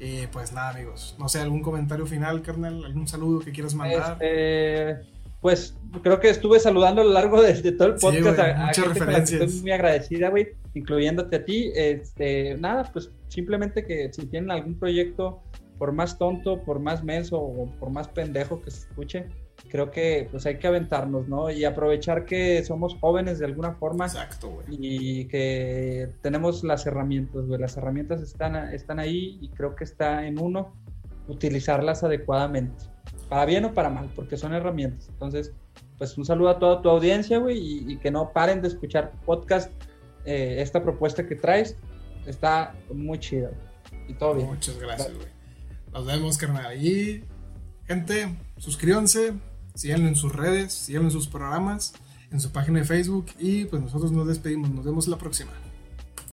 [0.00, 1.14] Y pues nada, amigos.
[1.18, 4.18] No sé, algún comentario final, carnal, algún saludo que quieras mandar.
[4.20, 8.88] Este, pues creo que estuve saludando a lo largo de, todo el podcast a, muchas
[8.88, 9.42] referencias.
[9.42, 11.72] estoy muy agradecida, güey, incluyéndote a ti.
[11.74, 15.42] Este, nada, pues simplemente que si tienen algún proyecto,
[15.78, 19.26] por más tonto, por más menso o por más pendejo que se escuche,
[19.68, 21.50] creo que pues hay que aventarnos, ¿no?
[21.50, 24.06] Y aprovechar que somos jóvenes de alguna forma.
[24.06, 24.66] Exacto, güey.
[24.70, 27.60] Y que tenemos las herramientas, güey.
[27.60, 30.74] Las herramientas están, están ahí y creo que está en uno
[31.28, 32.84] utilizarlas adecuadamente.
[33.28, 35.08] Para bien o para mal, porque son herramientas.
[35.08, 35.52] Entonces,
[35.98, 39.70] pues un saludo a toda tu audiencia, güey, y, que no paren de escuchar podcast.
[40.24, 41.76] Eh, esta propuesta que traes
[42.26, 43.50] está muy chida.
[44.08, 44.48] Y todo bien.
[44.48, 45.28] Muchas gracias, güey.
[45.92, 46.84] Nos vemos, carnal.
[46.84, 47.24] Y,
[47.86, 49.34] gente, suscríbanse,
[49.74, 51.94] síganlo en sus redes, síganlo en sus programas,
[52.30, 54.70] en su página de Facebook y pues nosotros nos despedimos.
[54.70, 55.52] Nos vemos la próxima.